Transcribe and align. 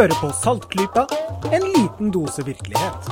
Hører 0.00 0.16
på 0.16 0.30
Saltklypa, 0.32 1.02
en 1.52 1.64
liten 1.74 2.08
dose 2.08 2.40
virkelighet. 2.40 3.08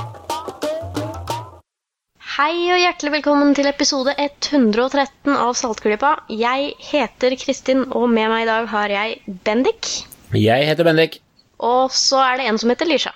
Hei 2.33 2.53
og 2.73 2.79
hjertelig 2.81 3.11
velkommen 3.19 3.51
til 3.53 3.67
episode 3.69 4.15
113 4.17 5.35
av 5.35 5.51
Saltklypa. 5.59 6.15
Jeg 6.33 6.71
heter 6.81 7.35
Kristin, 7.37 7.83
og 7.93 8.07
med 8.09 8.31
meg 8.31 8.41
i 8.41 8.47
dag 8.49 8.65
har 8.71 8.89
jeg 8.89 9.35
Bendik. 9.45 9.89
Jeg 10.33 10.65
heter 10.65 10.87
Bendik. 10.87 11.19
Og 11.61 11.93
så 11.93 12.23
er 12.23 12.41
det 12.41 12.47
en 12.49 12.57
som 12.63 12.73
heter 12.73 12.89
Lisha. 12.89 13.13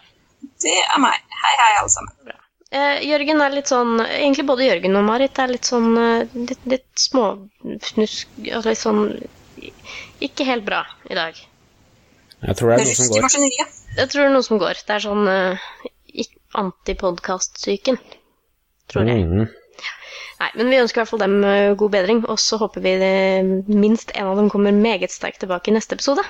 Det 0.62 0.76
er 0.84 1.02
meg. 1.02 1.24
Hei, 1.40 1.54
hei, 1.64 1.72
alle 1.80 1.94
sammen. 1.96 2.36
Eh, 2.70 3.02
Jørgen 3.10 3.42
er 3.42 3.56
litt 3.56 3.72
sånn 3.72 3.96
Egentlig 4.04 4.46
både 4.52 4.68
Jørgen 4.68 5.00
og 5.02 5.08
Marit 5.08 5.42
er 5.42 5.50
litt 5.50 5.66
sånn 5.70 5.92
eh, 5.98 6.38
litt, 6.38 6.62
litt 6.70 6.88
småfnusk 6.98 8.38
altså 8.50 8.70
Litt 8.70 8.82
sånn 8.82 9.04
Ikke 10.26 10.46
helt 10.50 10.66
bra 10.70 10.84
i 11.10 11.18
dag. 11.18 11.42
Jeg 12.44 12.60
tror 12.60 12.74
det 12.74 12.76
er 12.76 12.86
noe 12.86 12.98
som 13.00 13.12
går. 13.14 13.26
maskineriet. 13.26 13.82
Jeg 13.98 14.12
tror 14.12 14.22
det 14.22 14.30
er 14.30 14.34
noe 14.36 14.48
som 14.48 14.62
går. 14.62 14.80
Det 14.84 14.96
er 14.96 15.04
sånn 15.04 15.28
uh, 15.30 15.68
antipodkast-syken. 16.64 18.00
Tror 18.92 19.10
jeg. 19.10 19.28
Mm. 19.28 19.48
Nei, 20.42 20.50
men 20.60 20.72
vi 20.74 20.80
ønsker 20.82 21.00
i 21.00 21.04
hvert 21.04 21.12
fall 21.14 21.22
dem 21.24 21.36
eh, 21.48 21.74
god 21.80 21.92
bedring, 21.94 22.24
og 22.28 22.40
så 22.42 22.58
håper 22.60 22.84
vi 22.84 22.96
det, 23.00 23.18
minst 23.70 24.12
en 24.18 24.32
av 24.32 24.40
dem 24.40 24.50
kommer 24.52 24.76
meget 24.76 25.14
sterkt 25.14 25.40
tilbake 25.44 25.72
i 25.72 25.76
neste 25.78 25.96
episode. 25.96 26.26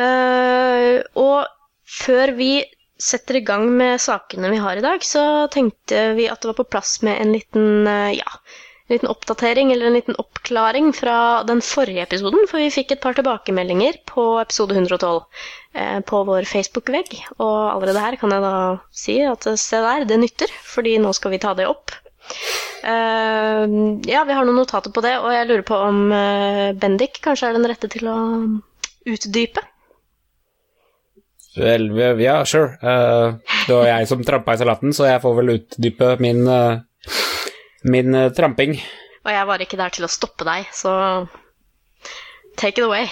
Uh, 0.00 0.98
og 1.20 1.46
før 1.86 2.32
vi 2.34 2.64
setter 3.02 3.38
i 3.38 3.44
gang 3.46 3.68
med 3.76 4.00
sakene 4.02 4.50
vi 4.50 4.60
har 4.62 4.80
i 4.80 4.84
dag, 4.84 5.04
så 5.04 5.46
tenkte 5.52 6.12
vi 6.18 6.26
at 6.32 6.42
det 6.42 6.50
var 6.50 6.58
på 6.62 6.70
plass 6.74 6.96
med 7.06 7.20
en 7.20 7.34
liten, 7.36 7.86
uh, 7.86 8.10
ja, 8.16 8.38
liten 8.92 9.10
oppdatering 9.10 9.72
eller 9.72 9.88
en 9.88 9.96
liten 9.96 10.18
oppklaring 10.20 10.92
fra 10.96 11.16
den 11.48 11.62
forrige 11.64 12.04
episoden, 12.06 12.46
for 12.50 12.62
vi 12.62 12.70
fikk 12.74 12.94
et 12.94 13.02
par 13.02 13.16
tilbakemeldinger 13.18 14.00
på 14.08 14.26
episode 14.42 14.76
112 14.76 15.20
eh, 15.74 15.98
på 16.08 16.22
vår 16.28 16.48
Facebook-vegg, 16.48 17.16
og 17.38 17.58
allerede 17.72 18.04
her 18.04 18.18
kan 18.20 18.34
jeg 18.36 18.44
da 18.44 18.54
si 19.04 19.18
at 19.26 19.48
se 19.60 19.82
der, 19.82 20.06
det 20.08 20.20
nytter, 20.22 20.54
fordi 20.74 20.98
nå 21.02 21.14
skal 21.16 21.34
vi 21.34 21.42
ta 21.42 21.56
det 21.58 21.68
opp. 21.70 21.94
Eh, 22.82 23.64
ja, 24.10 24.22
vi 24.28 24.36
har 24.36 24.46
noen 24.46 24.62
notater 24.62 24.94
på 24.94 25.04
det, 25.04 25.16
og 25.20 25.32
jeg 25.34 25.50
lurer 25.50 25.66
på 25.66 25.82
om 25.90 26.04
eh, 26.14 26.70
Bendik 26.78 27.22
kanskje 27.24 27.50
er 27.50 27.58
den 27.58 27.68
rette 27.70 27.90
til 27.92 28.10
å 28.10 28.18
utdype? 29.08 29.66
Vel, 31.56 31.90
ja, 32.22 32.38
sure. 32.48 32.78
Uh, 32.80 33.36
det 33.66 33.74
var 33.76 33.88
jeg 33.90 34.08
som 34.08 34.22
trampa 34.24 34.54
i 34.54 34.60
salaten, 34.62 34.94
så 34.96 35.10
jeg 35.10 35.20
får 35.20 35.34
vel 35.36 35.54
utdype 35.58 36.14
min, 36.24 36.46
eh, 36.48 36.80
min 37.88 38.14
eh, 38.14 38.30
tramping. 38.34 38.76
Og 39.22 39.30
jeg 39.30 39.48
var 39.48 39.62
ikke 39.62 39.78
der 39.78 39.94
til 39.94 40.06
å 40.06 40.10
stoppe 40.10 40.46
deg, 40.46 40.66
så 40.74 40.92
take 42.58 42.82
it 42.82 42.86
away. 42.86 43.06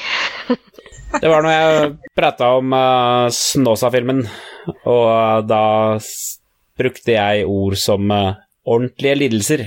Det 1.10 1.26
var 1.30 1.42
når 1.42 1.54
jeg 1.54 1.90
prata 2.18 2.52
om 2.58 2.74
uh, 2.74 3.26
Snåsa-filmen, 3.34 4.24
og 4.86 5.04
uh, 5.10 5.40
da 5.46 5.64
brukte 6.78 7.14
jeg 7.16 7.46
ord 7.50 7.76
som 7.78 8.10
uh, 8.14 8.38
ordentlige 8.66 9.18
lidelser. 9.24 9.64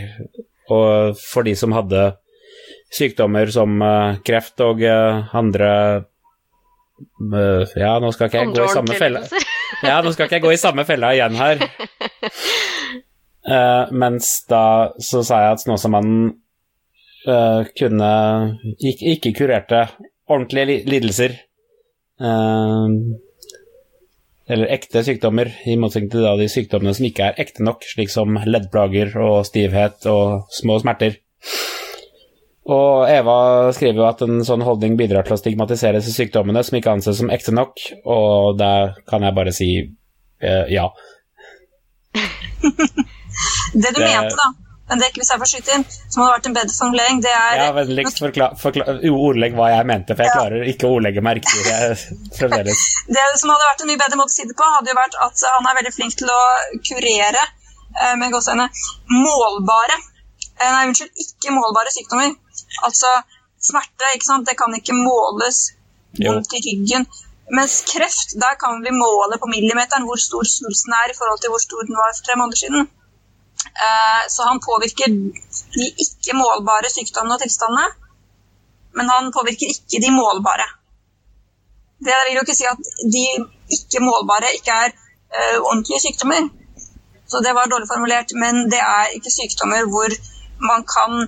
Og 0.71 1.19
for 1.19 1.47
de 1.47 1.55
som 1.59 1.75
hadde 1.75 2.13
sykdommer 2.93 3.51
som 3.51 3.75
uh, 3.83 4.19
kreft 4.23 4.63
og 4.63 4.83
andre 4.83 5.71
Ja, 7.75 7.97
nå 7.99 8.11
skal 8.13 8.29
ikke 8.29 8.43
jeg 8.43 8.53
gå 8.53 8.63
i 8.63 8.71
samme 8.71 8.95
felle. 8.95 9.23
Ja, 9.83 9.97
nå 10.05 10.13
skal 10.13 10.27
ikke 10.27 10.37
jeg 10.37 10.45
gå 10.45 10.53
i 10.53 10.61
samme 10.61 10.85
fella 10.87 11.11
igjen 11.15 11.35
her. 11.35 11.63
Eh, 13.43 13.91
mens 13.91 14.45
da 14.47 14.93
så 15.03 15.23
sa 15.25 15.41
jeg 15.43 15.57
at 15.57 15.63
Snåsamannen 15.65 16.29
uh, 17.27 17.61
kunne 17.75 18.11
ikke, 18.77 19.15
ikke 19.17 19.33
kurerte 19.41 19.81
ordentlige 20.31 20.83
lidelser. 20.87 21.35
Uh, 22.23 22.87
eller 24.47 24.71
ekte 24.75 25.03
sykdommer, 25.03 25.51
i 25.67 25.75
motsetning 25.79 26.11
til 26.11 26.23
da 26.23 26.33
de 26.39 26.49
sykdommene 26.51 26.93
som 26.95 27.07
ikke 27.07 27.29
er 27.29 27.39
ekte 27.43 27.63
nok, 27.63 27.83
slik 27.87 28.11
som 28.11 28.37
leddplager 28.47 29.15
og 29.19 29.45
stivhet 29.47 30.07
og 30.11 30.49
små 30.51 30.79
smerter. 30.83 31.19
Og 32.63 33.09
Eva 33.11 33.71
skriver 33.75 33.99
jo 33.99 34.07
at 34.07 34.21
en 34.23 34.43
sånn 34.47 34.63
holdning 34.63 34.95
bidrar 34.99 35.27
til 35.27 35.35
å 35.35 35.39
stigmatisere 35.39 35.99
disse 35.99 36.15
sykdommene 36.15 36.63
som 36.63 36.77
ikke 36.79 36.93
anses 36.95 37.19
som 37.19 37.31
ekte 37.31 37.55
nok, 37.55 37.75
og 38.07 38.59
da 38.59 38.93
kan 39.09 39.23
jeg 39.27 39.35
bare 39.35 39.55
si 39.55 39.69
ja. 40.43 40.87
Det 43.73 43.91
du 43.95 43.99
Det- 43.99 44.09
mente, 44.09 44.35
da, 44.39 44.47
men 44.89 44.99
det 44.99 45.09
ikke 45.09 45.21
hvis 45.23 45.31
jeg 45.33 45.41
får 45.41 45.49
skyte 45.51 45.75
inn, 45.77 45.85
som 46.09 46.21
hadde 46.23 46.33
vært 46.35 46.47
en 46.49 46.55
bedre 46.57 46.75
formulering, 46.77 47.21
det 47.23 47.31
er 47.31 47.55
Ja, 47.61 47.71
vennligst 47.77 48.21
ordlegg 49.27 49.55
hva 49.57 49.69
jeg 49.73 49.85
mente, 49.89 50.15
for 50.15 50.23
jeg 50.23 50.35
klarer 50.37 50.69
ikke 50.73 50.87
å 50.89 50.95
ordlegge 50.97 51.23
meg 51.25 51.39
riktig 51.39 51.59
fremdeles. 52.37 52.81
Det 53.15 53.25
som 53.41 53.53
hadde 53.53 53.69
vært 53.71 53.83
en 53.85 53.91
mye 53.91 54.01
bedre 54.03 54.19
måte 54.21 54.33
å 54.33 54.37
si 54.37 54.47
det 54.49 54.57
på, 54.59 54.71
hadde 54.77 54.91
jo 54.91 54.97
vært 54.99 55.19
at 55.27 55.45
han 55.55 55.69
er 55.69 55.77
veldig 55.79 55.93
flink 55.97 56.17
til 56.19 56.29
å 56.29 56.41
kurere 56.89 57.43
eh, 57.43 58.15
med 58.19 58.33
gåseøyne 58.35 58.67
målbare 59.09 59.95
eh, 59.97 60.71
Nei, 60.71 60.87
unnskyld, 60.89 61.11
ikke 61.25 61.55
målbare 61.55 61.91
sykdommer. 61.95 62.35
Altså 62.87 63.09
smerte, 63.63 64.11
ikke 64.15 64.27
sant, 64.27 64.47
det 64.47 64.57
kan 64.59 64.73
ikke 64.75 64.95
måles. 64.95 65.71
Vondt 66.19 66.53
i 66.53 66.61
ryggen. 66.61 67.07
Mens 67.51 67.81
kreft, 67.89 68.35
der 68.39 68.55
kan 68.61 68.83
vi 68.85 68.91
måle 68.95 69.39
på 69.41 69.49
millimeteren 69.51 70.05
hvor 70.07 70.19
stor 70.21 70.45
svulsten 70.47 70.93
er 70.95 71.11
i 71.11 71.17
forhold 71.17 71.41
til 71.41 71.51
hvor 71.51 71.61
stor 71.63 71.87
den 71.87 71.97
var 71.99 72.13
for 72.15 72.27
tre 72.27 72.37
måneder 72.39 72.59
siden. 72.61 72.87
Eh, 73.65 74.23
Så 74.29 74.43
han 74.43 74.59
påvirker 74.59 75.07
de 75.75 75.85
ikke 76.05 76.35
målbare 76.37 76.89
sykdommene 76.91 77.37
og 77.37 77.43
tilstandene, 77.43 77.87
men 78.97 79.09
han 79.09 79.31
påvirker 79.35 79.71
ikke 79.73 80.01
de 80.03 80.11
målbare. 80.11 80.67
Det 82.03 82.15
vil 82.25 82.35
jo 82.35 82.43
ikke 82.43 82.57
si 82.59 82.67
at 82.67 82.91
de 83.15 83.25
ikke 83.77 84.03
målbare 84.03 84.53
ikke 84.57 84.75
er 84.85 84.91
eh, 84.91 85.57
ordentlige 85.61 86.03
sykdommer. 86.05 86.49
Så 87.27 87.41
det 87.45 87.55
var 87.55 87.71
dårlig 87.71 87.89
formulert, 87.89 88.35
men 88.43 88.67
det 88.73 88.81
er 88.83 89.15
ikke 89.17 89.31
sykdommer 89.39 89.87
hvor 89.93 90.11
man 90.69 90.83
kan 90.95 91.27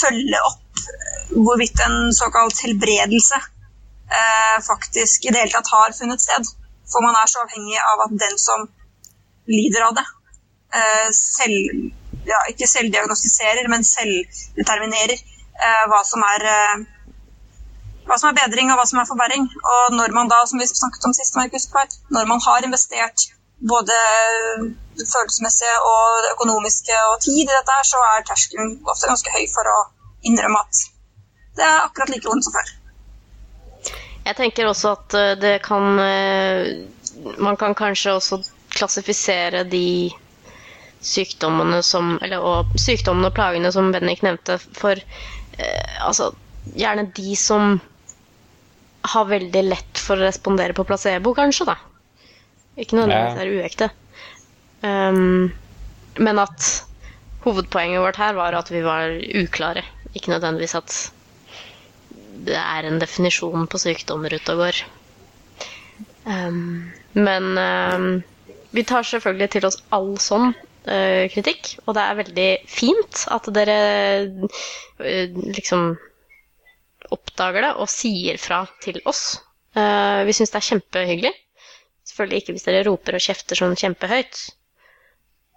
følge 0.00 0.40
opp 0.48 0.82
hvorvidt 1.44 1.80
en 1.86 2.12
såkalt 2.14 2.60
helbredelse 2.64 3.38
eh, 4.18 4.58
faktisk 4.70 5.24
i 5.24 5.32
det 5.32 5.40
hele 5.42 5.54
tatt 5.54 5.70
har 5.76 5.94
funnet 5.98 6.24
sted. 6.24 6.50
For 6.90 7.04
man 7.04 7.16
er 7.20 7.30
så 7.30 7.44
avhengig 7.44 7.78
av 7.92 8.04
at 8.06 8.18
den 8.24 8.36
som 8.38 8.66
lider 9.50 9.86
av 9.86 9.96
det, 9.98 10.04
selv, 11.14 11.90
ja, 12.26 12.40
ikke 12.50 12.68
selvdiagnostiserer, 12.70 13.68
men 13.72 13.86
selvdeterminerer 13.86 15.16
eh, 15.18 15.84
hva 15.90 16.02
som 16.08 16.24
er 16.34 16.46
eh, 16.50 16.84
hva 18.04 18.18
som 18.20 18.30
er 18.30 18.36
bedring 18.36 18.72
og 18.72 18.80
hva 18.80 18.86
som 18.88 19.00
er 19.00 19.08
forverring. 19.08 19.46
Og 19.48 19.96
når 19.96 20.12
man 20.16 20.28
da, 20.28 20.42
som 20.48 20.60
vi 20.60 20.68
snakket 20.68 21.06
om 21.08 21.14
sist, 21.16 21.36
Markus, 21.38 21.68
når 22.12 22.28
man 22.28 22.42
har 22.44 22.66
investert 22.66 23.28
både 23.64 23.96
det 24.98 25.06
og 25.90 26.02
det 26.24 26.32
økonomiske 26.34 26.96
og 27.10 27.20
tid 27.24 27.44
i 27.44 27.48
dette, 27.48 27.76
så 27.88 28.02
er 28.12 28.26
terskelen 28.28 28.76
ofte 28.84 29.08
ganske 29.08 29.32
høy 29.34 29.46
for 29.54 29.70
å 29.70 29.78
innrømme 30.28 30.60
at 30.60 30.82
det 31.56 31.64
er 31.64 31.84
akkurat 31.86 32.10
like 32.10 32.28
vondt 32.28 32.46
som 32.46 32.54
før. 32.54 32.72
Jeg 34.24 34.36
tenker 34.36 34.68
også 34.68 34.94
at 34.96 35.16
eh, 35.18 35.32
det 35.38 35.56
kan 35.62 35.98
eh, 36.00 37.36
Man 37.38 37.56
kan 37.56 37.74
kanskje 37.78 38.14
også 38.16 38.40
klassifisere 38.74 39.62
de 39.70 40.10
sykdommene 41.04 41.82
som 41.84 42.14
Eller 42.24 42.42
og 42.44 42.72
sykdommene 42.80 43.28
og 43.30 43.36
plagene 43.36 43.70
som 43.74 43.90
Bennik 43.94 44.22
nevnte, 44.24 44.58
for 44.76 44.96
eh, 44.98 45.98
altså 46.00 46.30
gjerne 46.74 47.08
de 47.16 47.34
som 47.36 47.76
har 49.04 49.26
veldig 49.28 49.62
lett 49.66 50.00
for 50.00 50.16
å 50.16 50.24
respondere 50.24 50.72
på 50.76 50.86
placebo, 50.88 51.34
kanskje, 51.36 51.66
da. 51.68 51.76
Ikke 52.80 52.96
nødvendigvis 52.96 53.42
er 53.42 53.52
uekte. 53.52 53.88
Um, 54.84 55.52
men 56.24 56.40
at 56.40 56.70
hovedpoenget 57.44 58.00
vårt 58.00 58.18
her 58.20 58.34
var 58.38 58.56
at 58.56 58.72
vi 58.72 58.80
var 58.84 59.12
uklare. 59.42 59.84
Ikke 60.16 60.32
nødvendigvis 60.32 60.74
at 60.78 60.96
det 62.48 62.56
er 62.58 62.88
en 62.88 62.98
definisjon 63.00 63.68
på 63.70 63.80
sykdommer 63.82 64.34
ute 64.34 64.56
og 64.56 64.64
går. 64.64 64.80
Um, 66.24 66.90
men 67.14 67.50
um, 67.60 68.08
vi 68.74 68.84
tar 68.88 69.04
selvfølgelig 69.06 69.50
til 69.54 69.68
oss 69.68 69.82
all 69.94 70.14
sånn 70.20 70.54
eh, 70.90 71.26
kritikk, 71.32 71.74
og 71.84 71.96
det 71.96 72.04
er 72.04 72.18
veldig 72.20 72.48
fint 72.70 73.24
at 73.34 73.48
dere 73.56 73.78
eh, 75.00 75.38
liksom 75.54 75.94
oppdager 77.14 77.66
det 77.68 77.72
og 77.82 77.90
sier 77.92 78.40
fra 78.40 78.64
til 78.82 79.00
oss. 79.08 79.38
Eh, 79.76 80.24
vi 80.26 80.34
syns 80.36 80.52
det 80.54 80.60
er 80.60 80.68
kjempehyggelig. 80.70 81.32
Selvfølgelig 82.04 82.42
ikke 82.42 82.54
hvis 82.56 82.66
dere 82.68 82.84
roper 82.88 83.16
og 83.18 83.24
kjefter 83.24 83.58
sånn 83.58 83.78
kjempehøyt. 83.80 84.42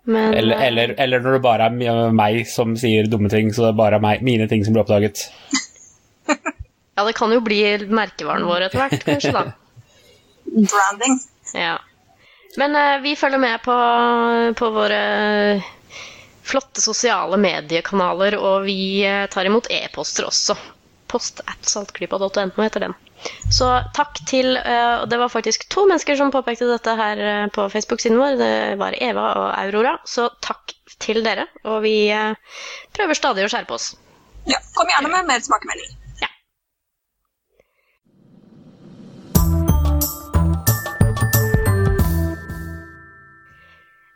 Men 0.07 0.31
Eller, 0.38 0.62
eller, 0.63 0.94
eller 1.03 1.24
når 1.24 1.35
det 1.35 1.44
bare 1.44 1.68
er 1.68 2.13
meg 2.15 2.45
som 2.47 2.77
sier 2.80 3.09
dumme 3.12 3.27
ting, 3.31 3.50
så 3.51 3.65
det 3.65 3.73
er 3.73 3.80
bare 3.81 4.00
meg, 4.03 4.23
mine 4.23 4.47
ting 4.47 4.63
som 4.63 4.75
blir 4.75 4.85
oppdaget. 4.85 5.27
Ja, 6.97 7.03
det 7.06 7.13
kan 7.13 7.30
jo 7.30 7.44
bli 7.45 7.59
merkevaren 7.94 8.47
vår 8.50 8.63
etter 8.65 8.81
hvert, 8.81 9.03
kanskje, 9.06 9.30
da. 9.30 9.44
Branding. 10.71 11.19
Ja. 11.53 11.75
Men 12.55 12.75
eh, 12.75 12.99
vi 13.03 13.15
følger 13.15 13.41
med 13.41 13.61
på, 13.65 13.75
på 14.57 14.69
våre 14.73 15.01
flotte 16.47 16.81
sosiale 16.81 17.38
mediekanaler, 17.41 18.38
og 18.39 18.63
vi 18.67 19.03
eh, 19.05 19.25
tar 19.31 19.49
imot 19.49 19.69
e-poster 19.73 20.27
også. 20.29 20.55
Post 21.11 21.44
at 21.47 21.67
saltklypa.no 21.67 22.63
heter 22.63 22.88
den. 22.88 22.95
Så 23.49 23.67
takk 23.97 24.19
til 24.29 24.59
uh, 24.59 25.07
Det 25.09 25.17
var 25.17 25.31
faktisk 25.33 25.63
to 25.73 25.88
mennesker 25.89 26.19
som 26.19 26.29
påpekte 26.31 26.67
dette 26.69 26.94
her 26.99 27.21
uh, 27.23 27.45
på 27.49 27.65
Facebook-siden 27.73 28.19
vår. 28.19 28.35
Det 28.38 28.51
var 28.77 28.97
Eva 29.01 29.23
og 29.39 29.47
Aurora. 29.57 29.95
Så 30.05 30.27
takk 30.44 30.75
til 31.01 31.23
dere. 31.25 31.47
Og 31.65 31.81
vi 31.88 31.95
prøver 32.94 33.17
stadig 33.17 33.47
å 33.47 33.49
skjerpe 33.51 33.73
oss. 33.79 33.95
Ja, 34.47 34.59
Kom 34.77 34.91
gjerne 34.91 35.09
med 35.15 35.31
mer 35.31 35.41
tilbakemelding. 35.41 35.96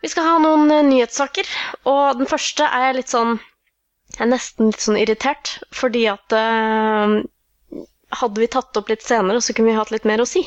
Vi 0.01 0.09
skal 0.09 0.25
ha 0.25 0.37
noen 0.41 0.71
nyhetssaker, 0.89 1.47
og 1.85 2.21
den 2.21 2.29
første 2.29 2.65
er 2.65 2.95
litt 2.97 3.11
sånn 3.13 3.35
Jeg 4.15 4.25
er 4.25 4.31
nesten 4.31 4.71
litt 4.71 4.83
sånn 4.83 4.97
irritert, 4.99 5.55
fordi 5.71 6.07
at 6.11 6.33
hadde 8.19 8.41
vi 8.43 8.49
tatt 8.51 8.77
opp 8.79 8.89
litt 8.91 9.05
senere, 9.05 9.41
så 9.41 9.53
kunne 9.55 9.71
vi 9.71 9.77
hatt 9.77 9.91
litt 9.93 10.07
mer 10.09 10.23
å 10.23 10.27
si. 10.27 10.43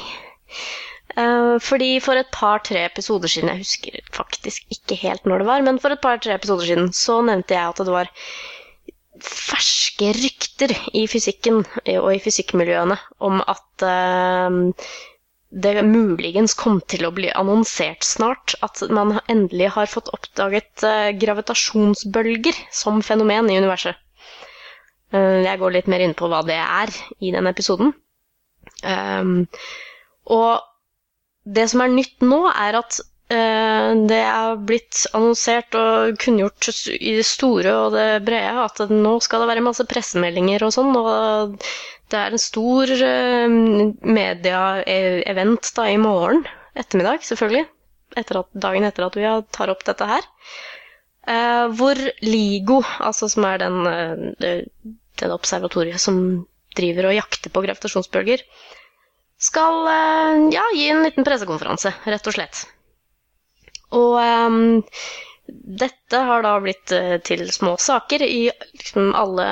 Uh, 1.14 1.56
fordi 1.62 1.92
for 2.02 2.18
et 2.18 2.30
par-tre 2.34 2.82
episoder 2.88 3.30
siden, 3.30 3.52
jeg 3.52 3.62
husker 3.62 4.12
faktisk 4.16 4.66
ikke 4.74 4.98
helt 5.04 5.28
når 5.28 5.42
det 5.44 5.48
var, 5.50 5.64
men 5.66 5.78
for 5.82 5.94
et 5.94 6.02
par-tre 6.02 6.34
episoder 6.34 6.66
siden 6.68 6.90
så 6.96 7.20
nevnte 7.26 7.54
jeg 7.56 7.70
at 7.70 7.82
det 7.86 7.94
var 7.94 8.10
ferske 9.24 10.10
rykter 10.16 10.74
i 10.98 11.04
fysikken 11.08 11.62
og 11.62 12.08
i 12.10 12.20
fysikkmiljøene 12.24 12.96
om 13.24 13.38
at 13.46 13.86
uh, 13.86 14.58
det 15.54 15.84
muligens 15.86 16.56
kom 16.58 16.80
til 16.90 17.06
å 17.06 17.12
bli 17.14 17.28
annonsert 17.30 18.02
snart 18.06 18.56
at 18.66 18.82
man 18.90 19.20
endelig 19.30 19.70
har 19.76 19.90
fått 19.90 20.10
oppdaget 20.16 20.82
uh, 20.82 21.12
gravitasjonsbølger 21.14 22.58
som 22.74 23.02
fenomen 23.06 23.50
i 23.52 23.60
universet. 23.62 24.00
Eh, 25.14 25.40
jeg 25.46 25.60
går 25.60 25.76
litt 25.76 25.90
mer 25.90 26.02
inn 26.04 26.16
på 26.18 26.28
hva 26.30 26.42
det 26.46 26.58
er 26.58 26.92
i 27.22 27.32
den 27.34 27.46
episoden. 27.50 27.92
Um, 28.82 29.44
og 30.32 30.64
det 31.44 31.68
som 31.70 31.84
er 31.84 31.92
nytt 31.92 32.24
nå, 32.24 32.40
er 32.50 32.80
at 32.80 32.98
uh, 33.30 33.90
det 34.10 34.20
er 34.24 34.58
blitt 34.66 35.04
annonsert 35.14 35.76
og 35.78 36.18
kunngjort 36.22 36.70
i 36.96 37.14
det 37.20 37.26
store 37.28 37.76
og 37.84 37.94
det 37.94 38.08
brede 38.26 38.64
at 38.64 38.82
nå 38.90 39.18
skal 39.24 39.44
det 39.44 39.52
være 39.52 39.66
masse 39.68 39.86
pressemeldinger 39.90 40.66
og 40.66 40.74
sånn. 40.74 40.96
Og 40.98 41.68
det 42.14 42.20
er 42.22 42.34
en 42.36 42.42
stor 42.42 42.94
uh, 42.94 43.56
media-event 44.18 45.72
da 45.76 45.88
i 45.90 45.98
morgen 46.00 46.44
ettermiddag, 46.78 47.26
selvfølgelig. 47.26 47.66
Etter 48.16 48.40
at, 48.44 48.50
dagen 48.66 48.86
etter 48.86 49.08
at 49.08 49.18
vi 49.18 49.26
tar 49.54 49.72
opp 49.74 49.82
dette 49.86 50.06
her. 50.08 50.26
Uh, 51.24 51.66
hvor 51.74 51.98
LIGO, 52.22 52.82
altså 53.02 53.28
som 53.32 53.46
er 53.48 53.62
den 53.64 53.80
uh, 53.90 54.54
det 55.20 55.30
observatoriet 55.30 56.00
som 56.02 56.16
driver 56.74 57.08
og 57.10 57.16
jakter 57.16 57.52
på 57.54 57.62
gravitasjonsbølger, 57.64 58.42
skal 59.44 59.88
eh, 59.90 60.46
ja, 60.54 60.64
gi 60.74 60.88
en 60.90 61.04
liten 61.04 61.26
pressekonferanse, 61.26 61.92
rett 62.06 62.30
og 62.30 62.36
slett. 62.36 62.64
Og 63.94 64.16
um, 64.18 64.82
dette 65.80 66.20
har 66.28 66.44
da 66.44 66.54
blitt 66.62 66.92
uh, 66.94 67.16
til 67.26 67.44
små 67.54 67.74
saker 67.80 68.22
i 68.26 68.48
liksom, 68.50 69.12
alle 69.16 69.46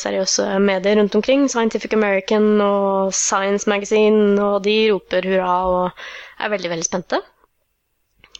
seriøse 0.00 0.46
medier 0.64 0.98
rundt 1.00 1.16
omkring. 1.18 1.46
Scientific 1.50 1.94
American 1.96 2.60
og 2.64 3.14
Science 3.16 3.68
Magazine, 3.70 4.36
og 4.42 4.62
de 4.66 4.76
roper 4.92 5.28
hurra 5.28 5.54
og 5.68 6.04
er 6.38 6.52
veldig, 6.54 6.72
veldig 6.74 6.88
spente. 6.88 7.22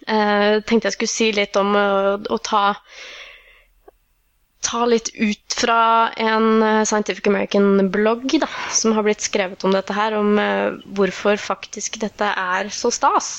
Jeg 0.09 0.63
tenkte 0.65 0.89
jeg 0.89 0.97
skulle 0.97 1.13
si 1.13 1.31
litt 1.37 1.57
om 1.61 1.75
uh, 1.77 2.17
å 2.33 2.39
ta 2.41 2.67
ta 4.69 4.83
litt 4.91 5.13
ut 5.15 5.55
fra 5.55 6.11
en 6.21 6.63
eh, 6.67 6.81
Scientific 6.85 7.29
American-blogg 7.31 8.35
som 8.75 8.93
har 8.97 9.05
blitt 9.07 9.23
skrevet 9.25 9.63
om 9.65 9.73
dette 9.73 9.95
her, 9.97 10.17
om 10.19 10.35
hvorfor 10.99 11.39
faktisk 11.41 12.01
dette 12.03 12.27
er 12.27 12.69
så 12.75 12.91
stas. 12.93 13.31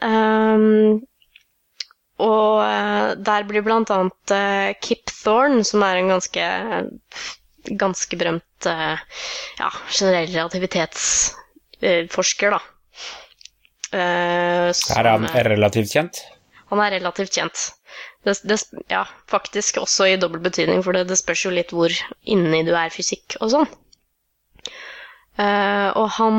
Um, 0.00 1.02
og 2.20 2.60
uh, 2.60 3.16
der 3.16 3.44
blir 3.48 3.64
annet 3.72 4.32
uh, 4.34 4.72
Kip 4.84 5.08
Thorne, 5.10 5.64
som 5.64 5.82
er 5.86 5.96
en 5.98 6.08
ganske, 6.12 6.42
ganske 7.80 8.16
berømt 8.18 8.44
ja, 8.62 9.70
generell 9.90 10.30
relativitetsforsker, 10.30 12.50
da. 12.54 12.60
er 13.90 14.70
han 15.08 15.26
relativt 15.48 15.90
kjent? 15.96 16.16
Han 16.70 16.78
er 16.84 16.90
relativt 16.94 17.34
kjent. 17.34 17.58
Det, 18.22 18.38
det, 18.46 18.56
ja, 18.92 19.02
faktisk 19.26 19.82
også 19.82 20.06
i 20.12 20.20
dobbel 20.20 20.40
betydning, 20.44 20.78
for 20.86 20.92
det, 20.94 21.08
det, 21.10 21.18
spørs 21.18 21.42
jo 21.48 21.50
litt 21.50 21.74
hvor 21.74 21.90
inni 22.22 22.62
du 22.62 22.70
er 22.78 22.94
fysikk 22.94 23.34
og 23.40 23.50
sånn. 23.50 23.66
Og 25.42 26.06
han, 26.20 26.38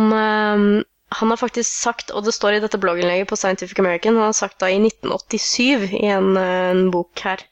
han 1.20 1.30
har 1.34 1.40
faktisk 1.42 1.72
sagt, 1.82 2.12
og 2.12 2.26
det 2.26 2.34
står 2.34 2.58
i 2.58 2.64
dette 2.64 2.80
blogginnlegget 2.82 3.28
på 3.30 3.40
Scientific 3.40 3.80
American, 3.80 4.16
han 4.20 4.32
har 4.32 4.38
sagt 4.38 4.60
da 4.62 4.70
i 4.72 4.80
1987 4.82 5.90
i 5.94 6.06
en, 6.18 6.36
uh, 6.38 6.70
en 6.74 6.92
bok 6.92 7.26
her 7.28 7.48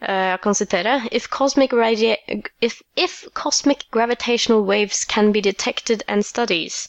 jeg 0.00 0.38
kan 0.42 0.54
sitere 0.54 1.08
if 1.10 1.26
cosmic, 1.28 1.72
if, 2.60 2.80
if 2.96 3.24
cosmic 3.34 3.78
gravitational 3.90 4.62
waves 4.62 5.04
can 5.04 5.32
be 5.32 5.40
detected 5.40 6.04
and 6.06 6.24
studies, 6.24 6.88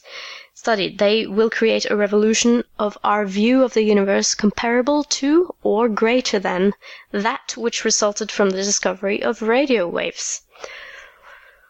studied, 0.54 0.98
they 0.98 1.26
will 1.26 1.50
create 1.50 1.90
a 1.90 1.96
revolution 1.96 2.62
of 2.78 2.96
our 3.02 3.24
view 3.26 3.64
of 3.64 3.72
the 3.72 3.82
universe 3.82 4.34
comparable 4.34 5.02
to 5.04 5.54
or 5.62 5.88
greater 5.88 6.38
than 6.38 6.72
that 7.12 7.56
which 7.56 7.84
resulted 7.84 8.30
from 8.30 8.50
the 8.50 8.62
discovery 8.62 9.22
of 9.22 9.42
radio 9.42 9.88
waves. 9.88 10.42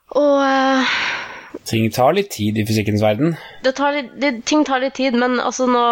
Og 0.08 0.40
uh, 0.40 0.84
Ting 1.66 1.90
tar 1.94 2.14
litt 2.16 2.30
tid 2.34 2.58
i 2.58 2.64
fysikkens 2.66 3.02
verden. 3.02 3.34
Tar 3.66 3.96
litt, 3.96 4.12
det, 4.22 4.32
ting 4.48 4.64
tar 4.66 4.82
litt 4.82 4.96
tid, 4.98 5.16
men 5.18 5.38
altså 5.42 5.66
nå 5.70 5.84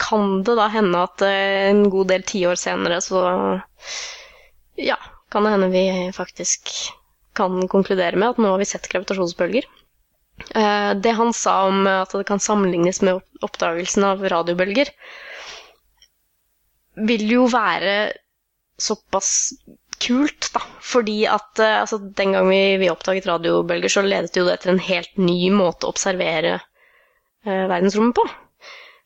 kan 0.00 0.40
det 0.44 0.56
da 0.56 0.68
hende 0.72 1.02
at 1.04 1.24
uh, 1.24 1.70
en 1.70 1.84
god 1.92 2.08
del 2.12 2.24
tiår 2.26 2.56
senere 2.60 3.00
så 3.04 3.20
Ja, 4.80 4.96
kan 5.32 5.44
det 5.44 5.52
hende 5.54 5.68
vi 5.72 5.84
faktisk 6.16 6.72
kan 7.36 7.60
konkludere 7.70 8.18
med 8.18 8.32
at 8.32 8.40
nå 8.40 8.52
har 8.52 8.60
vi 8.60 8.68
sett 8.68 8.88
gravitasjonsbølger. 8.90 9.68
Eh, 10.54 10.92
det 10.96 11.12
han 11.14 11.32
sa 11.36 11.66
om 11.68 11.84
at 11.86 12.12
det 12.16 12.26
kan 12.28 12.40
sammenlignes 12.42 13.02
med 13.06 13.20
oppdagelsen 13.44 14.06
av 14.08 14.24
radiobølger, 14.32 14.90
vil 17.10 17.26
jo 17.30 17.46
være 17.52 17.94
såpass 18.80 19.52
kult, 20.02 20.50
da. 20.54 20.60
Fordi 20.90 21.18
at 21.30 21.58
eh, 21.62 21.78
altså, 21.82 21.96
den 22.18 22.30
gang 22.36 22.46
vi, 22.50 22.60
vi, 22.82 22.90
oppdaget 22.92 23.28
radiobølger, 23.30 23.90
så 23.92 24.00
ledet 24.06 24.36
jo 24.36 24.44
det 24.48 24.58
til 24.62 24.70
en 24.74 24.84
helt 24.86 25.14
ny 25.20 25.40
måte 25.54 25.86
å 25.86 25.92
observere 25.94 26.52
uh, 26.58 27.64
verdensrommet 27.70 28.14
på. 28.18 28.24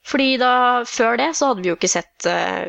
Fordi 0.04 0.28
da, 0.40 0.52
før 0.88 1.12
det, 1.20 1.30
så 1.38 1.46
hadde 1.50 1.62
vi 1.64 1.70
jo 1.72 1.78
ikke 1.78 1.94
sett 1.94 2.18
uh, 2.28 2.64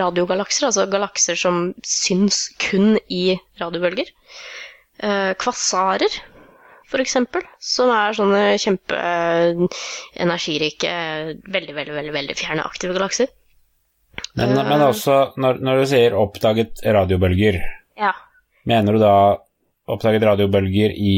radiogalakser, 0.00 0.62
altså 0.68 0.90
galakser 0.92 1.36
som 1.38 1.54
syns 1.86 2.36
kun 2.60 2.86
i 3.08 3.38
radiobølger. 3.62 4.08
Uh, 5.00 5.32
kvasarer 5.40 6.12
f.eks., 6.90 7.14
som 7.62 7.90
er 7.94 8.16
sånne 8.18 8.58
kjempeenergirike, 8.58 10.90
veldig, 11.54 11.74
veldig, 11.76 11.94
veldig, 12.00 12.14
veldig 12.16 12.34
fjerne 12.38 12.64
aktive 12.66 12.96
galakser. 12.96 13.28
Men, 14.38 14.54
men 14.54 14.76
eh. 14.80 14.86
også, 14.86 15.20
når, 15.40 15.60
når, 15.64 15.80
du 15.80 15.90
sier 15.90 16.16
oppdaget 16.18 16.82
radiobølger, 16.86 17.58
ja. 17.98 18.12
mener 18.70 18.96
du 18.96 19.02
da 19.02 19.14
oppdaget 19.90 20.26
radiobølger 20.28 20.94
i, 20.94 21.14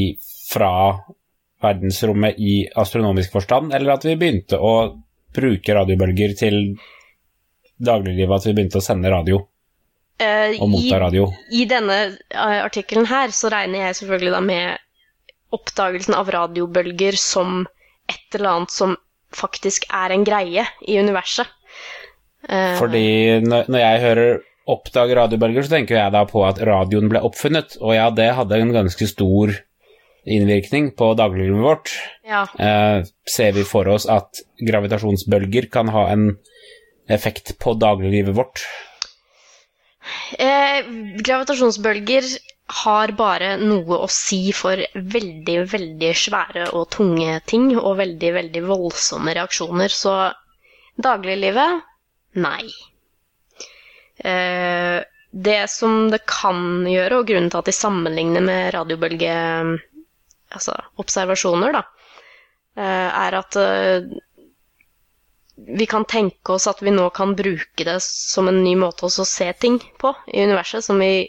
fra 0.48 0.72
verdensrommet 1.62 2.40
i 2.40 2.62
astronomisk 2.80 3.34
forstand, 3.36 3.74
eller 3.76 3.96
at 3.96 4.06
vi 4.08 4.16
begynte 4.18 4.58
å 4.58 4.74
bruke 5.32 5.76
radiobølger 5.76 6.34
til 6.38 6.58
dagliglivet, 7.82 8.36
at 8.36 8.48
vi 8.48 8.56
begynte 8.56 8.80
å 8.80 8.84
sende 8.84 9.12
radio? 9.12 9.42
Uh, 10.22 10.54
og 10.60 10.68
motta 10.70 10.98
radio. 11.02 11.28
I, 11.50 11.62
I 11.62 11.68
denne 11.70 11.98
artikkelen 12.36 13.08
her 13.10 13.32
så 13.34 13.50
regner 13.52 13.88
jeg 13.88 14.00
selvfølgelig 14.02 14.34
da 14.34 14.42
med 14.44 14.82
oppdagelsen 15.52 16.16
av 16.16 16.30
radiobølger 16.32 17.16
som 17.20 17.64
et 18.10 18.36
eller 18.36 18.56
annet 18.56 18.74
som 18.74 18.94
faktisk 19.36 19.88
er 19.92 20.12
en 20.14 20.24
greie 20.24 20.64
i 20.88 20.98
universet. 21.00 21.48
Uh, 22.48 22.78
Fordi 22.78 23.40
når 23.44 23.78
jeg 23.78 24.00
hører 24.06 24.40
'oppdag 24.66 25.12
radiobølger', 25.18 25.66
så 25.66 25.76
tenker 25.76 25.98
jeg 25.98 26.14
da 26.14 26.24
på 26.28 26.44
at 26.46 26.60
radioen 26.62 27.10
ble 27.10 27.22
oppfunnet, 27.22 27.76
og 27.80 27.94
ja, 27.96 28.10
det 28.14 28.32
hadde 28.38 28.60
en 28.62 28.74
ganske 28.74 29.06
stor 29.10 29.54
innvirkning 30.22 30.92
på 30.94 31.12
dagliglivet 31.18 31.64
vårt. 31.64 31.92
Ja. 32.26 32.44
Eh, 32.58 33.02
ser 33.26 33.52
vi 33.56 33.64
for 33.66 33.88
oss 33.90 34.06
at 34.06 34.42
gravitasjonsbølger 34.62 35.66
kan 35.72 35.90
ha 35.90 36.06
en 36.12 36.36
effekt 37.10 37.56
på 37.58 37.74
dagliglivet 37.74 38.36
vårt? 38.36 38.62
Eh, 40.38 40.82
gravitasjonsbølger 41.22 42.28
har 42.82 43.12
bare 43.18 43.56
noe 43.60 43.98
å 43.98 44.08
si 44.10 44.52
for 44.56 44.80
veldig, 44.94 45.58
veldig 45.74 46.12
svære 46.16 46.70
og 46.78 46.88
tunge 46.94 47.40
ting 47.50 47.72
og 47.76 47.98
veldig, 47.98 48.32
veldig 48.38 48.62
voldsomme 48.70 49.34
reaksjoner. 49.36 49.92
Så 49.92 50.14
dagliglivet 51.02 51.82
nei. 52.38 52.70
Eh, 54.16 55.02
det 55.32 55.70
som 55.70 56.10
det 56.12 56.22
kan 56.28 56.84
gjøre, 56.86 57.20
og 57.20 57.30
grunnen 57.30 57.50
til 57.50 57.62
at 57.62 57.70
de 57.70 57.74
sammenligner 57.74 58.44
med 58.44 58.74
radiobølge 58.74 59.32
altså 60.52 60.74
eh, 62.76 63.08
er 63.08 63.38
at 63.38 63.56
eh, 63.56 64.10
vi 65.56 65.86
kan 65.86 66.04
tenke 66.04 66.52
oss 66.52 66.66
at 66.68 66.82
vi 66.82 66.92
nå 66.92 67.08
kan 67.10 67.36
bruke 67.36 67.84
det 67.84 67.98
som 68.04 68.48
en 68.48 68.62
ny 68.64 68.74
måte 68.76 69.06
å 69.06 69.10
se 69.10 69.52
ting 69.52 69.78
på 70.00 70.12
i 70.32 70.44
universet, 70.44 70.84
som 70.84 70.98
vi 71.00 71.28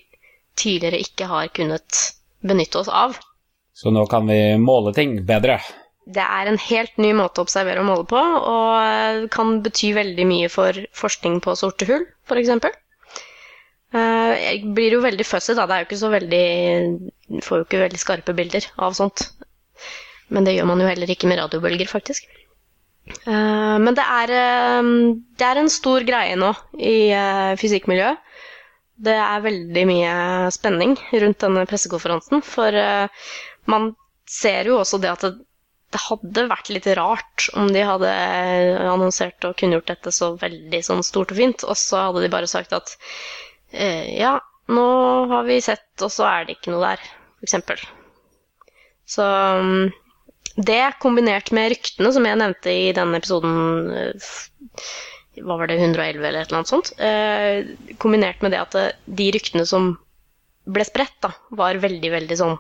tidligere 0.56 1.00
ikke 1.00 1.28
har 1.30 1.48
kunnet 1.56 2.02
benytte 2.44 2.80
oss 2.84 2.92
av. 2.92 3.18
Så 3.74 3.92
nå 3.92 4.06
kan 4.08 4.28
vi 4.28 4.58
måle 4.62 4.94
ting 4.94 5.18
bedre. 5.26 5.60
Det 6.06 6.24
er 6.24 6.50
en 6.50 6.60
helt 6.60 6.98
ny 7.00 7.14
måte 7.16 7.40
å 7.40 7.46
observere 7.48 7.80
og 7.80 7.88
måle 7.88 8.06
på, 8.10 8.20
og 8.20 9.28
kan 9.32 9.60
bety 9.64 9.94
veldig 9.96 10.26
mye 10.28 10.50
for 10.52 10.76
forskning 11.00 11.40
på 11.46 11.56
sorte 11.56 11.88
hull, 11.88 12.04
f.eks. 12.28 12.52
Jeg 13.94 14.74
blir 14.76 14.98
jo 14.98 15.04
veldig 15.04 15.26
fussy, 15.28 15.54
da. 15.56 15.68
Det 15.70 15.76
er 15.76 15.84
jo 15.84 15.88
ikke 15.88 16.02
så 16.02 16.10
veldig 16.10 17.42
Får 17.46 17.60
jo 17.60 17.66
ikke 17.68 17.82
veldig 17.84 18.00
skarpe 18.02 18.34
bilder 18.36 18.66
av 18.82 18.96
sånt. 18.98 19.28
Men 20.34 20.48
det 20.48 20.56
gjør 20.58 20.68
man 20.72 20.82
jo 20.82 20.90
heller 20.90 21.14
ikke 21.14 21.30
med 21.30 21.40
radiobølger, 21.40 21.90
faktisk. 21.90 22.26
Men 23.28 23.94
det 23.98 24.04
er, 24.04 24.34
det 25.40 25.48
er 25.48 25.60
en 25.62 25.72
stor 25.72 26.06
greie 26.08 26.36
nå 26.40 26.52
i 26.80 26.98
fysikkmiljøet. 27.62 28.20
Det 29.04 29.16
er 29.20 29.44
veldig 29.44 29.84
mye 29.90 30.14
spenning 30.54 30.94
rundt 31.24 31.42
denne 31.44 31.66
pressekonferansen, 31.70 32.44
for 32.46 32.78
man 33.70 33.92
ser 34.30 34.70
jo 34.72 34.80
også 34.82 35.00
det 35.04 35.12
at 35.12 35.26
det, 35.28 35.34
det 35.94 36.02
hadde 36.02 36.46
vært 36.50 36.70
litt 36.74 36.88
rart 36.98 37.48
om 37.60 37.70
de 37.74 37.84
hadde 37.86 38.12
annonsert 38.90 39.46
og 39.48 39.56
kunngjort 39.60 39.92
dette 39.92 40.14
så 40.16 40.34
veldig 40.42 40.80
sånn 40.86 41.04
stort 41.06 41.34
og 41.34 41.40
fint, 41.40 41.66
og 41.68 41.78
så 41.80 42.08
hadde 42.08 42.24
de 42.26 42.32
bare 42.34 42.50
sagt 42.50 42.74
at 42.76 42.96
eh, 43.72 44.16
ja, 44.18 44.38
nå 44.74 44.86
har 45.32 45.46
vi 45.48 45.60
sett, 45.64 45.86
og 46.02 46.12
så 46.14 46.26
er 46.30 46.48
det 46.48 46.58
ikke 46.58 46.74
noe 46.74 46.94
der, 46.94 47.04
f.eks. 47.44 47.86
Så 49.14 49.26
mm, 49.28 49.92
det 50.70 50.82
kombinert 51.04 51.52
med 51.56 51.74
ryktene 51.74 52.14
som 52.16 52.26
jeg 52.28 52.40
nevnte 52.40 52.72
i 52.74 52.92
denne 52.96 53.20
episoden 53.20 53.56
Hva 55.44 55.58
var 55.58 55.70
det, 55.70 55.80
111 55.82 56.22
eller 56.22 56.44
et 56.44 56.48
eller 56.52 56.60
annet 56.62 56.72
sånt? 56.72 56.94
Eh, 57.02 57.96
kombinert 58.02 58.44
med 58.46 58.54
det 58.54 58.62
at 58.62 58.78
de 59.06 59.32
ryktene 59.34 59.66
som 59.70 59.96
ble 60.64 60.86
spredt, 60.88 61.18
da, 61.26 61.34
var 61.58 61.82
veldig, 61.84 62.12
veldig 62.14 62.38
sånn 62.40 62.56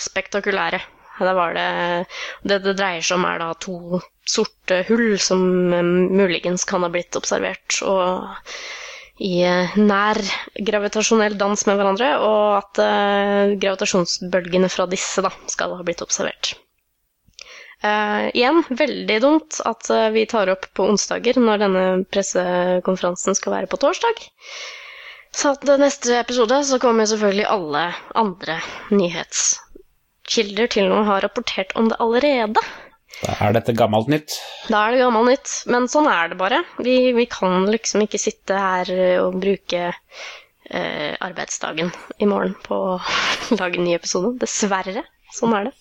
spektakulære. 0.00 0.80
Det, 1.20 1.68
det, 2.48 2.60
det 2.64 2.76
dreier 2.78 3.04
seg 3.04 3.18
om, 3.20 3.26
er 3.28 3.42
da 3.42 3.52
to 3.60 4.00
sorte 4.30 4.82
hull 4.88 5.18
som 5.20 5.42
muligens 6.14 6.64
kan 6.68 6.86
ha 6.86 6.92
blitt 6.92 7.18
observert 7.18 7.80
og 7.84 8.28
i 9.20 9.44
nær 9.76 10.18
gravitasjonell 10.64 11.36
dans 11.40 11.66
med 11.68 11.76
hverandre, 11.76 12.08
og 12.24 12.44
at 12.56 12.80
uh, 12.80 13.52
gravitasjonsbølgene 13.60 14.70
fra 14.72 14.86
disse 14.88 15.20
da, 15.24 15.32
skal 15.52 15.76
ha 15.76 15.84
blitt 15.84 16.00
observert. 16.04 16.54
Uh, 17.84 18.28
igjen, 18.32 18.62
veldig 18.76 19.18
dumt 19.24 19.60
at 19.68 19.88
uh, 19.92 20.08
vi 20.14 20.24
tar 20.28 20.52
opp 20.52 20.66
på 20.76 20.88
onsdager 20.88 21.40
når 21.40 21.64
denne 21.66 21.84
pressekonferansen 22.12 23.36
skal 23.36 23.58
være 23.58 23.70
på 23.72 23.80
torsdag. 23.84 24.24
Så 25.36 25.52
at 25.54 25.68
neste 25.80 26.16
episode 26.18 26.62
så 26.66 26.80
kommer 26.82 27.08
selvfølgelig 27.08 27.48
alle 27.48 27.84
andre 28.18 28.56
nyhetskilder 30.30 30.68
til 30.70 30.88
nå 30.88 31.02
har 31.04 31.22
rapportert 31.22 31.72
om 31.76 31.88
det 31.90 31.98
allerede. 31.98 32.60
Da 33.20 33.34
er 33.40 33.52
dette 33.52 33.74
gammelt 33.74 34.08
nytt. 34.08 34.38
Da 34.68 34.86
er 34.86 34.92
det 34.94 35.02
gammelt 35.02 35.28
nytt, 35.28 35.66
men 35.66 35.88
sånn 35.88 36.06
er 36.08 36.30
det 36.30 36.38
bare. 36.38 36.62
Vi, 36.78 37.12
vi 37.12 37.26
kan 37.26 37.66
liksom 37.68 38.02
ikke 38.02 38.18
sitte 38.18 38.54
her 38.54 38.86
og 39.24 39.40
bruke 39.40 39.90
eh, 39.90 41.16
arbeidsdagen 41.20 41.90
i 42.18 42.26
morgen 42.26 42.54
på 42.62 42.74
å 42.74 43.00
lage 43.60 43.78
en 43.78 43.84
ny 43.84 43.94
episode. 43.94 44.38
Dessverre. 44.40 45.04
Sånn 45.34 45.54
er 45.54 45.68
det. 45.68 45.74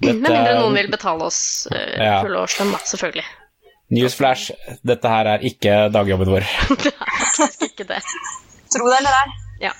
Dette... 0.00 0.18
Med 0.18 0.26
mindre 0.26 0.58
noen 0.58 0.76
vil 0.76 0.90
betale 0.90 1.30
oss 1.30 1.68
eh, 1.72 1.96
ja. 2.02 2.20
full 2.24 2.36
årslønn, 2.36 2.74
da, 2.74 2.82
selvfølgelig. 2.84 3.24
Newsflash, 3.90 4.52
dette 4.86 5.10
her 5.10 5.32
er 5.36 5.46
ikke 5.46 5.86
dagjobben 5.94 6.30
vår. 6.30 6.46
det 6.84 6.92
er 6.92 7.16
faktisk 7.38 7.70
ikke 7.70 7.88
det. 7.94 8.02
Tro 8.70 8.90
det 8.90 9.00
eller 9.00 9.22
ei. 9.22 9.40
Ja. 9.70 9.74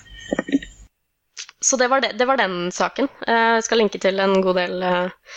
Så 1.61 1.77
det 1.77 1.87
var, 1.91 2.01
det, 2.01 2.15
det 2.17 2.25
var, 2.25 2.39
den 2.41 2.71
saken. 2.73 3.07
Jeg 3.27 3.63
skal 3.65 3.81
linke 3.83 3.99
til 4.01 4.17
en 4.19 4.39
god 4.41 4.57
del 4.57 4.81
uh, 4.81 5.35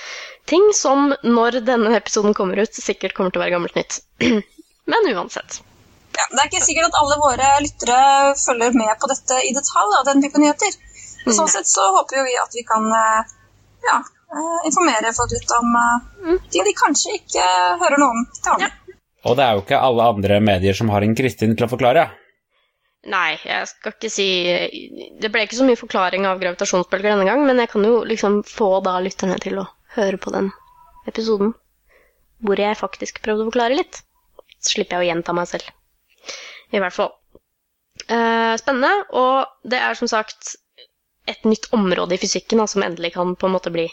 ting 0.48 0.70
som 0.76 1.12
når 1.20 1.60
denne 1.66 1.92
episoden 1.98 2.32
kommer 2.36 2.62
ut, 2.64 2.80
sikkert 2.80 3.12
kommer 3.16 3.34
til 3.34 3.42
å 3.42 3.44
være 3.44 3.56
gammelt 3.58 3.76
nytt. 3.76 4.00
Men 4.90 5.10
uansett. 5.12 5.60
Ja, 6.14 6.24
det 6.30 6.40
er 6.40 6.48
ikke 6.48 6.64
sikkert 6.64 6.88
at 6.88 6.98
alle 7.00 7.20
våre 7.20 7.50
lyttere 7.60 8.00
følger 8.40 8.76
med 8.78 8.92
på 9.02 9.10
dette 9.10 9.40
i 9.44 9.52
detalj, 9.52 9.94
av 9.98 10.08
den 10.08 10.24
type 10.24 10.40
nyheter. 10.40 10.80
Men 11.26 11.36
Sånn 11.36 11.52
sett 11.52 11.68
så 11.68 11.90
håper 11.98 12.24
vi 12.24 12.36
at 12.40 12.56
vi 12.56 12.64
kan 12.68 12.88
uh, 12.88 13.36
ja, 13.84 14.00
informere 14.64 15.12
folk 15.16 15.32
litt 15.36 15.54
om 15.58 15.76
mm. 15.76 16.42
ting 16.52 16.64
de 16.66 16.76
kanskje 16.78 17.18
ikke 17.20 17.44
hører 17.84 18.00
noe 18.00 18.16
om. 18.16 18.26
Ja. 18.64 18.72
Og 19.24 19.36
det 19.36 19.44
er 19.44 19.56
jo 19.56 19.64
ikke 19.64 19.80
alle 19.80 20.10
andre 20.14 20.40
medier 20.44 20.76
som 20.76 20.92
har 20.92 21.04
en 21.04 21.16
Kristin 21.16 21.56
til 21.56 21.66
å 21.66 21.72
forklare. 21.72 22.08
Nei, 23.04 23.34
jeg 23.44 23.68
skal 23.68 23.92
ikke 23.92 24.08
si 24.08 24.26
Det 25.20 25.28
ble 25.32 25.42
ikke 25.44 25.58
så 25.58 25.66
mye 25.68 25.76
forklaring 25.76 26.24
av 26.28 26.38
gravitasjonsbølger 26.40 27.12
denne 27.12 27.26
gang, 27.28 27.42
men 27.44 27.60
jeg 27.60 27.70
kan 27.74 27.84
jo 27.84 27.98
liksom 28.08 28.40
få 28.48 28.78
da 28.86 28.96
lytterne 29.04 29.36
til 29.44 29.60
å 29.60 29.66
høre 29.98 30.20
på 30.20 30.32
den 30.34 30.48
episoden 31.10 31.52
hvor 32.44 32.60
jeg 32.60 32.76
faktisk 32.76 33.20
prøvde 33.24 33.44
å 33.44 33.48
forklare 33.48 33.78
litt. 33.78 34.00
Så 34.60 34.74
slipper 34.74 34.98
jeg 34.98 35.04
å 35.04 35.08
gjenta 35.12 35.34
meg 35.36 35.48
selv. 35.48 35.68
I 36.74 36.80
hvert 36.82 36.96
fall. 36.96 37.12
Eh, 38.04 38.54
spennende, 38.60 38.90
og 39.16 39.70
det 39.70 39.80
er 39.80 39.96
som 39.96 40.10
sagt 40.10 40.56
et 41.30 41.46
nytt 41.48 41.70
område 41.76 42.16
i 42.16 42.20
fysikken 42.20 42.60
da, 42.60 42.66
som 42.68 42.84
endelig 42.84 43.14
kan 43.14 43.32
på 43.38 43.48
en 43.48 43.54
måte 43.54 43.72
bli, 43.72 43.86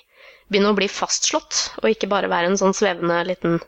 begynne 0.51 0.73
å 0.73 0.77
bli 0.77 0.89
fastslått, 0.91 1.61
og 1.79 1.91
ikke 1.93 2.09
bare 2.11 2.31
være 2.31 2.51
en 2.51 2.59
sånn 2.59 2.75
svevende 2.75 3.21
liten 3.29 3.59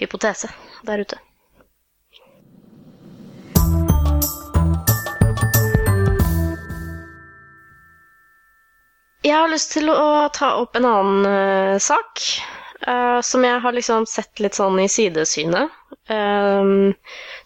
hypotese 0.00 0.50
der 0.84 1.04
ute. 1.06 1.20
Jeg 9.22 9.38
har 9.38 9.50
lyst 9.52 9.70
til 9.76 9.90
å 9.92 10.28
ta 10.34 10.56
opp 10.58 10.74
en 10.78 10.88
annen 10.88 11.26
uh, 11.26 11.78
sak. 11.82 12.22
Uh, 12.82 13.20
som 13.22 13.44
jeg 13.46 13.60
har 13.62 13.74
liksom 13.76 14.06
sett 14.10 14.40
litt 14.42 14.58
sånn 14.58 14.80
i 14.82 14.88
sidesynet. 14.90 15.70
Um, 16.10 16.90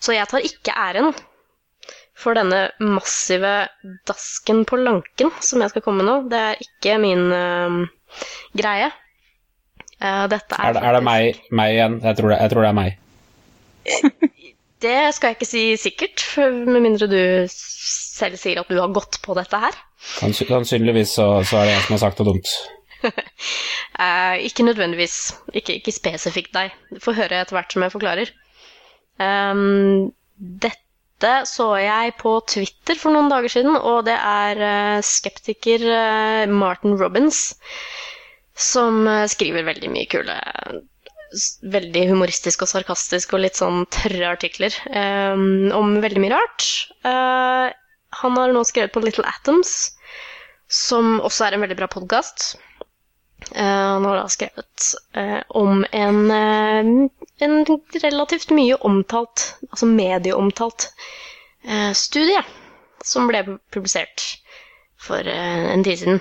så 0.00 0.14
jeg 0.16 0.28
tar 0.30 0.46
ikke 0.46 0.72
æren 0.72 1.10
for 2.16 2.38
denne 2.38 2.70
massive 2.80 3.66
dasken 4.08 4.64
på 4.64 4.78
lanken 4.80 5.28
som 5.44 5.60
jeg 5.60 5.74
skal 5.74 5.84
komme 5.84 6.00
med 6.00 6.08
nå. 6.08 6.16
Det 6.32 6.40
er 6.40 6.64
ikke 6.64 6.96
min 7.02 7.26
uh, 7.28 7.84
greie. 8.56 8.88
dette 10.00 10.56
er 10.56 10.70
Er 10.70 10.78
det, 10.78 10.80
er 10.80 10.96
det 10.96 11.04
meg, 11.04 11.44
meg, 11.52 11.74
igjen? 11.76 12.00
Jeg 12.08 12.16
tror 12.16 12.32
det, 12.32 12.40
jeg 12.40 12.54
tror 12.54 12.64
det 12.64 12.72
er 12.72 12.80
meg. 12.80 12.96
det 14.86 14.98
skal 15.12 15.28
jeg 15.28 15.36
ikke 15.36 15.52
si 15.52 15.66
sikkert, 15.84 16.24
med 16.40 16.80
mindre 16.88 17.12
du 17.12 17.20
selv 18.16 18.40
sier 18.40 18.62
at 18.62 18.72
du 18.72 18.78
har 18.80 18.94
gått 18.94 19.20
på 19.24 19.36
dette 19.36 19.60
her. 19.60 19.76
Sannsynligvis 20.18 21.16
så, 21.18 21.28
så, 21.44 21.60
er 21.60 21.68
det 21.68 21.76
jeg 21.76 21.84
som 21.86 21.96
har 21.96 22.02
sagt 22.04 22.22
det 22.22 22.26
dumt. 22.28 22.54
eh, 24.04 24.46
ikke 24.48 24.66
nødvendigvis. 24.66 25.18
Ikke, 25.52 25.78
ikke, 25.78 25.94
spesifikt 25.94 26.56
deg. 26.56 26.74
Du 26.92 27.00
får 27.02 27.20
høre 27.20 27.42
etter 27.42 27.58
hvert 27.58 27.76
som 27.76 27.84
jeg 27.84 27.94
forklarer. 27.94 28.32
Um, 29.20 30.12
dette 30.36 30.82
så 31.48 31.70
jeg 31.80 32.16
på 32.20 32.34
Twitter 32.48 32.98
for 33.00 33.14
noen 33.14 33.30
dager 33.32 33.52
siden, 33.52 33.76
og 33.76 34.04
det 34.08 34.16
er 34.16 34.60
uh, 34.60 35.04
skeptiker 35.04 35.86
uh, 35.88 36.44
Martin 36.52 36.98
Robins 37.00 37.56
som 38.56 39.04
skriver 39.28 39.66
veldig 39.66 39.88
mye 39.92 40.08
kule 40.08 40.34
Veldig 41.68 42.06
humoristisk 42.08 42.62
og 42.64 42.70
sarkastisk 42.70 43.34
og 43.36 43.42
litt 43.42 43.58
sånn 43.58 43.82
tørre 43.92 44.30
artikler 44.30 44.72
um, 44.88 45.66
om 45.76 45.98
veldig 46.00 46.22
mye 46.22 46.32
rart. 46.32 46.68
Han 48.22 48.36
har 48.38 48.52
nå 48.52 48.62
skrevet 48.64 48.92
på 48.94 49.02
Little 49.04 49.26
Atoms, 49.28 49.92
som 50.68 51.18
også 51.20 51.46
er 51.46 51.56
en 51.56 51.64
veldig 51.64 51.76
bra 51.78 51.88
podkast. 51.90 52.54
Uh, 53.52 53.60
eh, 53.60 53.86
han 53.92 54.06
har 54.08 54.16
da 54.22 54.28
skrevet 54.32 54.86
uh, 55.18 55.42
om 55.60 55.84
en, 55.92 56.20
uh, 56.30 57.26
en, 57.44 57.56
relativt 58.02 58.54
mye 58.56 58.78
omtalt, 58.88 59.50
altså 59.70 59.90
medieomtalt, 59.90 60.90
studie 61.98 62.38
som 63.02 63.26
ble 63.26 63.40
publisert 63.74 64.22
for 65.02 65.26
en 65.26 65.82
tid 65.82 65.98
siden. 65.98 66.20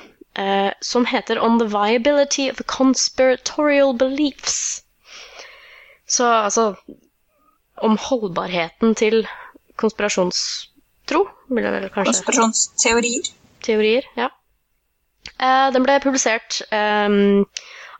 som 0.81 1.05
heter 1.05 1.37
On 1.37 1.59
the 1.59 1.67
Viability 1.69 2.49
of 2.49 2.63
Conspiratorial 2.65 3.93
Beliefs. 3.93 4.81
Så 6.07 6.25
altså 6.25 6.73
om 7.77 7.97
holdbarheten 7.97 8.95
til 8.95 9.27
konspirasjons 9.77 10.41
tro, 11.09 11.25
vil 11.50 11.67
jeg 11.67 11.75
vel 11.75 11.89
kanskje 11.93 12.13
Konspirasjonsteorier. 12.13 13.31
Teorier, 13.65 14.07
ja. 14.17 14.29
Uh, 15.39 15.71
den 15.74 15.83
ble 15.83 15.97
publisert 16.03 16.62
um, 16.71 17.45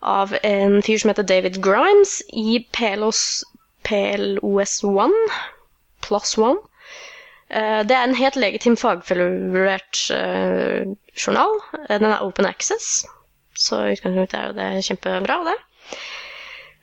av 0.06 0.36
en 0.46 0.80
fyr 0.86 1.02
som 1.02 1.12
heter 1.12 1.28
David 1.28 1.60
Grimes 1.66 2.20
i 2.32 2.60
PLOS, 2.76 3.44
PLOS1 3.88 5.16
Plus 6.06 6.38
One. 6.38 6.62
Eh, 7.50 7.82
det 7.86 7.94
er 7.94 8.04
en 8.08 8.18
helt 8.18 8.38
legitim 8.42 8.76
fagfellevurdert 8.78 10.00
uh, 10.14 10.94
journal. 11.14 11.60
Den 11.90 12.08
er 12.10 12.24
open 12.26 12.48
access, 12.50 13.06
så 13.54 13.84
utgangspunktet 13.94 14.40
er 14.40 14.48
jo 14.50 14.56
det 14.58 14.86
kjempebra, 14.88 15.38
det. 15.50 15.58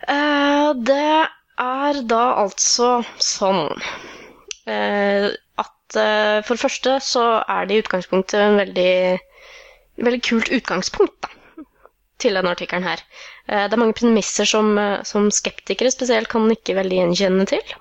Uh, 0.06 0.70
det 0.86 1.26
er 1.62 2.02
da 2.10 2.22
altså 2.42 2.92
sånn 3.22 3.66
uh, 5.98 6.40
for 6.46 6.56
det 6.56 6.62
første 6.64 6.96
så 7.04 7.26
er 7.42 7.68
det 7.68 7.76
i 7.76 7.84
utgangspunktet 7.84 8.40
en 8.40 8.58
veldig, 8.60 8.92
veldig 10.02 10.22
kult 10.28 10.52
utgangspunkt 10.54 11.14
da, 11.24 11.32
til 12.22 12.38
denne 12.38 12.52
artikkelen 12.54 12.86
her. 12.86 13.00
det 13.48 13.74
er 13.74 13.80
mange 13.80 13.96
premisser 13.98 14.46
som, 14.46 14.76
som 15.08 15.26
skeptikere 15.34 15.90
spesielt 15.90 16.30
kan 16.30 16.44
ikke 16.54 16.76
veldig 16.78 17.00
gjenkjenne 17.00 17.46
til. 17.50 17.74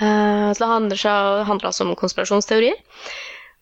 Uh, 0.00 0.50
så 0.54 0.62
det 0.62 0.70
handler, 0.70 0.98
seg, 0.98 1.42
handler 1.48 1.68
altså 1.70 1.84
om 1.84 1.96
konspirasjonsteorier. 1.98 2.78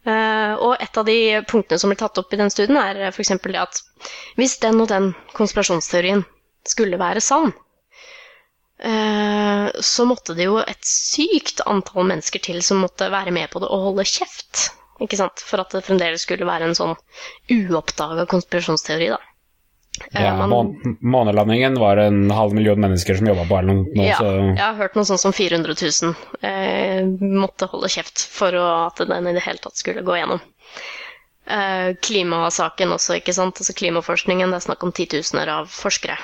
Uh, 0.07 0.55
og 0.65 0.77
et 0.81 0.97
av 0.97 1.05
de 1.05 1.17
punktene 1.51 1.81
som 1.81 1.91
blir 1.93 1.99
tatt 2.01 2.21
opp 2.21 2.33
i 2.33 2.39
den 2.41 2.53
studien, 2.53 2.79
er 2.81 3.11
f.eks. 3.11 3.35
det 3.43 3.59
at 3.61 3.83
hvis 4.39 4.57
den 4.63 4.81
og 4.81 4.89
den 4.93 5.11
konspirasjonsteorien 5.37 6.23
skulle 6.69 7.01
være 7.01 7.21
sann, 7.25 7.51
uh, 7.51 7.70
så 8.81 10.05
måtte 10.09 10.33
det 10.39 10.47
jo 10.47 10.55
et 10.63 10.87
sykt 10.89 11.61
antall 11.69 12.07
mennesker 12.09 12.41
til 12.41 12.63
som 12.65 12.81
måtte 12.81 13.11
være 13.13 13.35
med 13.35 13.51
på 13.53 13.61
det 13.61 13.69
og 13.69 13.91
holde 13.91 14.07
kjeft. 14.09 14.71
Ikke 15.05 15.19
sant? 15.21 15.43
For 15.45 15.61
at 15.61 15.73
det 15.75 15.83
fremdeles 15.85 16.25
skulle 16.25 16.49
være 16.49 16.71
en 16.71 16.77
sånn 16.79 16.95
uoppdaga 17.53 18.25
konspirasjonsteori, 18.31 19.11
da. 19.13 19.21
Ja, 20.15 20.47
man, 20.47 20.97
Månelandingen 21.01 21.75
var 21.81 21.97
en 21.97 22.31
halv 22.31 22.55
million 22.55 22.81
mennesker 22.81 23.15
som 23.15 23.27
jobba 23.27 23.45
på 23.49 23.59
eller 23.59 23.81
noe. 23.81 24.07
Ja, 24.07 24.17
så. 24.17 24.31
jeg 24.55 24.63
har 24.63 24.79
hørt 24.79 24.97
noe 24.97 25.09
sånt 25.09 25.23
som 25.23 25.35
400 25.35 25.75
000 25.77 26.15
eh, 26.47 27.03
måtte 27.21 27.69
holde 27.73 27.91
kjeft 27.93 28.23
for 28.33 28.55
å, 28.57 28.67
at 28.87 29.03
den 29.11 29.29
i 29.29 29.35
det 29.37 29.45
hele 29.45 29.61
tatt 29.63 29.81
skulle 29.81 30.05
gå 30.07 30.17
gjennom. 30.17 30.41
Eh, 31.51 31.91
klimasaken 32.07 32.95
også, 32.97 33.19
ikke 33.19 33.35
sant. 33.37 33.61
Altså 33.61 33.77
klimaforskningen, 33.77 34.53
det 34.55 34.61
er 34.61 34.69
snakk 34.71 34.87
om 34.87 34.95
titusener 34.97 35.51
av 35.59 35.73
forskere. 35.75 36.17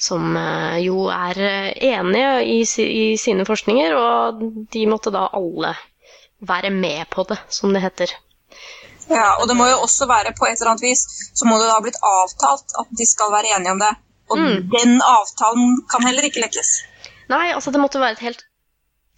Som 0.00 0.36
eh, 0.36 0.80
jo 0.86 1.06
er 1.12 1.38
eh, 1.44 1.70
enige 1.90 2.32
i, 2.48 2.58
i 2.86 3.04
sine 3.20 3.44
forskninger, 3.44 3.94
og 3.94 4.42
de 4.72 4.86
måtte 4.88 5.12
da 5.12 5.26
alle 5.36 5.74
være 6.40 6.70
med 6.72 7.04
på 7.12 7.26
det, 7.28 7.36
som 7.52 7.74
det 7.76 7.82
heter. 7.84 8.14
Ja, 9.10 9.34
og 9.40 9.48
det 9.50 9.56
må 9.58 9.66
jo 9.66 9.80
også 9.84 10.06
være 10.08 10.32
på 10.38 10.46
et 10.46 10.60
eller 10.60 10.72
annet 10.72 10.86
vis 10.86 11.02
så 11.34 11.48
må 11.48 11.58
det 11.58 11.66
da 11.66 11.76
ha 11.76 11.82
blitt 11.82 11.98
avtalt 11.98 12.76
at 12.78 12.92
de 12.98 13.06
skal 13.08 13.32
være 13.34 13.56
enige 13.56 13.74
om 13.74 13.82
det. 13.82 13.90
Og 14.30 14.38
mm. 14.38 14.68
den 14.70 15.00
avtalen 15.02 15.80
kan 15.90 16.06
heller 16.06 16.28
ikke 16.28 16.44
lekkes. 16.44 16.76
Nei, 17.30 17.48
altså 17.54 17.72
det 17.74 17.82
måtte 17.82 18.02
være 18.02 18.18
et 18.18 18.24
helt 18.28 18.44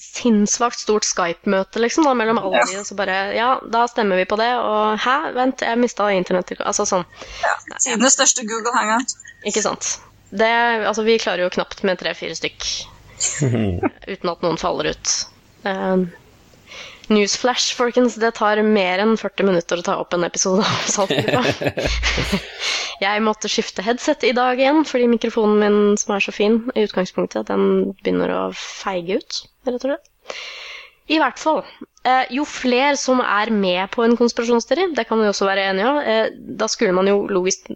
sinnssvakt 0.03 0.81
stort 0.81 1.07
Skype-møte 1.07 1.81
liksom, 1.81 2.09
da, 2.09 2.15
mellom 2.19 2.41
alle 2.41 2.62
ja. 2.62 2.65
de, 2.69 2.79
og 2.81 2.89
så 2.89 2.97
bare 2.99 3.19
Ja, 3.37 3.51
da 3.73 3.85
stemmer 3.91 4.19
vi 4.19 4.27
på 4.29 4.39
det, 4.41 4.51
og 4.59 4.97
hæ, 5.05 5.19
vent, 5.37 5.62
jeg 5.62 5.79
mista 5.79 6.09
internett 6.11 6.57
Altså 6.59 6.89
sånn. 6.89 7.05
Ja, 7.45 7.55
Tidenes 7.77 8.17
største 8.19 8.47
Google 8.49 8.75
Hangout. 8.75 9.15
Ikke 9.47 9.62
sant. 9.65 9.95
Det, 10.33 10.49
altså, 10.89 11.05
vi 11.05 11.21
klarer 11.21 11.45
jo 11.45 11.53
knapt 11.53 11.85
med 11.85 12.01
tre-fire 12.01 12.37
stykk 12.39 12.67
uten 14.12 14.33
at 14.33 14.45
noen 14.45 14.59
faller 14.61 14.93
ut. 14.95 15.15
Uh, 15.67 16.09
Newsflash, 17.12 17.75
folkens. 17.77 18.17
Det 18.21 18.33
tar 18.39 18.62
mer 18.65 19.03
enn 19.03 19.17
40 19.21 19.49
minutter 19.51 19.81
å 19.81 19.85
ta 19.85 19.99
opp 20.01 20.15
en 20.17 20.25
episode 20.25 20.65
av 20.65 20.89
Saltgruva. 20.89 21.43
jeg 23.05 23.25
måtte 23.27 23.51
skifte 23.53 23.85
headset 23.85 24.25
i 24.29 24.33
dag 24.37 24.61
igjen, 24.61 24.83
fordi 24.89 25.11
mikrofonen 25.11 25.61
min, 25.61 25.78
som 26.00 26.17
er 26.17 26.25
så 26.25 26.35
fin 26.35 26.61
i 26.73 26.87
utgangspunktet, 26.87 27.50
den 27.50 27.93
begynner 28.00 28.33
å 28.33 28.43
feige 28.56 29.21
ut, 29.21 29.43
rett 29.69 29.80
og 29.83 29.89
slett. 29.91 30.37
I 31.13 31.19
hvert 31.21 31.41
fall. 31.43 31.65
Eh, 32.06 32.25
jo 32.39 32.47
flere 32.49 32.97
som 32.99 33.21
er 33.23 33.50
med 33.52 33.91
på 33.93 34.06
en 34.06 34.17
konspirasjonsteori, 34.19 34.93
det 34.97 35.06
kan 35.11 35.21
vi 35.21 35.28
også 35.28 35.49
være 35.50 35.69
enige 35.73 35.91
om, 35.91 35.99
eh, 35.99 36.30
da 36.63 36.71
skulle 36.71 36.95
man 36.97 37.11
jo 37.11 37.26
logisk 37.30 37.75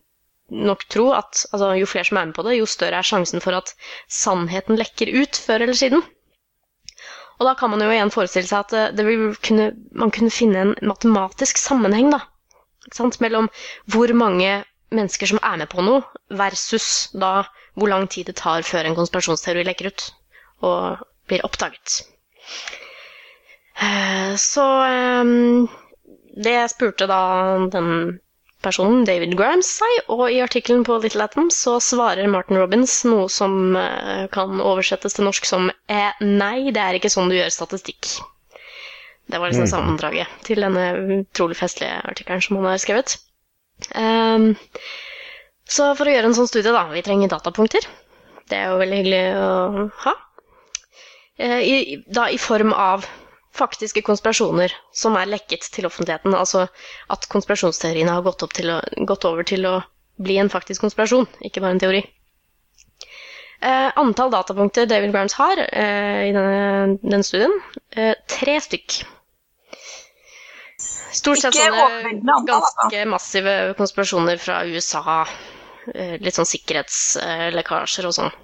nok 0.51 0.85
tro 0.93 1.11
at 1.17 1.45
altså, 1.53 1.73
jo 1.81 1.89
flere 1.91 2.07
som 2.09 2.21
er 2.21 2.29
med 2.29 2.37
på 2.37 2.45
det, 2.47 2.59
jo 2.59 2.69
større 2.71 3.01
er 3.01 3.07
sjansen 3.07 3.43
for 3.43 3.57
at 3.59 3.73
sannheten 4.13 4.79
lekker 4.79 5.11
ut 5.23 5.39
før 5.47 5.67
eller 5.67 5.79
siden. 5.79 6.05
Og 7.37 7.49
da 7.49 7.53
kan 7.59 7.71
man 7.73 7.83
jo 7.85 7.91
igjen 7.93 8.13
forestille 8.15 8.49
seg 8.49 8.73
at 8.73 9.03
kunne, 9.45 9.73
man 9.93 10.13
kunne 10.15 10.33
finne 10.33 10.63
en 10.63 10.75
matematisk 10.89 11.61
sammenheng 11.61 12.09
da, 12.15 12.23
mellom 13.21 13.51
hvor 13.93 14.13
mange 14.17 14.63
mennesker 14.95 15.29
som 15.29 15.43
er 15.43 15.59
med 15.61 15.69
på 15.69 15.85
noe, 15.85 16.05
versus 16.31 17.11
da 17.13 17.45
hvor 17.77 17.91
lang 17.93 18.07
tid 18.09 18.31
det 18.31 18.39
tar 18.41 18.65
før 18.65 18.87
en 18.87 18.97
konspirasjonsteori 18.97 19.67
lekker 19.67 19.91
ut 19.91 20.07
og 20.65 21.03
blir 21.29 21.45
oppdaget. 21.45 22.07
Eh, 23.77 24.33
så 24.41 24.65
ehm, 24.87 25.67
det 26.41 26.57
spurte 26.73 27.09
da 27.11 27.21
den 27.73 28.21
personen 28.67 29.05
David 29.07 29.37
Grimes 29.39 29.69
seg, 29.79 30.11
og 30.13 30.27
i 30.33 30.43
artikkelen 30.45 30.85
på 30.87 30.99
Little 31.03 31.27
Atom 31.27 31.51
så 31.55 31.77
svarer 31.83 32.29
Martin 32.31 32.59
Robins 32.61 32.99
noe 33.07 33.29
som 33.33 33.77
uh, 33.79 34.27
kan 34.35 34.61
oversettes 34.61 35.17
til 35.17 35.29
norsk 35.29 35.47
som 35.49 35.71
eh, 35.71 36.25
Nei, 36.25 36.73
det 36.75 36.83
er 36.83 36.99
ikke 36.99 37.13
sånn 37.13 37.31
du 37.31 37.39
gjør 37.39 37.53
statistikk. 37.55 38.17
Det 39.27 39.41
var 39.43 39.51
liksom 39.51 39.67
mm. 39.67 39.73
sammendraget 39.73 40.43
til 40.47 40.63
denne 40.63 40.85
utrolig 41.21 41.59
festlige 41.59 41.99
artikkelen 42.07 42.43
som 42.45 42.61
han 42.61 42.69
har 42.71 42.83
skrevet. 42.83 43.17
Um, 43.93 44.53
så 45.67 45.91
for 45.99 46.07
å 46.07 46.13
gjøre 46.15 46.31
en 46.31 46.37
sånn 46.37 46.51
studie, 46.51 46.75
da, 46.75 46.85
vi 46.93 47.03
trenger 47.07 47.33
datapunkter. 47.33 47.89
Det 48.47 48.61
er 48.61 48.71
jo 48.71 48.79
veldig 48.79 49.01
hyggelig 49.01 49.25
å 49.43 49.87
ha. 50.05 50.15
Uh, 51.43 51.61
i, 51.61 51.99
da 52.07 52.29
i 52.31 52.39
form 52.41 52.71
av 52.73 53.09
faktiske 53.57 54.03
konspirasjoner 54.07 54.75
som 54.95 55.17
er 55.19 55.31
lekket 55.31 55.69
til 55.75 55.89
offentligheten. 55.89 56.35
Altså 56.37 56.67
at 57.13 57.27
konspirasjonsteoriene 57.33 58.13
har 58.13 58.25
gått, 58.27 58.45
å, 58.45 58.79
gått 59.09 59.27
over 59.29 59.47
til 59.49 59.67
å 59.69 59.81
bli 60.23 60.39
en 60.41 60.53
faktisk 60.53 60.85
konspirasjon, 60.87 61.27
ikke 61.45 61.63
bare 61.65 61.77
en 61.77 61.83
teori. 61.83 62.05
Eh, 63.67 63.91
antall 63.97 64.31
datapunkter 64.33 64.89
David 64.89 65.15
Grimes 65.15 65.37
har 65.41 65.61
eh, 65.65 66.29
i 66.29 66.33
denne, 66.37 66.97
denne 67.03 67.25
studien, 67.25 67.53
eh, 67.97 68.13
tre 68.29 68.59
stykk. 68.61 69.01
Stort 71.17 71.41
sett 71.41 71.57
sånne 71.57 72.41
ganske 72.45 73.05
massive 73.09 73.55
konspirasjoner 73.79 74.41
fra 74.41 74.61
USA. 74.69 75.23
Eh, 75.95 76.17
litt 76.21 76.37
sånn 76.37 76.49
sikkerhetslekkasjer 76.49 78.09
og 78.09 78.17
sånn. 78.17 78.35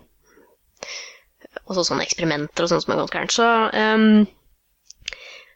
Og 1.66 1.74
så 1.76 1.84
sånne 1.84 2.06
eksperimenter 2.06 2.64
og 2.64 2.72
sånn 2.72 2.84
som 2.84 2.94
er 2.94 3.02
gått 3.02 3.16
gærent. 3.16 3.34
Så 3.34 3.48
um, 3.76 4.22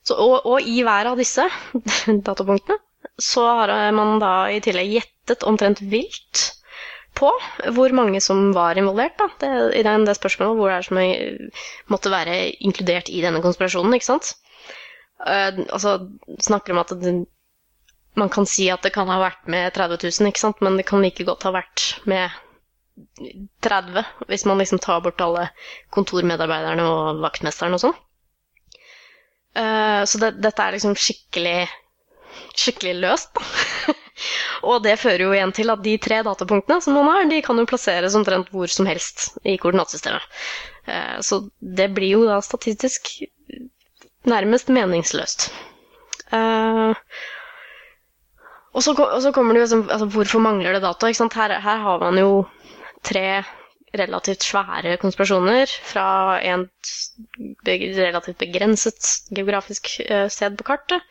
så, 0.07 0.15
og, 0.15 0.47
og, 0.47 0.61
i 0.63 0.83
hver 0.87 1.13
av 1.13 1.19
disse 1.19 1.47
datapunktene 2.29 2.79
så 3.23 3.47
har 3.47 3.73
man 3.97 4.21
da 4.23 4.35
i 4.53 4.61
tillegg 4.63 4.93
gjettet 4.93 5.45
omtrent 5.49 5.81
vilt 5.81 6.51
på 7.17 7.31
hvor 7.73 7.95
mange 7.97 8.21
som 8.21 8.51
var 8.55 8.77
involvert 8.79 9.17
da, 9.19 9.29
det, 9.41 9.53
i 9.79 9.85
den, 9.87 10.05
det 10.05 10.17
spørsmålet. 10.19 10.59
Hvor 10.59 10.73
det 10.73 10.77
er 10.77 10.89
som 10.89 11.93
måtte 11.93 12.13
være 12.13 12.35
inkludert 12.67 13.09
i 13.09 13.23
denne 13.25 13.41
konspirasjonen, 13.45 13.97
ikke 13.97 14.11
sant. 14.11 14.35
Uh, 15.25 15.65
altså 15.73 15.97
snakker 16.45 16.75
om 16.75 16.83
at 16.83 16.93
det, 17.01 17.15
man 18.21 18.33
kan 18.33 18.49
si 18.49 18.69
at 18.73 18.85
det 18.85 18.93
kan 18.93 19.09
ha 19.09 19.17
vært 19.23 19.49
med 19.49 19.73
30 19.77 20.03
000, 20.05 20.29
ikke 20.29 20.45
sant? 20.45 20.61
men 20.65 20.77
det 20.77 20.85
kan 20.89 21.01
like 21.05 21.25
godt 21.25 21.47
ha 21.49 21.55
vært 21.57 21.87
med 22.05 22.37
30, 23.65 24.05
hvis 24.29 24.45
man 24.49 24.61
liksom 24.61 24.81
tar 24.85 25.01
bort 25.05 25.21
alle 25.25 25.49
kontormedarbeiderne 25.97 26.85
og 26.85 27.25
vaktmesteren 27.25 27.77
og 27.77 27.83
sånn. 27.83 27.97
Uh, 29.57 30.05
så 30.05 30.21
det, 30.21 30.35
dette 30.45 30.63
er 30.63 30.77
liksom 30.77 30.97
skikkelig 31.01 31.67
skikkelig 32.57 32.95
løst, 33.01 33.39
og 34.69 34.83
det 34.85 34.97
fører 35.01 35.27
jo 35.27 35.33
igjen 35.37 35.53
til 35.57 35.73
at 35.73 35.83
de 35.85 35.95
tre 36.01 36.23
datapunktene 36.25 36.81
som 36.85 36.97
man 36.97 37.09
har, 37.11 37.29
de 37.29 37.43
kan 37.45 37.59
jo 37.61 37.69
plasseres 37.69 38.17
omtrent 38.17 38.51
hvor 38.53 38.71
som 38.73 38.89
helst 38.89 39.31
i 39.45 39.57
koordinatsystemet. 39.61 40.25
Uh, 40.89 41.17
så 41.25 41.43
det 41.61 41.91
blir 41.97 42.17
jo 42.17 42.27
da 42.29 42.41
statistisk 42.45 43.13
nærmest 44.27 44.73
meningsløst. 44.73 45.51
Uh, 46.33 46.97
og, 48.75 48.83
så, 48.83 48.93
og, 48.93 49.21
så, 49.23 49.31
kommer 49.33 49.55
det 49.55 49.63
jo 49.63 49.85
altså, 49.85 50.09
Hvorfor 50.11 50.43
mangler 50.43 50.75
det 50.75 50.83
data? 50.83 51.07
Her, 51.07 51.61
her 51.63 51.85
har 51.85 52.01
man 52.03 52.19
jo 52.19 52.31
tre 53.07 53.45
relativt 53.95 54.43
svære 54.45 54.97
konspirasjoner 55.01 55.71
fra 55.91 56.07
et 56.43 56.91
relativt 57.67 58.39
begrenset 58.41 59.11
geografisk 59.35 59.91
eh, 60.09 60.27
sted 60.33 60.57
på 60.59 60.67
kartet. 60.67 61.05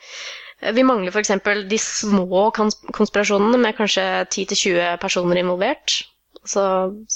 Eh, 0.61 0.73
vi 0.75 0.83
mangler 0.83 1.11
f.eks. 1.15 1.31
de 1.71 1.79
små 1.81 2.49
konspirasjonene 2.55 3.57
med 3.61 3.77
kanskje 3.77 4.05
10-20 4.33 4.97
personer 5.01 5.41
involvert. 5.41 6.01
Altså, 6.45 6.65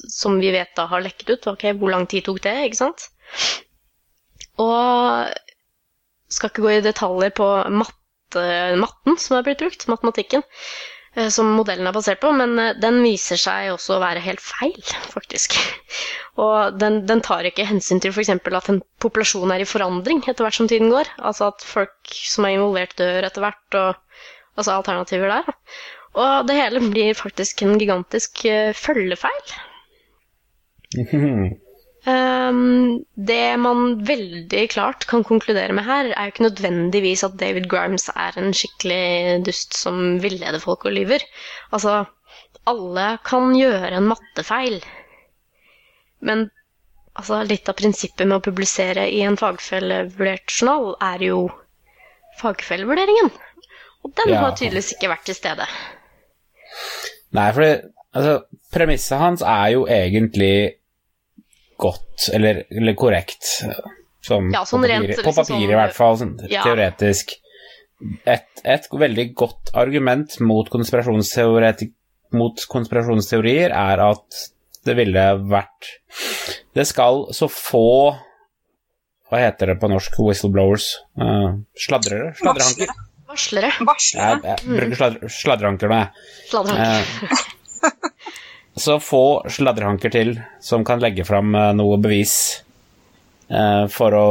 som 0.09 0.39
vi 0.41 0.49
vet 0.55 0.71
da 0.77 0.87
har 0.89 1.03
lekket 1.05 1.35
ut. 1.35 1.47
Ok, 1.53 1.67
Hvor 1.77 1.91
lang 1.93 2.07
tid 2.09 2.25
tok 2.25 2.41
det? 2.43 2.55
ikke 2.65 2.79
sant? 2.81 3.09
Og 4.59 5.29
skal 6.29 6.49
ikke 6.51 6.63
gå 6.65 6.71
i 6.77 6.81
detaljer 6.85 7.33
på 7.37 7.45
matte, 7.73 8.45
matten 8.81 9.17
som 9.21 9.37
er 9.37 9.45
blitt 9.45 9.61
brukt, 9.61 9.85
matematikken. 9.89 10.43
Eh, 11.19 11.29
som 11.33 11.51
modellen 11.57 11.87
er 11.89 11.95
basert 11.95 12.21
på, 12.23 12.31
men 12.35 12.55
eh, 12.61 12.75
den 12.79 13.01
viser 13.03 13.39
seg 13.39 13.73
også 13.73 13.97
å 13.97 14.01
være 14.03 14.23
helt 14.23 14.41
feil, 14.43 14.79
faktisk. 15.11 15.57
Og 16.43 16.79
den, 16.79 17.01
den 17.09 17.21
tar 17.25 17.47
ikke 17.47 17.67
hensyn 17.67 17.99
til 18.01 18.13
f.eks. 18.15 18.31
at 18.31 18.71
en 18.71 18.81
populasjon 19.03 19.51
er 19.51 19.63
i 19.63 19.69
forandring 19.69 20.23
etter 20.23 20.45
hvert 20.45 20.59
som 20.59 20.69
tiden 20.71 20.91
går. 20.93 21.11
Altså 21.19 21.51
at 21.51 21.65
folk 21.67 22.13
som 22.15 22.47
er 22.47 22.55
involvert, 22.55 22.95
dør 22.99 23.27
etter 23.27 23.43
hvert, 23.43 23.79
og 23.79 24.59
altså 24.59 24.77
alternativer 24.77 25.33
der. 25.33 25.55
Og 26.19 26.47
det 26.47 26.55
hele 26.57 26.81
blir 26.89 27.17
faktisk 27.17 27.61
en 27.63 27.75
gigantisk 27.79 28.45
uh, 28.49 28.71
følgefeil. 28.75 29.57
Um, 32.07 33.03
det 33.19 33.57
man 33.59 33.99
veldig 34.07 34.69
klart 34.71 35.03
kan 35.09 35.23
konkludere 35.27 35.73
med 35.75 35.83
her, 35.83 36.13
er 36.13 36.29
jo 36.29 36.33
ikke 36.33 36.45
nødvendigvis 36.47 37.25
at 37.27 37.35
David 37.41 37.67
Grimes 37.71 38.07
er 38.13 38.37
en 38.39 38.53
skikkelig 38.55 39.43
dust 39.45 39.75
som 39.75 40.15
villeder 40.23 40.61
folk 40.63 40.85
og 40.87 40.95
lyver. 40.95 41.25
Altså, 41.75 42.05
alle 42.69 43.09
kan 43.27 43.51
gjøre 43.57 43.91
en 43.97 44.07
mattefeil. 44.13 44.79
Men 46.23 46.47
altså, 47.19 47.43
litt 47.43 47.67
av 47.69 47.75
prinsippet 47.79 48.27
med 48.27 48.39
å 48.39 48.45
publisere 48.47 49.09
i 49.11 49.19
en 49.27 49.37
fagfellevurdert 49.39 50.55
journal 50.55 50.95
er 51.03 51.27
jo 51.27 51.43
fagfellevurderingen. 52.39 53.31
Og 54.07 54.15
den 54.15 54.33
Ja. 54.33 54.39
har 54.39 54.55
tydeligvis 54.55 54.93
ikke 54.95 55.11
vært 55.11 55.25
til 55.27 55.35
stede. 55.35 55.67
Nei, 57.35 57.51
for 57.51 57.63
altså, 58.15 58.43
premisset 58.71 59.19
hans 59.19 59.41
er 59.41 59.67
jo 59.75 59.85
egentlig 59.85 60.78
godt, 61.79 62.27
eller, 62.35 62.63
eller 62.71 62.95
korrekt. 62.99 63.47
Sånn, 64.25 64.49
Ja, 64.53 64.65
sånn 64.67 64.83
på 64.83 64.89
rent, 64.91 65.05
papiret, 65.07 65.21
på 65.23 65.29
liksom 65.31 65.37
papiret 65.39 65.63
sånn- 65.63 65.71
i 65.71 65.79
hvert 65.79 65.95
fall, 65.95 66.17
sånn, 66.19 66.33
Ja. 66.51 66.63
teoretisk. 66.67 67.35
Et, 68.27 68.45
et 68.63 68.87
veldig 68.91 69.25
godt 69.35 69.71
argument 69.75 70.37
mot, 70.39 70.69
mot 72.31 72.55
konspirasjonsteorier 72.71 73.73
er 73.75 73.99
at 74.05 74.37
det 74.87 74.95
ville 74.95 75.23
vært 75.51 75.89
Det 76.73 76.85
skal 76.87 77.25
så 77.35 77.49
få 77.51 78.15
Hva 79.29 79.41
heter 79.43 79.73
det 79.73 79.79
på 79.81 79.89
norsk? 79.91 80.15
Whistleblowers? 80.23 80.87
Uh, 81.19 81.59
sladrere? 81.77 82.31
Sladrehanker? 82.39 82.87
Varslere. 83.29 83.69
Varslere. 83.85 83.85
Varslere. 83.85 84.29
Jeg, 84.41 84.57
jeg 84.63 84.79
bruker 84.79 85.27
sladrehanker 85.29 85.91
nå, 85.91 85.99
jeg. 85.99 86.09
Sladrehanker. 86.49 87.27
Eh, 87.29 87.43
så 88.75 88.99
få 89.01 89.23
sladrehanker 89.49 90.13
til 90.13 90.35
som 90.63 90.85
kan 90.87 91.01
legge 91.03 91.25
fram 91.27 91.55
eh, 91.55 91.71
noe 91.77 91.97
bevis 92.01 92.35
eh, 93.49 93.85
for 93.91 94.15
å 94.15 94.27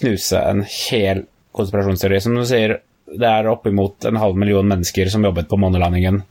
knuse 0.00 0.40
en 0.40 0.64
hel 0.66 1.24
konspirasjonsteori. 1.54 2.20
Som 2.22 2.36
du 2.38 2.44
sier, 2.48 2.78
det 3.06 3.30
er 3.30 3.48
oppimot 3.50 4.04
en 4.08 4.20
halv 4.20 4.38
million 4.40 4.66
mennesker 4.66 5.10
som 5.12 5.24
jobbet 5.26 5.48
på 5.50 5.58
månelandingen. 5.60 6.22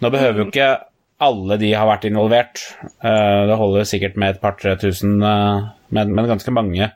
Nå 0.00 0.10
behøver 0.12 0.42
jo 0.44 0.50
ikke 0.50 0.72
alle 1.24 1.58
de 1.60 1.72
ha 1.76 1.86
vært 1.88 2.08
involvert. 2.08 2.62
Eh, 2.82 3.40
det 3.48 3.58
holder 3.60 3.88
sikkert 3.88 4.18
med 4.20 4.34
et 4.34 4.42
par-tre 4.42 4.76
tusen, 4.80 5.16
eh, 5.22 5.70
men, 5.94 6.14
men 6.14 6.30
ganske 6.30 6.54
mange 6.54 6.90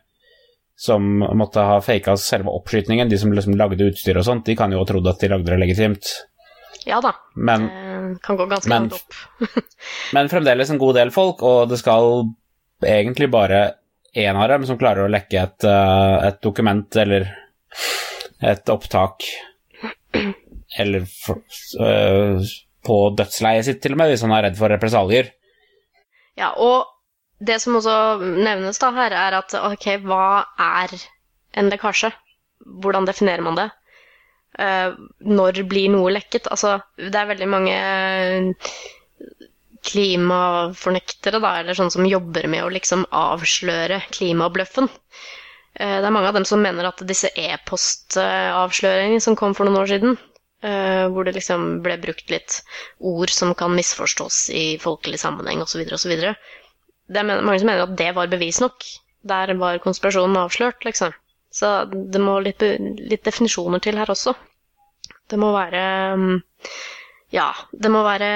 som 0.79 1.03
måtte 1.35 1.65
ha 1.67 1.81
faka 1.83 2.15
selve 2.21 2.53
oppskytingen. 2.55 3.11
De 3.11 3.19
som 3.19 3.33
liksom 3.35 3.57
lagde 3.59 3.89
utstyr 3.89 4.21
og 4.21 4.27
sånt, 4.29 4.47
de 4.47 4.57
kan 4.59 4.73
jo 4.73 4.83
ha 4.83 4.87
trodd 4.87 5.09
at 5.11 5.23
de 5.23 5.33
lagde 5.33 5.51
det 5.51 5.59
legitimt. 5.59 6.13
Ja 6.87 7.01
da. 7.05 7.13
Men 7.37 7.67
det 8.15 8.23
kan 8.23 8.37
gå 8.39 8.47
ganske 8.51 8.69
Men- 8.69 8.89
langt 8.89 8.93
opp. 8.99 9.15
Men 10.17 10.29
fremdeles 10.33 10.71
en 10.71 10.79
god 10.81 10.95
del 11.01 11.11
folk, 11.15 11.43
og 11.43 11.69
det 11.71 11.79
skal 11.81 12.29
egentlig 12.85 13.31
bare 13.31 13.63
én 14.17 14.37
av 14.39 14.49
dem 14.49 14.65
som 14.67 14.79
klarer 14.81 15.05
å 15.05 15.11
lekke 15.13 15.43
et, 15.43 15.65
eh, 15.69 16.27
et 16.29 16.39
dokument 16.43 16.97
eller 16.97 17.27
et 18.43 18.71
opptak 18.73 19.27
Eller 20.79 21.05
for, 21.09 21.41
øh, 21.81 22.43
på 22.85 22.97
dødsleiet 23.17 23.65
sitt, 23.67 23.81
til 23.83 23.95
og 23.95 23.99
med, 24.03 24.11
hvis 24.13 24.23
han 24.25 24.33
er 24.37 24.45
redd 24.47 24.59
for 24.59 24.69
represalier. 24.73 25.31
Ja, 26.39 26.51
og 26.61 26.85
det 27.41 27.57
som 27.63 27.79
også 27.79 27.95
nevnes 28.21 28.79
da 28.79 28.91
her, 28.95 29.15
er 29.17 29.39
at 29.41 29.55
ok, 29.57 29.87
hva 30.05 30.45
er 30.61 30.93
en 31.59 31.71
lekkasje? 31.73 32.13
Hvordan 32.85 33.09
definerer 33.09 33.43
man 33.47 33.57
det? 33.59 33.69
Eh, 34.59 34.93
når 35.23 35.61
blir 35.71 35.91
noe 35.93 36.11
lekket? 36.17 36.49
Altså, 36.51 36.79
det 36.99 37.15
er 37.15 37.29
veldig 37.31 37.49
mange 37.51 37.75
eh, 37.79 38.79
klimafornektere, 39.89 41.39
da, 41.45 41.53
eller 41.61 41.79
sånne 41.79 41.95
som 41.95 42.09
jobber 42.09 42.49
med 42.51 42.65
å 42.67 42.73
liksom 42.75 43.05
avsløre 43.15 44.01
klimabløffen. 44.17 44.91
Eh, 45.79 45.99
det 46.01 46.09
er 46.09 46.15
mange 46.15 46.33
av 46.33 46.41
dem 46.41 46.49
som 46.49 46.65
mener 46.65 46.91
at 46.91 47.05
disse 47.07 47.31
e-postavsløringene 47.39 49.23
som 49.23 49.39
kom 49.39 49.55
for 49.55 49.69
noen 49.69 49.85
år 49.85 49.93
siden, 49.95 50.19
hvor 50.59 51.23
det 51.23 51.37
liksom 51.37 51.85
ble 51.85 51.95
brukt 52.03 52.33
litt 52.33 52.57
ord 53.07 53.31
som 53.31 53.53
kan 53.55 53.71
misforstås 53.79 54.49
i 54.51 54.65
folkelig 54.83 55.21
sammenheng 55.23 55.63
osv., 55.63 55.85
osv. 55.95 56.15
Det 57.07 57.21
er 57.21 57.29
mange 57.29 57.61
som 57.63 57.71
mener 57.71 57.85
at 57.85 57.95
det 58.01 58.09
var 58.17 58.33
bevis 58.33 58.59
nok. 58.65 58.83
Der 59.23 59.55
var 59.61 59.79
konspirasjonen 59.85 60.41
avslørt, 60.43 60.83
liksom. 60.83 61.15
Så 61.51 61.69
det 61.89 62.21
må 62.21 62.39
litt, 62.45 62.63
litt 62.99 63.25
definisjoner 63.25 63.83
til 63.83 63.99
her 63.99 64.11
også. 64.13 64.35
Det 65.29 65.39
må 65.41 65.53
være 65.55 65.83
mm, 66.17 66.39
Ja, 67.33 67.51
det 67.73 67.91
må 67.93 68.03
være 68.05 68.29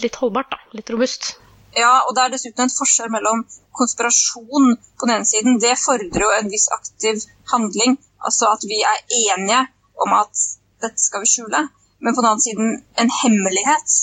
litt 0.00 0.16
holdbart, 0.20 0.52
da. 0.52 0.60
Litt 0.76 0.90
robust. 0.92 1.34
Ja, 1.76 2.00
og 2.06 2.14
det 2.16 2.22
er 2.22 2.32
dessuten 2.32 2.64
en 2.64 2.72
forskjell 2.72 3.10
mellom 3.12 3.42
konspirasjon 3.76 4.70
på 4.98 5.08
den 5.08 5.14
ene 5.18 5.28
siden. 5.28 5.58
Det 5.60 5.74
fordrer 5.80 6.24
jo 6.24 6.30
en 6.38 6.52
viss 6.52 6.68
aktiv 6.74 7.20
handling. 7.52 7.98
Altså 8.24 8.48
at 8.54 8.64
vi 8.68 8.80
er 8.82 9.02
enige 9.18 9.60
om 10.00 10.14
at 10.16 10.46
dette 10.82 11.02
skal 11.02 11.24
vi 11.24 11.32
skjule. 11.32 11.66
Men 12.00 12.14
på 12.14 12.22
den 12.22 12.30
andre 12.30 12.46
siden 12.46 12.72
en 13.02 13.12
hemmelighet. 13.20 13.98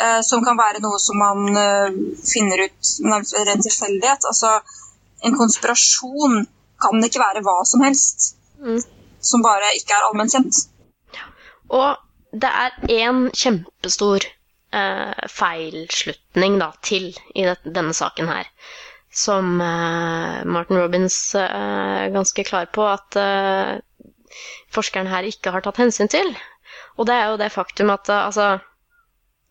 Eh, 0.00 0.20
som 0.24 0.44
kan 0.44 0.56
være 0.56 0.80
noe 0.80 0.98
som 1.02 1.20
man 1.20 1.60
eh, 1.60 2.00
finner 2.24 2.64
ut 2.64 2.92
nærmest 3.04 3.36
ved 3.36 3.48
ren 3.48 3.64
tilfeldighet. 3.68 4.24
Altså 4.30 4.56
en 5.28 5.36
konspirasjon 5.38 6.46
kan 6.82 7.02
ikke 7.06 7.22
være 7.22 7.44
hva 7.46 7.58
som 7.68 7.84
helst. 7.86 8.32
Mm. 8.62 8.82
Som 9.22 9.44
bare 9.44 9.72
ikke 9.78 9.94
er 9.96 10.08
allment 10.08 10.34
kjent. 10.34 10.62
Og 11.72 11.96
det 12.32 12.48
er 12.48 12.78
én 12.92 13.26
kjempestor 13.36 14.24
eh, 14.72 15.26
feilslutning 15.30 16.58
da, 16.60 16.72
til 16.84 17.10
i 17.34 17.46
det, 17.46 17.58
denne 17.64 17.94
saken 17.96 18.30
her, 18.30 18.48
som 19.12 19.60
eh, 19.60 20.42
Martin 20.48 20.80
Robins 20.80 21.18
eh, 21.38 21.56
er 22.06 22.14
ganske 22.14 22.44
klar 22.48 22.68
på 22.72 22.86
at 22.88 23.18
eh, 23.20 23.78
forskeren 24.72 25.10
her 25.12 25.28
ikke 25.28 25.52
har 25.54 25.64
tatt 25.64 25.80
hensyn 25.82 26.10
til. 26.12 26.34
Og 26.96 27.08
det 27.08 27.16
er 27.16 27.32
jo 27.32 27.40
det 27.40 27.52
faktum 27.54 27.92
at 27.94 28.12
eh, 28.12 28.26
altså 28.28 28.52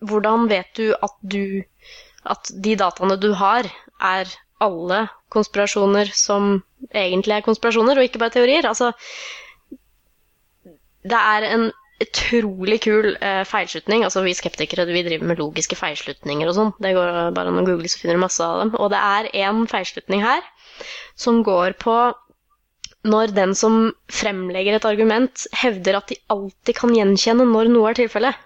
Hvordan 0.01 0.47
vet 0.49 0.71
du 0.73 0.95
at 0.97 1.11
du 1.21 1.61
At 2.25 2.49
de 2.63 2.71
dataene 2.73 3.19
du 3.21 3.35
har, 3.37 3.67
er 4.01 4.29
alle 4.61 5.03
konspirasjoner 5.33 6.11
som 6.15 6.57
egentlig 6.91 7.37
er 7.37 7.45
konspirasjoner, 7.45 7.97
og 7.97 8.07
ikke 8.07 8.21
bare 8.21 8.35
teorier? 8.35 8.67
Altså 8.69 8.91
det 11.01 11.17
er 11.17 11.47
en 11.49 11.69
utrolig 12.01 12.79
kul 12.81 13.11
eh, 13.13 13.43
feilslutning. 13.45 14.03
Altså, 14.05 14.23
vi 14.25 14.33
skeptikere 14.37 14.87
vi 14.89 15.03
driver 15.05 15.29
med 15.29 15.41
logiske 15.41 15.77
feilslutninger 15.77 16.49
og 16.49 16.57
sånn. 16.57 16.73
Det 16.81 16.95
går 16.97 17.13
bare 17.35 17.51
an 17.53 17.61
å 17.61 17.65
google, 17.67 17.89
så 17.89 18.01
finner 18.01 18.17
du 18.17 18.23
masse 18.23 18.41
av 18.45 18.63
dem. 18.63 18.73
Og 18.81 18.89
det 18.93 19.01
er 19.01 19.29
en 19.45 19.63
feilslutning 19.69 20.23
her 20.25 20.43
som 21.19 21.41
går 21.45 21.77
på 21.81 21.95
når 23.11 23.33
den 23.33 23.53
som 23.57 23.77
fremlegger 24.13 24.77
et 24.77 24.85
argument, 24.85 25.47
hevder 25.57 25.97
at 25.97 26.11
de 26.11 26.19
alltid 26.29 26.77
kan 26.77 26.93
gjenkjenne 26.93 27.47
når 27.49 27.71
noe 27.73 27.89
er 27.89 27.97
tilfellet. 27.97 28.37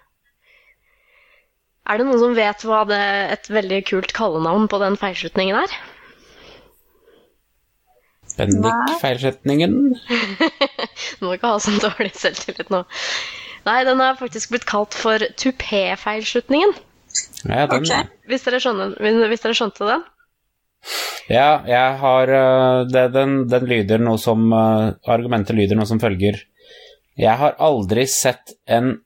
Er 1.85 1.99
det 1.99 2.05
noen 2.07 2.21
som 2.21 2.37
vet 2.37 2.63
hva 2.65 2.85
det, 2.89 3.01
et 3.35 3.49
veldig 3.51 3.81
kult 3.91 4.15
kallenavn 4.15 4.69
på 4.71 4.79
den 4.81 4.95
feilslutningen 4.99 5.59
er? 5.59 5.75
Bendik-feilsetningen. 8.39 9.77
Du 11.19 11.23
må 11.25 11.35
ikke 11.35 11.53
ha 11.53 11.61
sånn 11.63 11.79
dårlig 11.83 12.13
selvtillit 12.19 12.71
nå. 12.73 12.83
Nei, 13.65 13.79
den 13.87 14.01
er 14.03 14.17
faktisk 14.19 14.53
blitt 14.53 14.67
kalt 14.69 14.93
for 14.97 15.21
tupé-feilslutningen. 15.41 16.75
Ja, 17.47 17.65
den, 17.71 17.85
Ok. 17.85 18.11
Hvis 18.29 18.43
dere, 18.45 18.59
skjønner, 18.61 18.97
hvis 19.29 19.45
dere 19.45 19.55
skjønte 19.57 19.87
den? 19.87 20.03
ja, 21.29 21.63
jeg 21.65 21.93
har 22.01 22.31
øh, 22.39 22.87
det, 22.91 23.07
den, 23.15 23.37
den 23.49 23.63
lyder 23.65 24.01
noe 24.01 24.19
som 24.21 24.51
øh, 24.53 24.91
Argumentet 25.09 25.57
lyder 25.57 25.79
noe 25.79 25.89
som 25.89 26.01
følger. 26.01 26.37
Jeg 27.17 27.39
har 27.39 27.55
aldri 27.63 28.03
sett 28.11 28.53
en 28.67 28.97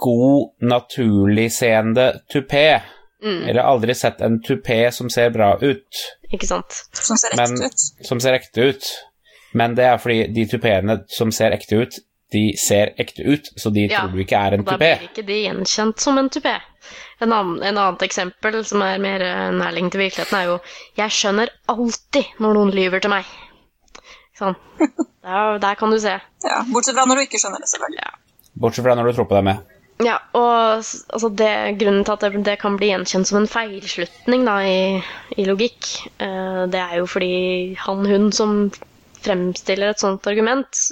god, 0.00 0.54
naturligseende 0.64 2.06
tupé. 2.32 2.80
Mm, 3.22 3.48
Eller 3.48 3.62
aldri 3.62 3.94
sett 3.94 4.20
en 4.24 4.38
tupé 4.42 4.90
som 4.92 5.10
ser 5.12 5.30
bra 5.30 5.54
ut, 5.60 6.04
ikke 6.32 6.46
sant? 6.48 6.78
Som 6.96 7.16
ser 7.20 7.34
Men- 7.36 7.52
ekte 7.52 7.66
ut. 7.66 8.06
som 8.06 8.20
ser 8.20 8.32
ekte 8.38 8.68
ut. 8.70 8.86
Men 9.52 9.74
det 9.74 9.84
er 9.84 9.98
fordi 9.98 10.32
de 10.32 10.46
tupeene 10.46 11.04
som 11.08 11.32
ser 11.32 11.50
ekte 11.52 11.82
ut, 11.82 11.98
de 12.32 12.56
ser 12.56 12.92
ekte 12.98 13.24
ut, 13.26 13.48
så 13.58 13.72
de 13.74 13.88
Ja, 13.90 14.00
tror 14.06 14.12
du 14.14 14.18
ikke 14.24 14.38
er 14.38 14.54
en 14.54 14.64
tupé. 14.64 14.78
da 14.78 14.96
blir 14.96 15.08
ikke 15.10 15.26
de 15.26 15.38
gjenkjent 15.44 15.98
som 16.00 16.16
en 16.18 16.30
tupé. 16.30 16.54
En 17.20 17.32
annen, 17.32 17.62
en 17.62 17.76
annet 17.78 18.00
eksempel 18.06 18.64
som 18.64 18.80
er 18.82 18.98
mer 18.98 19.18
nærling 19.52 19.90
til 19.90 20.00
virkeligheten, 20.00 20.38
er 20.38 20.44
jo 20.46 20.60
Jeg 20.96 21.10
skjønner 21.10 21.48
alltid 21.68 22.24
når 22.40 22.54
noen 22.54 22.70
lyver 22.70 23.00
til 23.02 23.10
meg. 23.10 23.24
Sånn. 24.38 24.56
Der, 25.22 25.58
der 25.60 25.74
kan 25.76 25.90
du 25.90 25.98
se. 26.00 26.14
Ja, 26.44 26.62
bortsett 26.72 26.94
fra 26.96 27.04
når 27.04 27.16
du 27.16 27.20
ikke 27.26 27.36
skjønner 27.38 27.60
det, 27.60 27.68
selvfølgelig. 27.68 28.06
Bortsett 28.58 28.84
fra 28.86 28.94
når 28.96 29.10
du 29.10 29.12
tror 29.18 29.26
på 29.28 29.36
dem 29.36 29.44
med. 29.44 29.58
Ja, 30.00 30.14
og 30.32 30.80
altså 30.80 31.28
det, 31.36 31.50
grunnen 31.80 32.06
til 32.08 32.14
at 32.14 32.22
det, 32.24 32.44
det 32.46 32.54
kan 32.62 32.78
bli 32.80 32.88
gjenkjent 32.88 33.28
som 33.28 33.40
en 33.42 33.50
feilslutning 33.50 34.46
da, 34.48 34.54
i, 34.64 35.02
i 35.36 35.44
logikk, 35.44 35.88
eh, 36.24 36.62
det 36.72 36.80
er 36.80 36.94
jo 37.02 37.08
fordi 37.10 37.74
han, 37.82 38.06
hun 38.08 38.30
som 38.32 38.54
fremstiller 39.20 39.92
et 39.92 40.00
sånt 40.00 40.24
argument, 40.30 40.86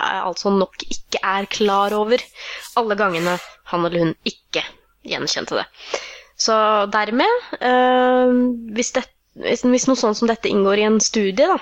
er 0.00 0.26
altså 0.26 0.52
nok 0.52 0.84
ikke 0.88 1.22
er 1.24 1.48
klar 1.52 1.96
over 1.96 2.20
alle 2.80 2.96
gangene 3.00 3.38
han 3.72 3.84
eller 3.86 4.04
hun 4.04 4.12
ikke 4.28 4.62
gjenkjente 5.08 5.56
det. 5.60 5.66
Så 6.40 6.54
dermed, 6.92 7.48
eh, 7.64 8.36
hvis, 8.76 8.92
det, 8.96 9.06
hvis, 9.40 9.64
hvis 9.64 9.88
noe 9.88 10.00
sånt 10.00 10.20
som 10.20 10.28
dette 10.28 10.52
inngår 10.52 10.80
i 10.84 10.88
en 10.90 11.00
studie, 11.04 11.48
da, 11.48 11.56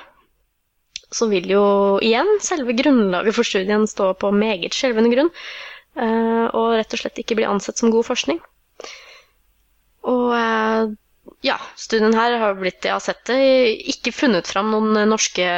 så 1.14 1.30
vil 1.30 1.46
jo 1.50 1.64
igjen 2.04 2.34
selve 2.44 2.74
grunnlaget 2.78 3.38
for 3.38 3.46
studien 3.46 3.86
stå 3.88 4.12
på 4.20 4.34
meget 4.34 4.74
skjelvende 4.76 5.14
grunn, 5.14 5.30
og 5.98 6.76
rett 6.78 6.94
og 6.94 7.00
slett 7.00 7.18
ikke 7.20 7.36
bli 7.38 7.46
ansett 7.48 7.80
som 7.80 7.90
god 7.90 8.06
forskning. 8.06 8.38
Og 10.08 10.32
eh, 10.36 10.96
ja, 11.44 11.56
studien 11.76 12.14
her 12.16 12.34
har 12.40 12.56
blitt, 12.58 12.82
jeg 12.84 12.94
har 12.94 13.02
sett 13.02 13.20
det, 13.28 13.38
ikke 13.92 14.14
funnet 14.14 14.48
fram 14.50 14.72
noen 14.72 14.96
eh, 14.98 15.08
norske 15.08 15.48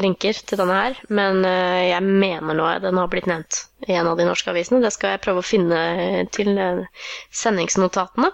linker 0.00 0.38
til 0.38 0.60
denne 0.60 0.76
her, 0.78 1.00
men 1.12 1.42
eh, 1.48 1.90
jeg 1.90 2.04
mener 2.06 2.56
nå 2.56 2.68
den 2.84 3.00
har 3.00 3.10
blitt 3.12 3.28
nevnt 3.30 3.64
i 3.88 3.96
en 3.98 4.08
av 4.10 4.16
de 4.20 4.28
norske 4.28 4.52
avisene. 4.52 4.82
Det 4.84 4.92
skal 4.94 5.14
jeg 5.14 5.24
prøve 5.26 5.42
å 5.42 5.46
finne 5.46 5.80
til 6.34 6.54
eh, 6.56 6.84
sendingsnotatene. 7.34 8.30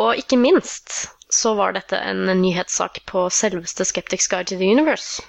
Og 0.00 0.16
ikke 0.22 0.40
minst 0.40 1.10
så 1.32 1.52
var 1.56 1.74
dette 1.76 1.98
en 2.00 2.24
nyhetssak 2.40 3.02
på 3.08 3.26
selveste 3.32 3.84
Skeptics 3.88 4.28
Guide 4.32 4.48
to 4.52 4.60
the 4.60 4.68
Universe. 4.72 5.20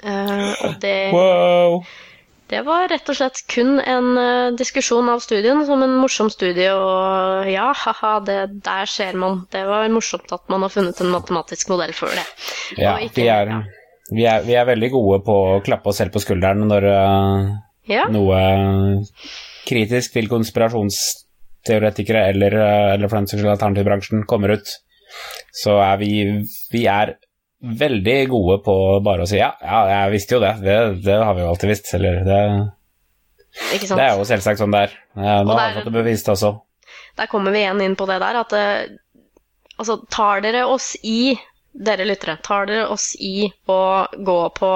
Uh, 0.00 0.52
og 0.64 0.76
det, 0.80 1.10
Wow! 1.12 1.82
Det 2.50 2.60
var 2.66 2.88
rett 2.90 3.08
og 3.12 3.16
slett 3.16 3.40
kun 3.50 3.76
en 3.78 4.08
eh, 4.18 4.50
diskusjon 4.58 5.08
av 5.12 5.20
studien 5.22 5.60
som 5.68 5.82
en 5.86 5.92
morsom 6.02 6.30
studie, 6.34 6.68
og 6.74 7.46
ja, 7.50 7.68
haha, 7.84 8.16
det, 8.26 8.38
der 8.66 8.90
ser 8.90 9.14
man. 9.20 9.44
Det 9.54 9.62
var 9.68 9.86
morsomt 9.94 10.32
at 10.34 10.42
man 10.50 10.66
har 10.66 10.72
funnet 10.74 10.98
en 11.04 11.12
matematisk 11.14 11.70
modell 11.70 11.94
for 11.94 12.10
det. 12.10 12.26
Ja, 12.80 12.96
ikke- 12.98 13.20
vi 13.22 13.28
er, 13.30 13.52
vi, 14.10 14.24
er, 14.26 14.42
vi 14.48 14.56
er 14.58 14.66
veldig 14.66 14.90
gode 14.96 15.20
på 15.26 15.36
å 15.54 15.60
klappe 15.62 15.92
oss 15.92 16.00
selv 16.02 16.12
på 16.16 16.22
skulderen 16.24 16.66
når 16.66 16.88
eh, 16.90 17.50
Ja, 17.94 18.04
noe 18.12 18.40
kritisk 19.66 20.12
til 20.18 20.28
konspirasjonsteoretikere 20.30 22.26
eller, 22.34 22.54
eh, 22.58 22.92
eller 22.96 23.08
for 23.10 23.20
den 23.20 23.30
saks 23.30 23.40
skyld 23.42 23.54
alternativbransjen 23.54 24.26
kommer 24.30 24.56
ut, 24.58 24.74
så 25.62 25.78
er 25.82 25.96
vi, 26.02 26.12
vi 26.74 26.84
er 26.90 27.14
veldig 27.60 28.18
gode 28.30 28.58
på 28.64 28.74
bare 29.04 29.24
å 29.24 29.28
si 29.28 29.36
ja, 29.40 29.50
ja, 29.60 29.80
jeg 29.90 30.14
visste 30.14 30.36
jo 30.36 30.40
det, 30.42 30.54
det, 30.64 30.76
det 31.04 31.18
har 31.20 31.36
vi 31.36 31.44
jo 31.44 31.50
alltid 31.50 31.72
visst, 31.72 31.92
eller 31.96 32.22
det, 32.24 32.40
det 33.82 34.00
er 34.00 34.16
jo 34.16 34.26
selvsagt 34.28 34.62
sånn 34.62 34.74
det 34.74 34.86
er. 34.86 34.96
Ja, 35.18 35.36
nå 35.44 35.52
der, 35.52 35.60
har 35.60 35.70
vi 35.70 35.78
fått 35.80 35.90
det 35.90 35.96
bevist 35.98 36.32
også. 36.32 36.54
Der 37.20 37.28
kommer 37.30 37.54
vi 37.54 37.62
igjen 37.64 37.82
inn 37.84 37.96
på 37.98 38.06
det 38.08 38.20
der 38.22 38.40
at 38.40 38.54
eh, 38.56 38.82
altså, 39.76 40.00
tar 40.12 40.44
dere 40.44 40.64
oss 40.70 40.94
i, 41.02 41.34
dere 41.72 42.06
lyttere, 42.06 42.38
tar 42.46 42.70
dere 42.70 42.86
oss 42.94 43.12
i 43.20 43.50
å 43.70 43.80
gå 44.30 44.38
på 44.56 44.70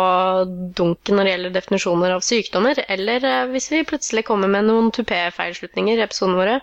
dunken 0.77 1.19
når 1.19 1.25
det 1.25 1.35
gjelder 1.35 1.55
definisjoner 1.57 2.17
av 2.17 2.27
sykdommer, 2.27 2.83
eller 2.89 3.31
eh, 3.31 3.47
hvis 3.55 3.71
vi 3.73 3.87
plutselig 3.89 4.27
kommer 4.29 4.51
med 4.51 4.69
noen 4.69 4.93
tupé-feilslutninger 4.95 6.01
i 6.01 6.05
episodene 6.05 6.41
våre, 6.43 6.59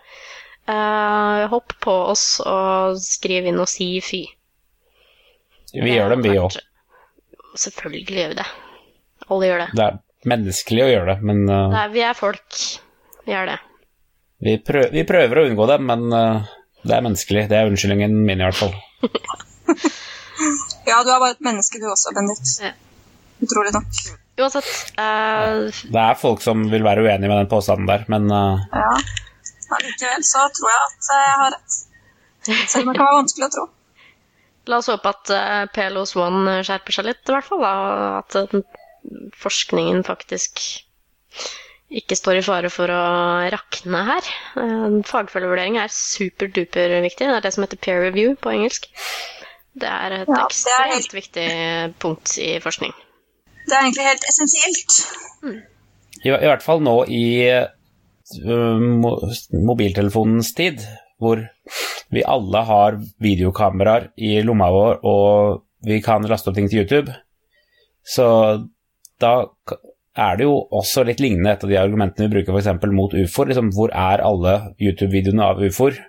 eh, 0.69 1.47
hopp 1.55 1.77
på 1.81 1.97
oss 2.13 2.25
og 2.45 3.01
skriv 3.01 3.49
inn 3.49 3.63
og 3.63 3.71
si 3.71 3.95
fy. 4.05 4.25
Vi 5.73 5.93
gjør 5.95 6.12
dem, 6.15 6.23
vi 6.25 6.36
òg. 6.39 6.55
Selvfølgelig 7.60 8.15
gjør 8.17 8.31
vi 8.34 8.38
det. 8.41 8.47
Alle 9.31 9.47
gjør 9.47 9.62
det. 9.63 9.67
Det 9.77 9.86
er 9.86 9.99
menneskelig 10.31 10.84
å 10.84 10.89
gjøre 10.91 11.13
det, 11.13 11.27
men 11.29 11.43
uh, 11.47 11.67
det 11.71 11.81
er, 11.81 11.91
vi 11.93 12.03
er 12.07 12.17
folk. 12.17 12.57
Vi 13.27 13.36
er 13.38 13.51
det. 13.51 13.57
vi, 14.43 14.55
prøver, 14.67 14.91
vi 14.95 15.03
prøver 15.07 15.41
å 15.41 15.45
unngå 15.47 15.67
det, 15.71 15.77
men 15.88 16.05
uh, 16.12 16.51
det 16.84 16.95
er 16.97 17.05
menneskelig. 17.07 17.45
Det 17.51 17.60
er 17.60 17.71
unnskyldningen 17.71 18.17
min, 18.27 18.41
i 18.43 18.47
hvert 18.49 18.62
fall. 18.62 18.75
Ja, 20.81 21.03
du 21.05 21.12
er 21.13 21.19
bare 21.21 21.36
et 21.36 21.43
menneske 21.45 21.77
du 21.77 21.84
også, 21.86 22.10
Bendit. 22.17 22.49
Ja. 22.65 22.71
Utrolig 23.45 23.69
nok. 23.75 23.99
Uansett, 24.41 24.69
uh, 24.97 25.69
Det 25.69 26.01
er 26.01 26.17
folk 26.17 26.41
som 26.41 26.63
vil 26.71 26.81
være 26.84 27.03
uenig 27.05 27.29
med 27.29 27.38
den 27.43 27.51
påstanden 27.51 27.86
der, 27.88 28.07
men 28.10 28.25
Ja. 28.34 28.95
Allikevel 29.77 30.25
så 30.27 30.47
tror 30.57 30.73
jeg 30.73 30.81
at 30.88 31.12
jeg 31.13 31.36
har 31.43 31.53
rett. 31.53 31.77
Selv 32.73 32.81
om 32.81 32.89
det 32.89 32.97
kan 32.97 33.05
være 33.05 33.19
vanskelig 33.21 33.45
å 33.47 33.51
tro. 33.53 33.67
La 34.69 34.78
oss 34.78 34.89
håpe 34.91 35.10
at 35.10 35.32
uh, 35.34 35.65
PLOS 35.74 36.13
One 36.19 36.60
skjerper 36.65 36.93
seg 36.93 37.08
litt, 37.10 37.21
i 37.26 37.34
hvert 37.34 37.47
fall. 37.47 37.63
Da. 37.65 38.21
At 38.21 38.38
eh, 38.38 38.62
forskningen 39.41 40.04
faktisk 40.06 40.62
ikke 41.91 42.15
står 42.15 42.38
i 42.39 42.43
fare 42.45 42.69
for 42.71 42.91
å 42.93 43.02
rakne 43.52 44.04
her. 44.08 44.28
Uh, 44.56 45.00
Fagfølgevurdering 45.10 45.80
er 45.82 45.91
superduper 45.91 46.93
viktig. 47.04 47.26
Det 47.28 47.39
er 47.39 47.43
det 47.47 47.54
som 47.56 47.65
heter 47.65 47.82
peer 47.82 48.04
review 48.06 48.36
på 48.39 48.54
engelsk. 48.54 48.88
Det 49.82 49.88
er 49.89 50.17
et 50.21 50.30
Ja, 50.30 50.45
ekstremt 50.45 50.86
er 50.86 50.93
helt- 50.93 51.13
viktig 51.15 51.47
punkt 52.04 52.38
i 52.43 52.54
forskning. 52.63 52.93
Det 53.65 53.76
er 53.78 53.86
egentlig 53.86 54.08
helt 54.08 54.26
essensielt. 54.30 54.95
i, 56.24 56.28
i 56.30 56.47
hvert 56.50 56.63
fall 56.65 56.82
nå 56.84 56.95
i 57.08 57.26
uh, 57.50 58.82
mo 58.82 59.13
mobiltelefonens 59.71 60.54
tid, 60.58 60.84
hvor 61.21 61.43
vi 62.12 62.25
alle 62.27 62.63
har 62.67 62.99
videokameraer 63.23 64.10
i 64.19 64.39
lomma 64.43 64.67
vår, 64.73 64.99
og 65.07 65.62
vi 65.88 66.01
kan 66.03 66.25
laste 66.27 66.51
opp 66.51 66.57
ting 66.57 66.69
til 66.69 66.84
YouTube, 66.84 67.13
så 68.03 68.27
da 69.21 69.34
er 70.19 70.38
det 70.38 70.47
jo 70.47 70.55
også 70.75 71.05
litt 71.07 71.21
lignende 71.23 71.53
et 71.53 71.63
av 71.63 71.71
de 71.71 71.79
argumentene 71.79 72.27
vi 72.27 72.39
bruker 72.39 72.57
f.eks. 72.57 72.88
mot 72.91 73.13
ufoer. 73.15 73.51
Liksom, 73.51 73.69
hvor 73.75 73.93
er 73.95 74.23
alle 74.25 74.55
YouTube-videoene 74.81 75.45
av 75.53 75.62
ufoer? 75.63 76.01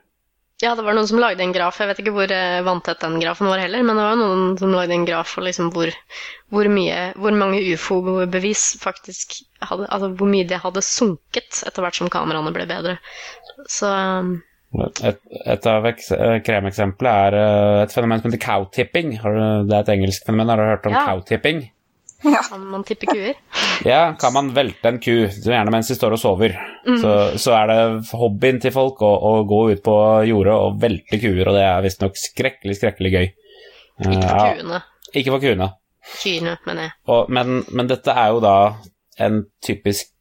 Ja, 0.63 0.77
det 0.79 0.85
var 0.87 0.95
noen 0.95 1.09
som 1.11 1.19
lagde 1.19 1.43
en 1.43 1.55
graf. 1.55 1.81
Jeg 1.83 1.91
vet 1.91 2.01
ikke 2.03 2.15
hvor 2.15 2.31
eh, 2.31 2.61
vanntett 2.63 3.01
den 3.03 3.17
grafen 3.19 3.49
var 3.51 3.59
heller, 3.59 3.83
men 3.83 3.99
det 3.99 4.05
var 4.07 4.19
noen 4.19 4.45
som 4.61 4.75
lagde 4.75 4.95
en 4.95 5.07
graf 5.09 5.33
for 5.35 5.47
liksom 5.47 5.73
hvor, 5.75 5.91
hvor, 6.55 6.71
mye, 6.71 7.09
hvor 7.19 7.35
mange 7.35 7.59
ufo-bevis 7.75 8.69
faktisk 8.83 9.41
hadde 9.63 9.89
Altså 9.89 10.13
hvor 10.19 10.31
mye 10.31 10.47
det 10.47 10.61
hadde 10.63 10.85
sunket 10.87 11.65
etter 11.67 11.83
hvert 11.83 11.99
som 11.99 12.11
kameraene 12.11 12.55
ble 12.55 12.69
bedre. 12.71 12.95
Så 13.71 13.91
um, 13.91 14.37
Et, 15.05 15.19
et 15.53 15.67
av 15.69 15.85
eh, 15.91 16.39
kremeksemplene 16.47 17.27
er 17.29 17.35
eh, 17.37 17.83
et 17.85 17.93
fenomen 17.93 18.23
som 18.23 18.31
heter 18.31 18.41
cow-tipping. 18.41 19.11
Det 19.21 19.77
er 19.77 19.83
et 19.83 19.91
engelsk 19.99 20.25
fenomen. 20.27 20.49
Har 20.49 20.61
du 20.63 20.71
hørt 20.71 20.87
om 20.89 20.97
Ja. 20.97 21.03
cow-tipping? 21.11 21.65
Ja. 22.23 22.39
kan 22.49 22.63
man 22.71 22.85
tippe 22.87 23.07
kuer. 23.11 23.35
Ja, 23.85 24.13
kan 24.15 24.31
man 24.33 24.53
velte 24.55 24.87
en 24.93 25.01
ku, 25.03 25.11
gjerne 25.27 25.73
mens 25.75 25.89
de 25.91 25.97
står 25.99 26.15
og 26.15 26.21
sover, 26.23 26.53
så, 27.03 27.13
så 27.41 27.55
er 27.57 27.67
det 27.67 27.79
hobbyen 28.15 28.61
til 28.63 28.71
folk 28.71 29.01
å, 29.03 29.09
å 29.27 29.33
gå 29.49 29.59
ut 29.73 29.81
på 29.83 29.95
jordet 30.29 30.55
og 30.55 30.77
velte 30.85 31.19
kuer, 31.19 31.49
og 31.51 31.57
det 31.57 31.65
er 31.67 31.83
visstnok 31.83 32.15
skrekkelig, 32.21 32.77
skrekkelig 32.79 33.11
gøy. 33.17 33.27
Ikke 34.07 34.21
for 34.21 34.39
Ja, 34.39 34.53
kuene. 34.55 34.79
Ikke 35.19 35.35
for 35.35 35.43
kuene. 35.43 35.69
Kyrne, 36.21 36.55
mener 36.69 36.87
jeg. 36.87 36.95
Og, 37.11 37.33
men, 37.35 37.65
men 37.75 37.91
dette 37.91 38.15
er 38.15 38.31
jo 38.37 38.39
da 38.45 38.55
en 39.27 39.43
typisk 39.67 40.12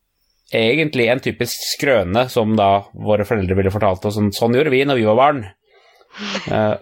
Egentlig 0.51 1.07
en 1.07 1.21
typisk 1.23 1.63
skrøne 1.63 2.25
som 2.31 2.55
da 2.59 2.83
våre 2.91 3.23
foreldre 3.27 3.55
ville 3.55 3.71
fortalt 3.71 4.03
oss. 4.07 4.17
Sånn, 4.17 4.33
sånn 4.35 4.57
gjorde 4.57 4.73
vi 4.73 4.81
når 4.87 5.01
vi 5.01 5.09
var 5.09 5.19
barn. 5.19 5.43
Eh, 6.51 6.73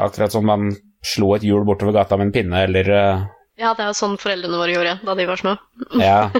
akkurat 0.00 0.32
som 0.32 0.46
man 0.48 0.70
slo 1.04 1.34
et 1.36 1.42
hjul 1.44 1.66
bortover 1.68 1.92
gata 1.92 2.16
med 2.16 2.30
en 2.30 2.32
pinne, 2.32 2.62
eller 2.64 2.88
eh, 2.88 3.26
Ja, 3.60 3.74
det 3.76 3.84
er 3.84 3.90
jo 3.90 3.98
sånn 3.98 4.14
foreldrene 4.16 4.56
våre 4.56 4.72
gjorde 4.72 4.94
da 5.04 5.16
de 5.18 5.26
var 5.28 5.40
små. 5.42 5.52
Ja. 6.00 6.30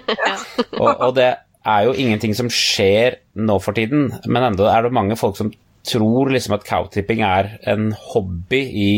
Og, 0.78 0.88
og 0.88 1.12
det 1.18 1.28
er 1.68 1.84
jo 1.84 1.92
ingenting 1.92 2.32
som 2.38 2.48
skjer 2.48 3.18
nå 3.36 3.58
for 3.60 3.76
tiden, 3.76 4.08
men 4.24 4.46
enda 4.48 4.70
er 4.72 4.86
det 4.86 4.94
mange 4.96 5.18
folk 5.20 5.36
som 5.36 5.52
tror 5.84 6.32
liksom 6.32 6.56
at 6.56 6.64
cowtipping 6.64 7.20
er 7.26 7.58
en 7.68 7.90
hobby 8.14 8.62
i 8.64 8.90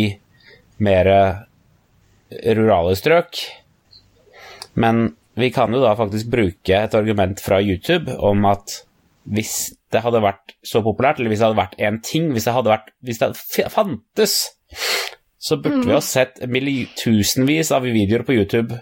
mer 0.79 1.11
rurale 2.31 2.95
strøk. 2.99 3.43
Men 4.79 5.11
vi 5.39 5.51
kan 5.55 5.73
jo 5.73 5.81
da 5.83 5.95
faktisk 5.99 6.31
bruke 6.33 6.75
et 6.75 6.95
argument 6.99 7.41
fra 7.41 7.61
YouTube 7.63 8.17
om 8.19 8.45
at 8.51 8.81
hvis 9.31 9.71
det 9.93 10.01
hadde 10.03 10.23
vært 10.25 10.55
så 10.67 10.81
populært, 10.83 11.19
eller 11.21 11.31
hvis 11.31 11.43
det 11.43 11.47
hadde 11.49 11.61
vært 11.61 11.77
en 11.87 11.99
ting, 12.03 12.31
hvis 12.35 12.47
det 12.49 12.55
hadde 12.57 12.73
vært 12.73 12.89
Hvis 13.05 13.21
det 13.21 13.29
hadde 13.29 13.71
fantes, 13.71 14.35
så 15.39 15.57
burde 15.57 15.87
vi 15.87 15.95
ha 15.95 16.01
sett 16.05 16.41
milli- 16.49 16.89
tusenvis 16.99 17.71
av 17.73 17.83
videoer 17.87 18.25
på 18.27 18.35
YouTube 18.37 18.81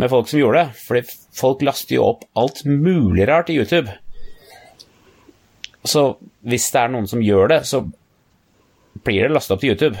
med 0.00 0.08
folk 0.10 0.28
som 0.30 0.40
gjorde 0.40 0.62
det. 0.62 0.78
Fordi 0.86 1.02
folk 1.36 1.62
laster 1.66 1.96
jo 1.96 2.06
opp 2.06 2.24
alt 2.38 2.62
mulig 2.64 3.26
rart 3.28 3.50
i 3.50 3.58
YouTube. 3.58 3.90
Så 5.84 6.16
hvis 6.44 6.70
det 6.72 6.80
er 6.80 6.92
noen 6.92 7.08
som 7.08 7.22
gjør 7.24 7.48
det, 7.52 7.60
så 7.68 7.82
blir 9.04 9.26
det 9.26 9.34
lastet 9.34 9.56
opp 9.56 9.62
til 9.64 9.74
YouTube. 9.74 9.96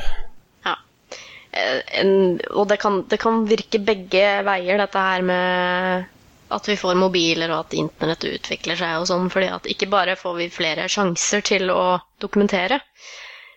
Eh, 1.52 1.80
En, 2.00 2.40
og 2.50 2.68
det 2.70 2.78
kan, 2.82 3.02
det 3.10 3.18
kan 3.22 3.44
virke 3.48 3.80
begge 3.82 4.24
veier, 4.46 4.78
dette 4.78 5.04
her 5.06 5.24
med 5.26 6.08
at 6.50 6.68
vi 6.68 6.76
får 6.78 6.98
mobiler 6.98 7.50
og 7.50 7.64
at 7.64 7.74
internett 7.78 8.26
utvikler 8.26 8.78
seg 8.78 9.00
og 9.00 9.08
sånn, 9.10 9.30
fordi 9.30 9.50
at 9.54 9.66
ikke 9.70 9.90
bare 9.90 10.16
får 10.18 10.38
vi 10.38 10.48
flere 10.54 10.88
sjanser 10.90 11.44
til 11.46 11.70
å 11.70 11.98
dokumentere, 12.22 12.80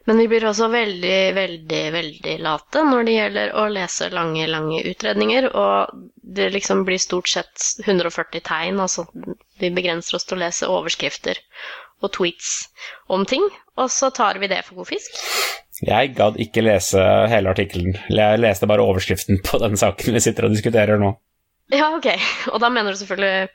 men 0.05 0.19
vi 0.19 0.27
blir 0.27 0.45
også 0.45 0.67
veldig, 0.73 1.19
veldig, 1.37 1.81
veldig 1.95 2.35
late 2.43 2.83
når 2.85 3.07
det 3.07 3.15
gjelder 3.15 3.53
å 3.61 3.67
lese 3.71 4.09
lange, 4.13 4.45
lange 4.51 4.81
utredninger, 4.91 5.47
og 5.55 6.03
det 6.37 6.49
liksom 6.53 6.83
blir 6.87 7.01
stort 7.01 7.31
sett 7.31 7.69
140 7.85 8.43
tegn, 8.45 8.81
altså 8.83 9.07
vi 9.61 9.71
begrenser 9.73 10.19
oss 10.19 10.27
til 10.27 10.37
å 10.37 10.43
lese 10.43 10.69
overskrifter 10.69 11.39
og 12.03 12.11
tweets 12.17 12.53
om 13.15 13.23
ting, 13.25 13.45
og 13.79 13.89
så 13.89 14.11
tar 14.13 14.41
vi 14.43 14.51
det 14.51 14.61
for 14.67 14.81
god 14.81 14.91
fisk. 14.91 15.17
Jeg 15.81 16.13
gadd 16.15 16.37
ikke 16.37 16.61
lese 16.61 17.01
hele 17.31 17.49
artikkelen. 17.49 17.95
Jeg 18.13 18.39
leste 18.39 18.67
bare 18.69 18.83
overskriften 18.85 19.39
på 19.45 19.57
den 19.63 19.73
saken 19.79 20.13
vi 20.13 20.21
sitter 20.21 20.45
og 20.45 20.53
diskuterer 20.53 20.99
nå. 21.01 21.15
Ja, 21.73 21.87
ok. 21.97 22.11
Og 22.53 22.59
da 22.61 22.69
mener 22.69 22.93
du 22.93 22.99
selvfølgelig 22.99 23.47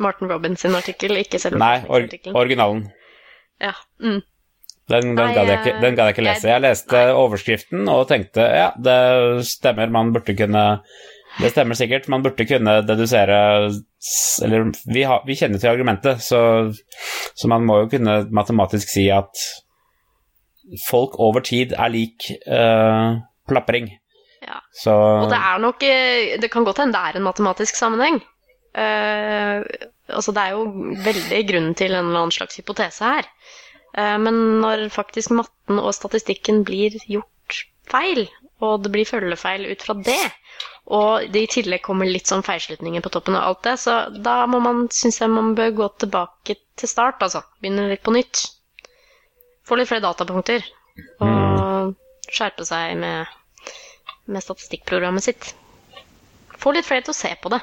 Martin 0.00 0.30
Robins 0.30 0.60
sin 0.64 0.74
artikkel, 0.76 1.16
ikke 1.20 1.40
selve 1.40 1.58
Nei, 1.60 1.82
or 1.88 2.06
originalen. 2.36 2.86
Ja. 3.60 3.74
Mm. 4.00 4.22
Den, 4.86 5.16
den 5.18 5.34
gadd 5.34 5.48
jeg, 5.50 5.58
ikke- 5.58 5.74
eh, 5.74 5.80
den 5.82 5.96
gadd 5.98 6.06
jeg 6.08 6.14
ikke 6.14 6.24
lese. 6.28 6.48
jeg- 6.48 6.62
leste 6.62 6.94
leste 6.94 7.14
overskriften 7.18 7.88
og 7.90 8.06
tenkte 8.08 8.40
ja, 8.54 8.70
det 8.78 9.44
stemmer, 9.48 9.90
man 9.90 10.12
burde 10.14 10.36
kunne 10.36 10.80
Det 11.40 11.50
stemmer 11.52 11.74
sikkert, 11.76 12.06
man 12.08 12.22
burde 12.22 12.46
kunne 12.48 12.86
dedusere 12.86 13.68
Eller 14.44 14.70
vi, 14.86 15.02
har, 15.02 15.20
vi 15.26 15.34
kjenner 15.34 15.58
til 15.60 15.68
argumentet, 15.68 16.22
så, 16.22 16.72
så 17.34 17.48
man 17.48 17.66
må 17.66 17.80
jo 17.82 17.88
kunne 17.88 18.28
matematisk 18.30 18.88
si 18.88 19.10
at 19.10 19.28
folk 20.86 21.18
over 21.22 21.44
tid 21.44 21.74
er 21.76 21.92
lik 21.92 22.28
uh, 22.48 23.18
plapring. 23.48 23.90
Ja. 24.46 24.60
Så 24.76 24.94
Og 24.94 25.28
det 25.32 25.38
er 25.40 25.58
nok 25.58 25.82
eh, 25.82 26.36
Det 26.38 26.50
kan 26.52 26.66
godt 26.66 26.78
hende 26.78 26.94
det 26.94 27.02
er 27.02 27.18
en 27.18 27.26
matematisk 27.26 27.78
sammenheng. 27.78 28.20
Uh, 28.76 29.64
altså 30.12 30.34
det 30.36 30.42
er 30.42 30.54
jo 30.54 30.66
veldig 31.06 31.42
grunnen 31.48 31.74
til 31.74 31.94
en 31.94 32.10
eller 32.10 32.26
annen 32.26 32.34
slags 32.34 32.58
hypotese 32.60 33.04
her. 33.04 33.28
Uh, 33.96 34.16
men 34.22 34.60
når 34.62 34.88
faktisk 34.94 35.32
matten 35.34 35.80
og 35.80 35.94
statistikken 35.96 36.64
blir 36.68 36.98
gjort 37.08 37.62
feil, 37.90 38.26
og 38.64 38.84
det 38.84 38.92
blir 38.92 39.08
følgefeil 39.08 39.66
ut 39.70 39.82
fra 39.84 39.96
det, 40.04 40.22
og 40.86 41.26
det 41.32 41.42
i 41.42 41.50
tillegg 41.50 41.82
kommer 41.84 42.08
litt 42.08 42.30
sånn 42.30 42.44
feilslutninger 42.46 43.02
på 43.02 43.10
toppen 43.14 43.36
av 43.38 43.48
alt 43.48 43.64
det, 43.66 43.74
så 43.82 43.96
da 44.22 44.38
må 44.50 44.60
man, 44.62 44.86
syns 44.94 45.18
jeg 45.20 45.32
man 45.32 45.54
bør 45.58 45.74
gå 45.80 45.88
tilbake 46.04 46.58
til 46.78 46.90
start, 46.90 47.22
altså. 47.24 47.42
Begynne 47.60 47.88
litt 47.90 48.04
på 48.06 48.14
nytt. 48.14 48.44
Få 49.66 49.78
litt 49.78 49.88
flere 49.90 50.04
datapunkter. 50.04 50.64
Og 51.24 51.94
skjerpe 52.32 52.66
seg 52.66 52.96
med 53.00 53.26
med 54.26 54.42
statistikkprogrammet 54.42 55.22
sitt. 55.22 55.52
Få 56.58 56.72
litt 56.74 56.86
flere 56.88 57.04
til 57.06 57.12
å 57.14 57.18
se 57.18 57.30
på 57.38 57.50
det. 57.52 57.60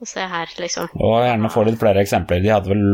Og 0.00 0.08
se 0.08 0.24
her, 0.26 0.48
liksom. 0.58 0.88
Og 0.96 1.18
gjerne 1.26 1.50
få 1.52 1.64
litt 1.68 1.76
flere 1.80 2.00
eksempler. 2.02 2.40
De 2.42 2.50
hadde 2.54 2.72
vel 2.72 2.86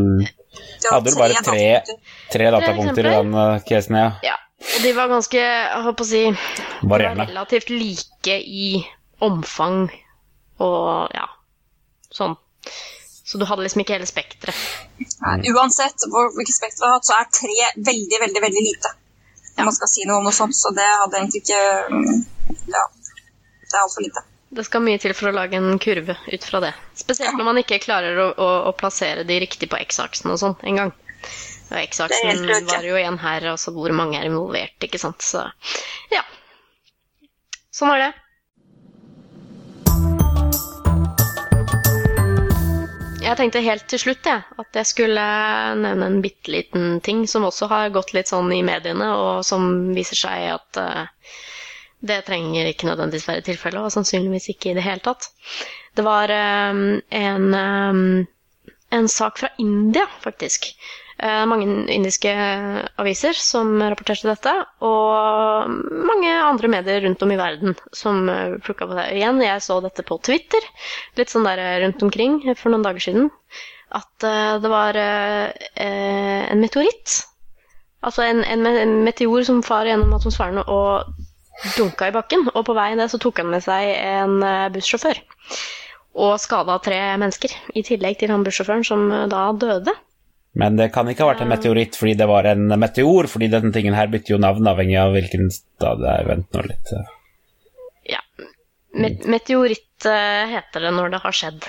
Hadde 0.89 1.07
vel 1.13 1.19
bare 1.21 1.39
tre, 1.47 1.63
datapunkter. 1.79 2.19
tre 2.33 2.49
datapunkter 2.51 3.07
i 3.07 3.13
den 3.15 3.35
uh, 3.37 3.61
casen, 3.69 3.99
ja. 4.01 4.09
Ja. 4.27 4.35
Og 4.59 4.83
de 4.83 4.91
var 4.97 5.11
ganske, 5.13 5.39
jeg 5.39 5.83
holdt 5.85 5.99
på 6.01 6.07
å 6.07 6.09
si 6.09 6.23
De 6.27 6.35
var 6.35 6.91
Varierende. 6.97 7.29
relativt 7.31 7.71
like 7.71 8.39
i 8.43 8.69
omfang 9.23 9.85
og 10.59 11.15
ja, 11.15 11.29
sånn. 12.11 12.35
Så 13.29 13.37
du 13.39 13.45
hadde 13.45 13.65
liksom 13.67 13.83
ikke 13.83 13.99
hele 13.99 14.09
spekteret. 14.09 14.57
Uansett 15.53 16.07
hvor, 16.09 16.31
hvilket 16.33 16.57
spekter 16.57 16.81
vi 16.81 16.89
har 16.89 16.95
hatt, 16.97 17.09
så 17.09 17.17
er 17.19 17.27
tre 17.29 17.57
veldig, 17.91 18.21
veldig 18.23 18.43
veldig 18.47 18.63
lite. 18.65 18.93
Når 19.59 19.69
man 19.69 19.75
skal 19.77 19.91
si 19.93 20.07
noe 20.09 20.23
om 20.23 20.29
noe 20.29 20.37
sånt, 20.37 20.57
så 20.57 20.73
det 20.73 20.87
hadde 20.87 21.21
egentlig 21.21 21.43
ikke 21.45 21.61
mm, 21.93 22.23
Ja. 22.73 22.87
Det 23.69 23.77
er 23.77 23.83
altfor 23.83 24.07
lite. 24.07 24.23
Det 24.49 24.65
skal 24.65 24.81
mye 24.81 25.01
til 25.03 25.13
for 25.13 25.29
å 25.29 25.35
lage 25.37 25.59
en 25.61 25.77
kurve 25.83 26.17
ut 26.25 26.47
fra 26.49 26.63
det. 26.65 26.71
Spesielt 26.97 27.37
når 27.37 27.49
man 27.51 27.61
ikke 27.61 27.81
klarer 27.83 28.17
å, 28.23 28.29
å, 28.33 28.49
å 28.71 28.73
plassere 28.79 29.27
de 29.29 29.37
riktig 29.45 29.69
på 29.69 29.77
X-aksen 29.83 30.33
og 30.33 30.41
sånn 30.41 30.57
en 30.71 30.81
gang. 30.81 30.95
Og 31.69 31.77
X-aksen 31.83 32.47
var 32.71 32.87
jo 32.87 32.97
igjen 32.97 33.21
her, 33.21 33.51
altså 33.53 33.75
hvor 33.77 33.93
mange 33.93 34.17
er 34.17 34.31
involvert, 34.31 34.79
ikke 34.89 35.03
sant. 35.03 35.21
Så 35.21 35.45
ja. 36.15 36.25
Sånn 37.77 37.93
er 37.93 38.07
det. 38.07 38.11
Jeg 43.29 43.37
tenkte 43.37 43.61
helt 43.61 43.85
til 43.93 44.01
slutt 44.01 44.25
jeg, 44.25 44.41
at 44.63 44.77
jeg 44.79 44.89
skulle 44.89 45.25
nevne 45.77 46.07
en 46.09 46.23
bitte 46.25 46.53
liten 46.53 47.01
ting 47.05 47.27
som 47.29 47.45
også 47.45 47.67
har 47.69 47.91
gått 47.93 48.15
litt 48.17 48.31
sånn 48.31 48.49
i 48.57 48.63
mediene, 48.65 49.09
og 49.13 49.43
som 49.45 49.67
viser 49.97 50.17
seg 50.17 50.47
at 50.55 50.81
uh, 50.81 51.35
det 52.09 52.23
trenger 52.25 52.71
ikke 52.71 52.89
nødvendigvis 52.89 53.29
være 53.29 53.45
tilfellet, 53.51 53.85
og 53.85 53.93
sannsynligvis 53.93 54.49
ikke 54.55 54.73
i 54.73 54.79
det 54.79 54.87
hele 54.87 55.05
tatt. 55.05 55.29
Det 55.99 56.07
var 56.07 56.33
um, 56.73 56.81
en, 57.21 57.47
um, 57.53 58.01
en 58.97 59.11
sak 59.13 59.43
fra 59.43 59.53
India, 59.61 60.07
faktisk. 60.25 60.71
Eh, 61.19 61.45
mange 61.51 61.67
indiske 61.91 62.31
aviser 63.03 63.35
som 63.35 63.73
rapporterte 63.83 64.29
dette, 64.31 64.53
og 64.87 65.73
mange 66.07 66.31
andre 66.31 66.71
medier 66.71 67.03
rundt 67.03 67.25
om 67.27 67.33
i 67.35 67.39
verden 67.41 67.75
som 67.91 68.21
uh, 68.31 68.55
plukka 68.63 68.87
på 68.87 68.95
det. 68.95 69.09
Igjen, 69.17 69.41
jeg 69.43 69.65
så 69.65 69.81
dette 69.83 70.05
på 70.07 70.21
Twitter, 70.23 70.63
litt 71.19 71.33
sånn 71.35 71.49
der 71.49 71.59
eh, 71.65 71.79
rundt 71.83 72.05
omkring 72.07 72.39
for 72.55 72.71
noen 72.71 72.87
dager 72.87 73.03
siden, 73.03 73.33
at 73.99 74.29
eh, 74.31 74.55
det 74.63 74.71
var 74.71 75.01
eh, 75.01 75.67
eh, 75.75 76.47
en 76.53 76.63
meteoritt. 76.63 77.19
Altså 78.07 78.23
en, 78.23 78.45
en 78.47 78.95
meteor 79.03 79.43
som 79.49 79.65
far 79.67 79.91
gjennom 79.91 80.15
atmosfæren 80.15 80.63
og 80.63 81.09
dunka 81.75 82.13
i 82.13 82.15
bakken, 82.15 82.47
og 82.55 82.63
på 82.69 82.77
vei 82.79 82.93
ned 82.95 83.11
så 83.11 83.19
tok 83.19 83.43
han 83.43 83.51
med 83.51 83.65
seg 83.67 83.91
en 83.97 84.39
eh, 84.47 84.69
bussjåfør. 84.75 85.19
Og 86.19 86.39
skada 86.43 86.79
tre 86.83 86.99
mennesker, 87.19 87.55
i 87.75 87.83
tillegg 87.87 88.19
til 88.21 88.31
han 88.31 88.47
bussjåføren 88.47 88.87
som 88.87 89.11
eh, 89.11 89.27
da 89.33 89.49
døde. 89.59 89.95
Men 90.59 90.75
det 90.79 90.89
kan 90.95 91.07
ikke 91.07 91.23
ha 91.23 91.31
vært 91.33 91.45
en 91.45 91.53
meteoritt 91.53 91.95
fordi 91.99 92.17
det 92.19 92.27
var 92.27 92.49
en 92.51 92.65
meteor, 92.83 93.29
fordi 93.31 93.47
denne 93.53 93.71
tingen 93.75 93.95
her 93.95 94.09
bytter 94.11 94.35
jo 94.35 94.41
navn 94.43 94.67
avhengig 94.67 94.97
av 94.99 95.13
hvilken 95.15 95.51
stad 95.55 96.01
det 96.03 96.15
er. 96.17 96.25
Vent 96.33 96.49
nå 96.57 96.65
litt. 96.67 96.95
Ja. 98.11 98.19
Met 98.99 99.27
meteoritt 99.31 100.09
eh, 100.09 100.49
heter 100.57 100.89
det 100.89 100.95
når 100.97 101.13
det 101.15 101.21
har 101.23 101.37
skjedd, 101.37 101.69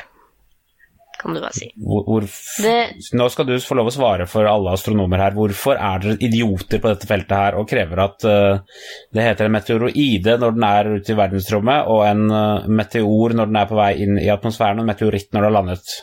kan 1.19 1.35
du 1.35 1.41
bare 1.43 1.53
si. 1.53 1.67
Hvor, 1.83 2.25
Det- 2.63 3.11
Nå 3.19 3.27
skal 3.29 3.45
du 3.49 3.53
få 3.61 3.75
lov 3.77 3.91
å 3.91 3.93
svare 3.93 4.25
for 4.31 4.47
alle 4.49 4.71
astronomer 4.73 5.19
her. 5.21 5.35
Hvorfor 5.37 5.75
er 5.77 5.99
dere 5.99 6.17
idioter 6.25 6.79
på 6.81 6.89
dette 6.93 7.09
feltet 7.11 7.35
her 7.37 7.57
og 7.59 7.67
krever 7.69 8.01
at 8.07 8.25
eh, 8.25 8.81
det 9.13 9.25
heter 9.27 9.49
en 9.49 9.55
meteoroide 9.57 10.37
når 10.39 10.55
den 10.57 10.67
er 10.71 10.91
ute 10.95 11.13
i 11.13 11.19
verdensrommet, 11.19 11.85
og 11.91 12.05
en 12.07 12.25
eh, 12.31 12.67
meteor 12.81 13.35
når 13.37 13.51
den 13.53 13.61
er 13.61 13.69
på 13.69 13.77
vei 13.83 13.91
inn 14.07 14.17
i 14.17 14.31
atmosfæren, 14.33 14.79
og 14.81 14.87
en 14.87 14.93
meteoritt 14.95 15.29
når 15.35 15.41
det 15.45 15.51
har 15.51 15.57
landet? 15.59 15.95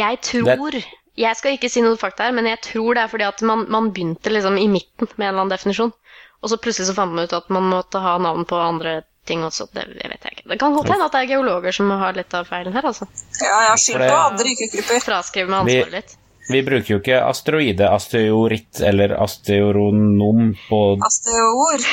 Jeg 0.00 0.22
tror 0.26 0.80
Jeg 1.18 1.38
skal 1.38 1.54
ikke 1.54 1.70
si 1.70 1.82
noe 1.84 1.98
fakta 1.98 2.26
her, 2.26 2.34
men 2.34 2.48
jeg 2.50 2.60
tror 2.66 2.96
det 2.96 3.04
er 3.04 3.10
fordi 3.12 3.26
at 3.28 3.42
man, 3.46 3.66
man 3.70 3.92
begynte 3.94 4.32
liksom 4.32 4.58
i 4.58 4.66
midten 4.70 5.06
med 5.14 5.26
en 5.26 5.28
eller 5.28 5.44
annen 5.44 5.54
definisjon. 5.54 5.92
Og 6.42 6.50
så 6.50 6.58
plutselig 6.60 6.90
så 6.90 6.96
fant 6.96 7.14
man 7.14 7.24
ut 7.24 7.36
at 7.36 7.46
man 7.54 7.68
måtte 7.70 8.02
ha 8.02 8.16
navn 8.20 8.44
på 8.48 8.58
andre 8.58 9.02
ting 9.28 9.44
også. 9.46 9.68
Det 9.72 9.86
vet 9.94 10.26
jeg 10.26 10.36
ikke. 10.36 10.48
Det 10.50 10.58
kan 10.60 10.74
godt 10.76 10.90
hende 10.92 11.06
at 11.06 11.14
det 11.14 11.22
er 11.22 11.30
geologer 11.36 11.72
som 11.76 11.92
har 12.02 12.18
litt 12.18 12.34
av 12.36 12.50
feilen 12.50 12.74
her, 12.74 12.90
altså. 12.90 13.08
Ja, 13.40 13.54
jeg 13.62 13.70
har 13.70 13.80
skyld 13.80 14.04
på 14.04 14.18
andre 14.18 14.52
yrkesgrupper. 14.52 15.00
Fraskriv 15.06 15.48
meg 15.48 15.62
ansvaret 15.62 15.96
litt. 16.00 16.18
Vi 16.44 16.60
bruker 16.60 16.90
jo 16.92 16.98
ikke 17.00 17.22
asteroide, 17.24 17.86
asteoritt 17.88 18.82
eller 18.84 19.14
asteronom 19.16 20.50
på 20.66 20.80
Asteor. 21.06 21.86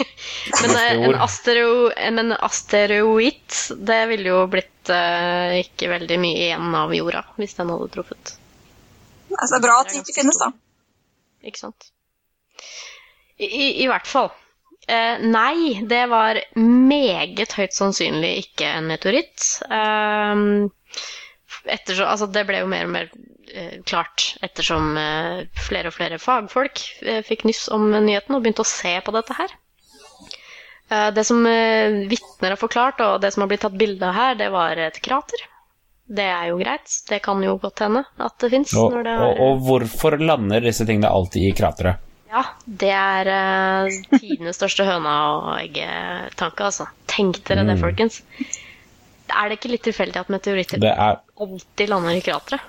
Men 0.62 0.76
eh, 0.76 1.02
en, 1.04 1.14
astero, 1.20 1.90
men 1.96 2.18
en 2.18 2.32
asteroid, 2.32 3.56
det 3.76 3.98
ville 4.08 4.30
jo 4.32 4.38
blitt 4.50 4.88
uh, 4.88 5.52
ikke 5.60 5.90
veldig 5.92 6.16
mye 6.22 6.46
igjen 6.46 6.74
av 6.74 6.94
jorda 6.96 7.22
hvis 7.36 7.58
den 7.58 7.72
hadde 7.74 7.90
truffet. 7.92 8.32
Altså, 9.38 9.56
det 9.56 9.60
er 9.60 9.66
bra 9.68 9.78
at 9.82 9.92
det 9.92 10.02
ikke 10.02 10.18
finnes, 10.20 10.38
da. 10.40 10.50
Ikke 11.46 11.62
sant? 11.62 11.90
I, 13.40 13.82
i, 13.82 13.86
hvert 13.88 14.08
fall. 14.08 14.28
Eh, 14.90 15.22
nei, 15.22 15.80
det 15.88 16.02
var 16.10 16.40
meget 16.58 17.54
høyt 17.56 17.76
sannsynlig 17.76 18.34
ikke 18.44 18.68
en 18.80 18.90
meteoritt. 18.90 19.46
Ettersom, 21.70 22.08
altså 22.08 22.28
det 22.32 22.44
ble 22.48 22.62
jo 22.62 22.68
mer 22.72 22.86
og 22.88 22.92
mer 22.94 23.08
eh, 23.52 23.80
klart 23.88 24.30
ettersom 24.44 24.94
eh, 25.00 25.42
flere 25.68 25.90
og 25.90 25.96
flere 25.96 26.20
fagfolk 26.20 26.82
eh, 27.04 27.20
fikk 27.26 27.44
nyss 27.48 27.66
om 27.74 27.90
nyheten 27.92 28.36
og 28.36 28.44
begynte 28.44 28.64
å 28.64 28.70
se 28.70 28.94
på 29.04 29.14
dette 29.16 29.36
her. 29.36 29.56
Eh, 30.90 31.08
det 31.16 31.24
som 31.28 31.44
vitner 31.44 32.54
har 32.54 32.60
forklart, 32.60 33.02
og 33.04 33.20
det 33.24 33.32
som 33.34 33.44
har 33.44 33.52
blitt 33.52 33.64
tatt 33.66 33.76
bilde 33.80 34.08
av 34.08 34.16
her, 34.16 34.38
det 34.40 34.50
var 34.54 34.80
et 34.88 35.00
krater. 35.04 35.49
Det 36.10 36.24
er 36.26 36.48
jo 36.50 36.56
greit. 36.58 36.90
Det 37.08 37.20
kan 37.22 37.42
jo 37.44 37.52
godt 37.62 37.78
hende 37.84 38.00
at 38.18 38.34
det 38.42 38.50
fins. 38.50 38.72
og, 38.74 38.96
og, 39.06 39.40
og 39.46 39.60
hvorfor 39.66 40.16
lander 40.18 40.60
disse 40.64 40.86
tingene 40.88 41.10
alltid 41.10 41.44
i 41.46 41.52
krateret? 41.54 42.00
Ja, 42.30 42.42
det 42.66 42.90
er 42.94 43.28
uh, 43.30 44.18
tidenes 44.18 44.58
største 44.58 44.84
høna 44.86 45.14
og 45.36 45.46
egget-tanke, 45.60 46.66
altså. 46.68 46.86
Tenk 47.10 47.40
dere 47.48 47.64
det, 47.66 47.74
Mm. 47.76 47.80
folkens. 47.82 48.20
Er 49.30 49.48
det 49.50 49.58
ikke 49.58 49.70
litt 49.72 49.82
tilfeldig 49.86 50.18
at 50.20 50.30
meteoritter 50.30 50.82
er 50.90 51.20
alltid 51.40 51.88
lander 51.90 52.18
i 52.18 52.20
krateret? 52.26 52.60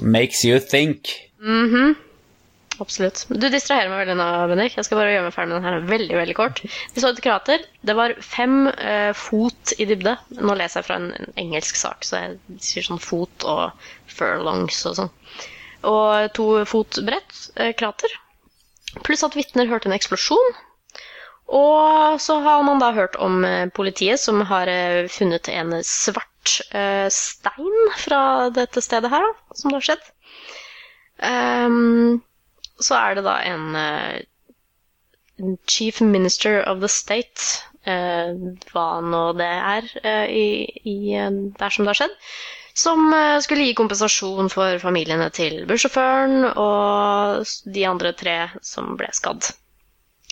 makes 0.00 0.44
you 0.44 0.58
think. 0.60 1.08
Mhm. 1.40 1.96
Absolutt. 2.80 3.26
Du 3.28 3.44
distraherer 3.52 3.90
meg 3.92 4.00
veldig 4.06 4.16
nå, 4.16 4.26
Bendik. 4.48 4.76
Jeg 4.78 4.86
skal 4.86 5.00
bare 5.00 5.12
gjøre 5.12 5.26
meg 5.26 5.34
ferdig 5.36 5.52
med 5.52 5.58
den 5.60 5.68
her 5.68 5.88
veldig 5.90 6.16
veldig 6.16 6.36
kort. 6.38 6.62
Vi 6.94 7.02
så 7.02 7.10
et 7.12 7.20
krater. 7.24 7.66
Det 7.84 7.96
var 7.98 8.14
fem 8.24 8.70
eh, 8.72 9.10
fot 9.16 9.74
i 9.76 9.86
dybde. 9.90 10.14
Nå 10.40 10.56
leser 10.56 10.80
jeg 10.80 10.88
fra 10.88 10.96
en, 11.00 11.10
en 11.18 11.34
engelsk 11.42 11.76
sak, 11.76 12.06
så 12.08 12.22
jeg 12.22 12.62
sier 12.64 12.86
sånn 12.86 13.02
fot 13.04 13.44
og 13.44 13.84
furlongs 14.08 14.80
og 14.88 14.96
sånn. 15.02 15.12
Og 15.90 16.32
to 16.36 16.48
fot 16.68 17.02
bredt 17.04 17.36
eh, 17.60 17.74
krater. 17.76 18.16
Pluss 19.04 19.26
at 19.28 19.36
vitner 19.36 19.68
hørte 19.70 19.90
en 19.90 19.96
eksplosjon. 19.96 20.56
Og 21.50 22.16
så 22.22 22.38
har 22.44 22.62
man 22.62 22.80
da 22.80 22.92
hørt 22.94 23.16
om 23.20 23.42
eh, 23.44 23.66
politiet 23.74 24.22
som 24.22 24.40
har 24.46 24.70
eh, 24.70 25.04
funnet 25.10 25.50
en 25.52 25.76
svart 25.84 26.56
eh, 26.72 27.08
stein 27.12 27.92
fra 27.98 28.22
dette 28.54 28.82
stedet 28.84 29.10
her, 29.12 29.26
da, 29.26 29.58
som 29.58 29.72
det 29.72 29.80
har 29.80 29.88
skjedd. 29.88 30.10
Ehm, 31.26 32.20
så 32.84 32.96
er 32.98 33.18
det 33.18 33.24
da 33.26 33.34
en 33.46 33.74
uh, 33.76 35.56
Chief 35.68 36.00
Minister 36.04 36.60
of 36.68 36.80
the 36.82 36.88
State, 36.92 37.60
uh, 37.88 38.32
hva 38.72 38.86
nå 39.04 39.22
det 39.38 39.48
er 39.50 39.90
uh, 40.04 40.26
i, 40.28 40.46
i, 40.84 40.96
der 41.60 41.74
som 41.74 41.84
det 41.86 41.92
har 41.94 42.00
skjedd, 42.02 42.16
som 42.80 43.10
skulle 43.44 43.64
gi 43.66 43.74
kompensasjon 43.76 44.48
for 44.52 44.78
familiene 44.80 45.26
til 45.36 45.64
bussjåføren 45.68 46.46
og 46.54 47.42
de 47.74 47.82
andre 47.88 48.12
tre 48.16 48.36
som 48.64 48.94
ble 48.96 49.08
skadd. 49.12 49.50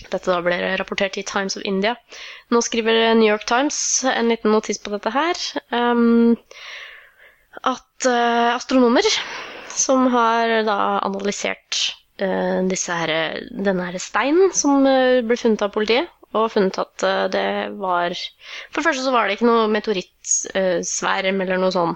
Dette 0.07 0.23
da 0.31 0.39
ble 0.41 0.55
rapportert 0.79 1.19
i 1.19 1.25
Times 1.27 1.57
of 1.59 1.65
India. 1.67 1.91
Nå 2.49 2.61
skriver 2.65 3.11
New 3.19 3.27
York 3.27 3.43
Times 3.49 3.77
en 4.07 4.31
liten 4.31 4.55
notis 4.55 4.79
på 4.81 4.93
dette 4.95 5.11
her. 5.13 5.43
Um, 5.75 6.39
at 7.67 8.07
astronomer 8.55 9.05
som 9.75 10.07
har 10.15 10.55
da 10.67 10.79
analysert 11.05 11.98
her, 12.21 13.11
denne 13.51 13.85
her 13.87 13.97
steinen 14.01 14.51
som 14.55 14.85
eh, 14.87 15.19
ble 15.25 15.37
funnet 15.39 15.63
av 15.65 15.71
politiet, 15.75 16.09
og 16.37 16.49
funnet 16.53 16.77
at 16.81 17.05
eh, 17.07 17.23
det 17.33 17.45
var 17.79 18.13
For 18.15 18.79
det 18.81 18.85
første 18.89 19.05
så 19.05 19.13
var 19.15 19.27
det 19.29 19.37
ikke 19.37 19.47
noe 19.49 19.69
meteorittsverm 19.73 21.41
eller 21.45 21.61
noe 21.63 21.73
sånn 21.73 21.95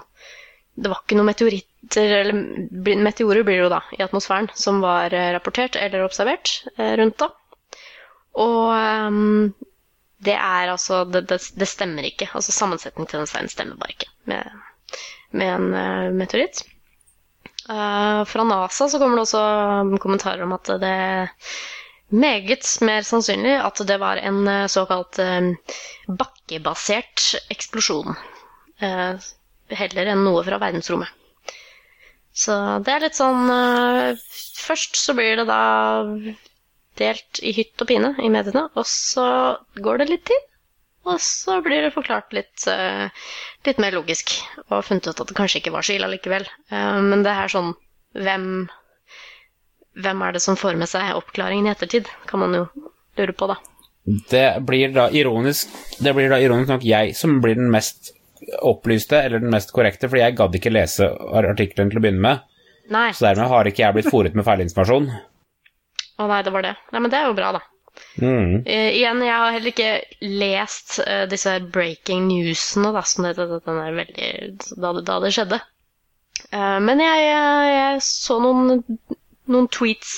Det 0.74 0.90
var 0.90 1.04
ikke 1.04 1.18
noe 1.20 1.28
meteoritter, 1.28 2.16
eller 2.22 2.98
meteorer 3.06 3.44
blir 3.46 3.60
det 3.60 3.66
jo 3.68 3.72
da, 3.76 3.82
i 3.98 4.02
atmosfæren, 4.02 4.50
som 4.58 4.80
var 4.82 5.14
eh, 5.14 5.30
rapportert 5.36 5.78
eller 5.78 6.06
observert 6.08 6.56
eh, 6.78 6.96
rundt 6.98 7.20
da. 7.22 7.30
Og 8.42 9.54
det 10.24 10.34
er 10.34 10.70
altså 10.72 11.02
det, 11.04 11.24
det, 11.30 11.40
det 11.60 11.68
stemmer 11.68 12.06
ikke. 12.08 12.28
Altså 12.34 12.54
sammensetningen 12.54 13.10
til 13.10 13.20
den 13.22 13.30
steinen 13.30 13.52
stemmer 13.52 13.78
bare 13.80 13.94
ikke 13.96 14.10
med, 14.30 14.62
med 15.36 15.52
en 15.54 15.66
eh, 15.80 16.08
meteoritt. 16.16 16.62
Eh, 17.70 18.24
fra 18.28 18.44
NASA 18.44 18.88
så 18.88 18.98
kommer 19.00 19.16
det 19.16 19.24
også 19.24 19.98
kommentarer 20.02 20.42
om 20.44 20.52
at 20.56 20.68
det 20.82 20.90
er 20.90 21.30
meget 22.14 22.66
mer 22.84 23.02
sannsynlig 23.06 23.54
at 23.64 23.80
det 23.88 23.96
var 24.02 24.20
en 24.20 24.42
eh, 24.48 24.66
såkalt 24.70 25.18
eh, 25.18 25.48
bakkebasert 26.08 27.24
eksplosjon. 27.54 28.14
eh, 28.84 29.16
heller 29.74 30.10
enn 30.12 30.24
noe 30.26 30.42
fra 30.44 30.58
verdensrommet. 30.60 31.08
Så 32.34 32.54
det 32.84 32.92
er 32.92 33.04
litt 33.06 33.14
sånn 33.16 33.46
Først 34.64 34.96
så 34.98 35.14
blir 35.14 35.36
det 35.38 35.44
da 35.48 35.58
delt 36.98 37.40
i 37.46 37.52
hytt 37.54 37.80
og 37.84 37.88
pine 37.90 38.10
i 38.22 38.30
mediene, 38.32 38.66
og 38.74 38.86
så 38.88 39.26
går 39.76 40.00
det 40.02 40.08
litt 40.10 40.24
tid. 40.30 40.44
Og 41.04 41.20
så 41.20 41.58
blir 41.64 41.84
det 41.84 41.92
forklart 41.92 42.32
litt, 42.32 42.66
eh, 42.70 43.08
litt 43.66 43.80
mer 43.82 43.92
logisk, 43.92 44.32
og 44.70 44.84
funnet 44.86 45.10
ut 45.10 45.20
at 45.20 45.28
det 45.28 45.36
kanskje 45.36 45.60
ikke 45.60 45.74
var 45.74 45.84
så 45.84 45.96
ille 45.98 46.08
likevel. 46.14 46.46
Eh, 46.72 47.00
men 47.04 47.22
det 47.26 47.34
er 47.34 47.52
sånn 47.52 47.74
hvem, 48.16 48.48
hvem 50.00 50.24
er 50.24 50.32
det 50.32 50.42
som 50.42 50.56
får 50.56 50.78
med 50.80 50.88
seg 50.88 51.12
oppklaringen 51.18 51.68
i 51.68 51.74
ettertid, 51.74 52.08
kan 52.30 52.40
man 52.40 52.56
jo 52.56 52.64
lure 53.18 53.36
på, 53.36 53.50
da. 53.52 53.58
Det 54.04 54.60
blir 54.68 54.90
da 54.92 55.06
ironisk 55.16 55.70
Det 55.96 56.12
blir 56.12 56.28
da 56.28 56.36
ironisk 56.36 56.68
nok 56.68 56.82
jeg 56.84 57.14
som 57.16 57.38
blir 57.40 57.54
den 57.56 57.70
mest 57.72 58.10
opplyste, 58.60 59.16
eller 59.16 59.40
den 59.40 59.52
mest 59.52 59.72
korrekte, 59.72 60.10
fordi 60.10 60.20
jeg 60.20 60.36
gadd 60.36 60.56
ikke 60.58 60.72
lese 60.72 61.06
artikkelen 61.08 61.88
til 61.88 62.00
å 62.00 62.02
begynne 62.04 62.20
med. 62.20 62.42
Nei. 62.92 63.10
Så 63.16 63.24
dermed 63.24 63.48
har 63.48 63.70
ikke 63.70 63.80
jeg 63.80 63.96
blitt 63.96 64.10
fòret 64.12 64.34
med 64.36 64.44
feilinformasjon. 64.44 65.08
Å 66.20 66.26
nei, 66.28 66.42
det 66.44 66.52
var 66.52 66.66
det. 66.66 66.74
Nei, 66.92 67.00
men 67.00 67.12
det 67.12 67.20
er 67.20 67.30
jo 67.30 67.38
bra, 67.38 67.54
da. 67.56 67.62
Mm. 68.18 68.62
Uh, 68.66 68.90
igjen, 68.94 69.22
jeg 69.26 69.36
har 69.42 69.54
heller 69.54 69.72
ikke 69.72 69.92
lest 70.42 70.98
uh, 71.02 71.24
disse 71.30 71.54
breaking 71.74 72.28
newsene, 72.30 72.92
da, 72.94 73.04
som 73.06 73.26
det 73.26 73.34
veldig, 73.38 74.32
da, 74.82 74.92
da 75.00 75.20
det 75.24 75.32
skjedde. 75.36 75.60
Uh, 76.50 76.78
men 76.82 77.02
jeg, 77.02 77.24
jeg, 77.28 77.72
jeg 77.74 78.04
så 78.06 78.38
noen, 78.42 78.84
noen 79.50 79.70
tweets 79.72 80.14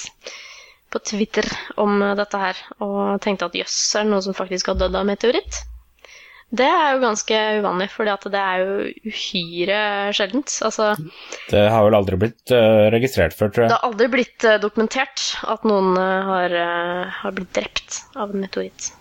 på 0.93 1.03
Twitter 1.05 1.49
om 1.83 1.99
dette 2.17 2.41
her, 2.41 2.61
og 2.85 3.21
tenkte 3.25 3.51
at 3.51 3.57
jøss, 3.59 3.79
er 3.97 4.07
det 4.07 4.15
noen 4.15 4.25
som 4.29 4.37
faktisk 4.37 4.73
har 4.73 4.79
dødd 4.81 5.01
av 5.01 5.09
meteoritt? 5.09 5.65
Det 6.55 6.67
er 6.67 6.93
jo 6.95 7.01
ganske 7.03 7.39
uvanlig, 7.59 7.89
for 7.91 8.07
det 8.07 8.39
er 8.39 8.61
jo 8.63 8.75
uhyre 9.11 9.79
sjeldent. 10.15 10.53
Altså, 10.63 10.93
Det 11.51 11.65
har 11.73 11.83
vel 11.83 11.97
aldri 11.99 12.19
blitt 12.23 12.53
uh, 12.55 12.87
registrert 12.95 13.35
før, 13.35 13.51
tror 13.51 13.65
jeg. 13.65 13.73
det 13.73 13.79
har 13.81 13.89
aldri 13.89 14.07
blitt 14.13 14.47
uh, 14.47 14.55
dokumentert 14.63 15.25
at 15.43 15.67
noen 15.67 15.99
uh, 15.99 16.29
har, 16.29 16.55
har 17.19 17.35
blitt 17.35 17.51
drept 17.57 17.99
av 18.15 18.31
en 18.31 18.45
meteoritt. 18.45 18.93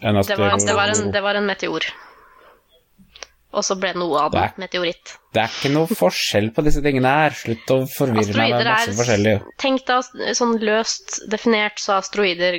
En 0.00 0.20
Det 0.20 0.36
var, 0.36 0.56
det, 0.58 0.74
var 0.74 0.88
en, 0.88 0.90
asteroid. 0.90 1.12
det 1.14 1.22
var 1.22 1.34
en 1.34 1.46
meteor. 1.46 1.86
Og 3.56 3.64
så 3.64 3.76
ble 3.80 3.94
noe 3.96 4.20
av 4.20 4.34
den 4.34 4.58
meteoritt. 4.60 5.14
Det 5.32 5.40
er 5.40 5.52
ikke 5.52 5.70
noe 5.72 5.88
forskjell 5.88 6.50
på 6.52 6.64
disse 6.66 6.82
tingene 6.84 7.08
her. 7.08 7.36
Slutt 7.36 7.70
å 7.72 7.78
forvirre 7.88 8.20
meg. 8.20 8.26
Det 8.26 8.34
Asteroider 8.34 8.60
er 8.60 8.68
masse 8.68 8.92
er 8.92 8.98
forskjellig. 8.98 9.34
Tenk 9.62 9.86
deg 9.88 10.36
sånn 10.36 10.52
løst 10.60 11.16
definert 11.32 11.80
så 11.80 11.94
er 11.94 12.02
asteroider 12.02 12.58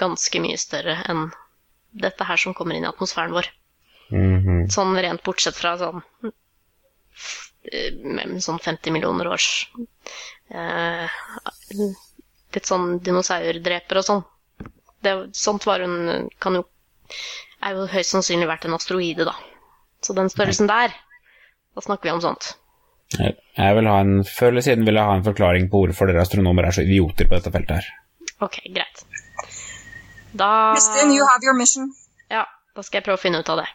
ganske 0.00 0.42
mye 0.44 0.60
større 0.60 0.96
enn 1.12 1.26
dette 2.00 2.24
her 2.28 2.40
som 2.40 2.56
kommer 2.56 2.78
inn 2.78 2.86
i 2.86 2.90
atmosfæren 2.90 3.36
vår. 3.36 3.50
Mhm. 4.08 4.68
Sånn 4.72 4.96
rent 4.96 5.22
bortsett 5.26 5.56
fra 5.58 5.74
sånn 5.80 6.00
eh, 7.68 8.38
sånn 8.40 8.60
50 8.64 8.94
millioner 8.94 9.28
års 9.28 9.68
eh, 10.48 11.18
Litt 12.56 12.64
sånn 12.64 12.94
dinosaurdreper 13.04 14.00
og 14.00 14.06
sånn. 14.06 14.22
Det, 15.04 15.12
sånt 15.36 15.66
var 15.68 15.84
hun 15.84 16.30
kan 16.40 16.56
jo 16.56 16.64
Er 17.60 17.76
jo 17.76 17.84
høyst 17.90 18.14
sannsynlig 18.14 18.48
vært 18.48 18.64
en 18.64 18.76
asteroide, 18.76 19.26
da. 19.28 19.34
Så 20.08 20.16
den 20.16 20.30
størrelsen 20.32 20.70
der, 20.70 20.94
da 21.76 21.84
snakker 21.84 22.08
vi 22.08 22.14
om 22.16 22.22
sånt. 22.24 22.54
Jeg 23.18 23.74
vil 23.76 23.88
ha 23.88 23.98
en, 24.00 24.22
Før 24.24 24.54
eller 24.54 24.64
siden 24.64 24.86
vil 24.88 24.96
jeg 24.96 25.04
ha 25.04 25.16
en 25.18 25.24
forklaring 25.26 25.68
på 25.68 25.82
hvorfor 25.82 26.08
dere 26.08 26.22
astronomer 26.24 26.64
er 26.64 26.76
så 26.76 26.84
idioter 26.84 27.28
på 27.28 27.36
dette 27.36 27.52
feltet 27.52 27.82
her. 27.82 27.90
Ok, 28.44 28.56
greit. 28.72 29.04
Da 30.32 30.48
Kristin, 30.72 31.12
you 31.12 31.26
have 31.28 31.44
your 31.44 31.56
mission. 31.58 31.90
Ja, 32.32 32.46
da 32.76 32.84
skal 32.84 33.00
jeg 33.02 33.08
prøve 33.08 33.20
å 33.20 33.22
finne 33.22 33.42
ut 33.44 33.52
av 33.52 33.60
det. 33.60 33.68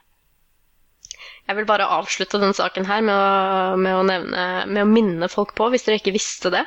Jeg 1.43 1.59
vil 1.59 1.67
bare 1.69 1.89
avslutte 1.99 2.39
denne 2.41 2.57
saken 2.57 2.89
her 2.89 3.05
med 3.05 3.13
å, 3.13 3.77
med 3.77 3.97
å, 3.99 4.03
nevne, 4.07 4.43
med 4.73 4.85
å 4.85 4.89
minne 4.89 5.29
folk 5.29 5.53
på, 5.57 5.67
hvis 5.69 5.85
dere 5.85 5.99
ikke 6.01 6.15
visste 6.15 6.49
det, 6.53 6.63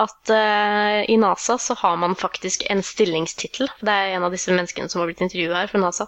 at 0.00 0.30
uh, 0.32 1.10
i 1.10 1.16
NASA 1.16 1.58
så 1.58 1.74
har 1.80 1.96
man 1.96 2.14
faktisk 2.18 2.62
en 2.70 2.82
stillingstittel. 2.84 3.68
Det 3.80 3.92
er 3.92 4.16
en 4.16 4.24
av 4.26 4.32
disse 4.34 4.52
menneskene 4.52 4.88
som 4.92 5.00
har 5.00 5.06
blitt 5.10 5.24
intervjua 5.24 5.56
her 5.62 5.70
fra 5.72 5.80
NASA. 5.82 6.04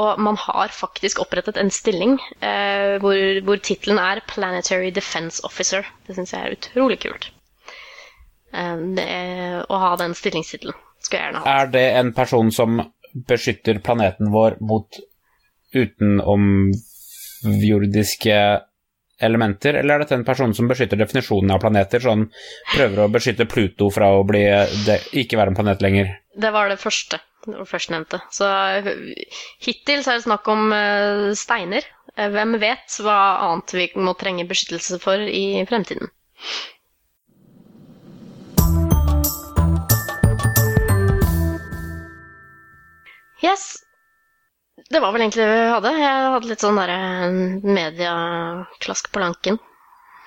Og 0.00 0.10
man 0.24 0.36
har 0.40 0.68
faktisk 0.74 1.20
opprettet 1.22 1.56
en 1.60 1.70
stilling 1.74 2.12
uh, 2.42 2.94
hvor, 3.02 3.18
hvor 3.44 3.56
tittelen 3.62 3.98
er 4.02 4.26
Planetary 4.30 4.90
Defense 4.94 5.36
Officer. 5.46 5.82
Det 6.06 6.12
syns 6.16 6.32
jeg 6.34 6.42
er 6.44 6.56
utrolig 6.56 6.98
kult. 7.04 7.24
Uh, 8.54 8.76
det, 8.96 9.08
å 9.68 9.74
ha 9.84 9.92
den 10.00 10.12
stillingstittelen. 10.18 10.76
Skulle 11.02 11.20
jeg 11.20 11.26
gjerne 11.28 11.40
hatt. 11.44 11.52
Er 11.52 11.66
det 11.74 11.86
en 12.00 12.12
person 12.16 12.48
som 12.54 12.70
beskytter 13.28 13.76
planeten 13.84 14.26
vår 14.32 14.52
mot 14.64 14.88
utenomjordiske 15.76 18.38
elementer, 19.20 19.74
eller 19.74 19.94
er 19.96 20.04
dette 20.04 20.16
en 20.18 20.26
person 20.26 20.52
som 20.54 20.68
beskytter 20.70 21.00
definisjonen 21.00 21.50
av 21.54 21.62
planeter, 21.62 22.02
sånn 22.02 22.28
prøver 22.74 23.04
å 23.04 23.10
beskytte 23.12 23.48
Pluto 23.50 23.90
fra 23.94 24.12
å 24.14 24.24
bli 24.26 24.44
det, 24.86 25.00
ikke 25.22 25.40
være 25.40 25.52
en 25.54 25.58
planet 25.58 25.82
lenger? 25.84 26.12
Det 26.38 26.52
var 26.54 26.70
det 26.70 26.78
første. 26.82 27.20
Førstnevnte. 27.48 28.18
Så 28.34 28.46
hittil 29.64 30.02
så 30.04 30.12
er 30.12 30.18
det 30.18 30.26
snakk 30.26 30.48
om 30.52 30.72
uh, 30.74 31.30
steiner. 31.38 31.86
Eh, 32.18 32.28
Hvem 32.34 32.58
vet 32.60 32.98
hva 33.00 33.18
annet 33.46 33.74
vi 33.78 33.86
må 33.96 34.12
trenge 34.18 34.44
beskyttelse 34.48 34.98
for 35.02 35.22
i 35.22 35.62
fremtiden. 35.70 36.10
Yes. 43.38 43.87
Det 44.88 45.00
var 45.04 45.12
vel 45.12 45.22
egentlig 45.26 45.44
det 45.44 45.52
vi 45.52 45.70
hadde. 45.74 45.90
Jeg 46.00 46.28
hadde 46.32 46.48
litt 46.48 46.62
sånn 46.64 46.78
derre 46.80 46.98
medieklask 47.60 49.10
på 49.12 49.20
lanken 49.20 49.58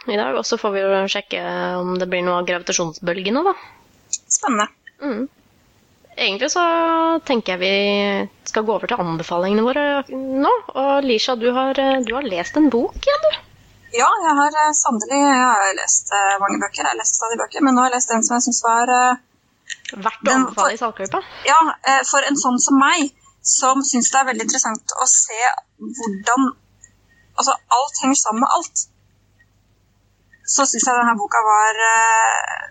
i 0.05 0.17
dag. 0.17 0.35
Og 0.37 0.45
så 0.45 0.59
får 0.61 0.73
vi 0.75 0.83
jo 0.83 1.03
sjekke 1.09 1.41
om 1.81 1.95
det 1.97 2.07
blir 2.09 2.21
noe 2.25 2.41
av 2.41 2.49
gravitasjonsbølgene, 2.49 3.41
da. 3.47 3.55
Spennende. 4.21 4.67
Mm. 5.01 5.23
Egentlig 6.11 6.51
så 6.53 6.63
tenker 7.25 7.55
jeg 7.55 7.61
vi 7.61 8.49
skal 8.51 8.65
gå 8.67 8.75
over 8.75 8.91
til 8.91 9.01
anbefalingene 9.01 9.65
våre 9.65 9.85
nå. 10.11 10.51
Og 10.75 11.07
Lisha, 11.07 11.37
du 11.39 11.49
har, 11.55 11.73
du 12.05 12.13
har 12.13 12.27
lest 12.27 12.59
en 12.59 12.69
bok 12.73 12.99
igjen, 13.01 13.25
du? 13.25 13.39
Ja, 13.91 14.07
jeg 14.23 14.35
har 14.37 14.55
eh, 14.55 14.71
sannelig 14.77 15.17
jeg 15.19 15.39
har 15.41 15.73
lest 15.75 16.13
eh, 16.15 16.35
mange 16.39 16.61
bøker. 16.61 16.83
Jeg 16.83 16.91
har 16.93 16.99
lest 16.99 17.17
stadig 17.17 17.39
bøker, 17.41 17.65
men 17.65 17.75
nå 17.75 17.83
har 17.83 17.89
jeg 17.91 17.97
lest 17.97 18.13
en 18.15 18.23
som 18.23 18.37
jeg 18.37 18.45
syns 18.45 18.61
var 18.63 18.93
eh, 18.95 19.27
Verdt 19.91 20.27
å 20.27 20.35
anbefale 20.35 20.75
i 20.75 20.79
salgklubba? 20.79 21.19
Ja, 21.47 21.57
eh, 21.87 22.03
for 22.07 22.23
en 22.27 22.39
sånn 22.39 22.59
som 22.63 22.77
meg, 22.79 23.11
som 23.41 23.81
syns 23.85 24.11
det 24.11 24.19
er 24.19 24.27
veldig 24.29 24.45
interessant 24.47 24.93
å 25.01 25.07
se 25.09 25.39
hvordan 25.77 26.51
Altså, 27.41 27.53
alt 27.73 27.99
henger 28.01 28.17
sammen 28.19 28.43
med 28.43 28.53
alt. 28.55 28.81
Så 30.53 30.65
syns 30.67 30.83
jeg 30.85 30.97
denne 30.97 31.15
boka 31.17 31.39
var 31.45 31.79
uh, 31.79 32.65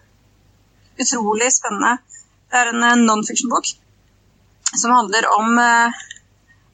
utrolig 1.01 1.49
spennende. 1.55 1.95
Det 2.51 2.59
er 2.61 2.71
en 2.71 2.85
eh, 2.85 3.01
non-fiction-bok 3.09 3.71
som 4.83 4.93
handler 4.95 5.27
om 5.33 5.57
uh, 5.57 6.03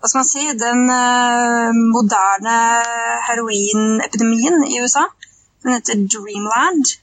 hva 0.00 0.10
skal 0.10 0.20
man 0.20 0.28
si, 0.28 0.44
den 0.60 0.82
uh, 0.90 1.70
moderne 1.94 2.56
heroinepidemien 3.28 4.66
i 4.66 4.82
USA. 4.82 5.06
Den 5.62 5.76
heter 5.76 6.02
Dreamland. 6.16 6.96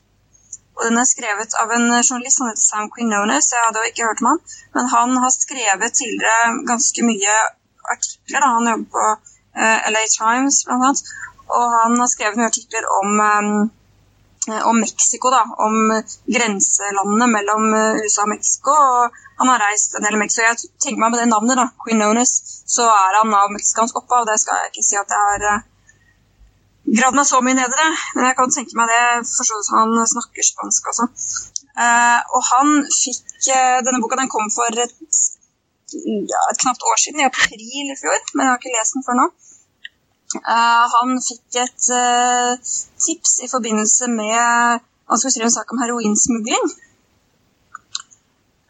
Og 0.78 0.88
den 0.88 0.98
er 0.98 1.06
skrevet 1.06 1.54
av 1.62 1.72
en 1.76 1.86
journalist 2.00 2.40
som 2.40 2.50
heter 2.50 2.64
Sam 2.64 2.90
Quinones. 2.94 3.52
Jeg 3.54 3.66
hadde 3.68 3.86
ikke 3.90 4.08
hørt 4.08 4.24
om 4.24 4.32
han, 4.32 4.42
men 4.76 4.90
han 4.96 5.20
har 5.24 5.36
skrevet 5.36 6.00
tidligere 6.00 6.56
ganske 6.70 7.06
mye 7.06 7.36
artikler. 7.94 8.40
Da. 8.40 8.50
Han 8.58 8.70
jobber 8.72 8.90
på 8.96 9.06
uh, 9.60 9.92
LA 9.94 10.04
Times 10.18 10.64
blant 10.66 10.88
annet. 10.90 11.14
Og 11.54 11.66
han 11.78 11.98
har 12.02 12.10
skrevet 12.10 12.40
mye 12.40 12.50
artikler 12.50 12.88
om, 13.00 13.20
um, 13.22 13.52
om 14.72 14.80
Mexico, 14.82 15.30
da. 15.34 15.44
Om 15.66 15.78
grenselandene 16.38 17.28
mellom 17.36 17.68
eh, 17.78 18.00
USA 18.02 18.26
og 18.26 18.32
Mexico. 18.32 18.74
Og 18.74 19.20
han 19.42 19.52
har 19.52 19.62
reist 19.68 19.94
en 19.94 20.08
del 20.08 20.18
i 20.18 20.24
Mexico. 20.24 20.48
Jeg 20.48 20.72
tenker 20.82 21.04
meg 21.04 21.14
med 21.14 21.22
det 21.22 21.30
navnet, 21.30 21.60
da, 21.60 21.68
Quinones, 21.86 22.34
så 22.78 22.88
er 22.90 23.20
han 23.20 23.38
av 23.38 23.54
meksikansk 23.54 24.02
opphav. 24.02 24.26
Det 24.32 24.40
skal 24.42 24.64
jeg 24.64 24.74
ikke 24.74 24.88
si 24.90 24.98
at 25.00 25.14
jeg 25.14 25.30
har 25.30 25.64
eh, 26.88 27.20
er 27.22 27.28
så 27.28 27.40
mye 27.44 27.58
nedre, 27.58 27.86
men 28.16 28.28
jeg 28.28 28.38
kan 28.40 28.52
tenke 28.52 28.78
meg 28.80 28.92
det, 28.92 29.04
forstå 29.30 29.60
det 29.60 29.68
som 29.68 29.80
han 29.82 30.12
snakker 30.16 30.50
spansk 30.50 30.92
også. 30.92 31.08
Uh, 31.74 32.20
og 32.38 32.42
han 32.52 32.68
fikk 32.94 33.48
uh, 33.50 33.80
Denne 33.82 33.98
boka 34.04 34.20
den 34.20 34.30
kom 34.30 34.46
for 34.54 34.70
et, 34.78 34.94
ja, 36.30 36.42
et 36.52 36.60
knapt 36.62 36.86
år 36.86 37.00
siden, 37.02 37.24
i 37.24 37.26
april 37.26 37.64
i 37.64 37.98
fjor, 37.98 38.20
men 38.36 38.46
jeg 38.46 38.52
har 38.52 38.62
ikke 38.62 38.76
lest 38.76 38.98
den 38.98 39.06
før 39.08 39.18
nå. 39.18 39.26
Uh, 40.38 40.86
han 40.94 41.18
fikk 41.22 41.60
et 41.62 41.90
eh, 41.94 42.72
tips 43.06 43.36
i 43.46 43.50
forbindelse 43.52 44.08
med 44.10 44.82
Han 45.06 45.20
skulle 45.20 45.34
skrive 45.34 45.50
en 45.52 45.54
sak 45.54 45.74
om 45.74 45.82
heroinsmugling. 45.84 46.72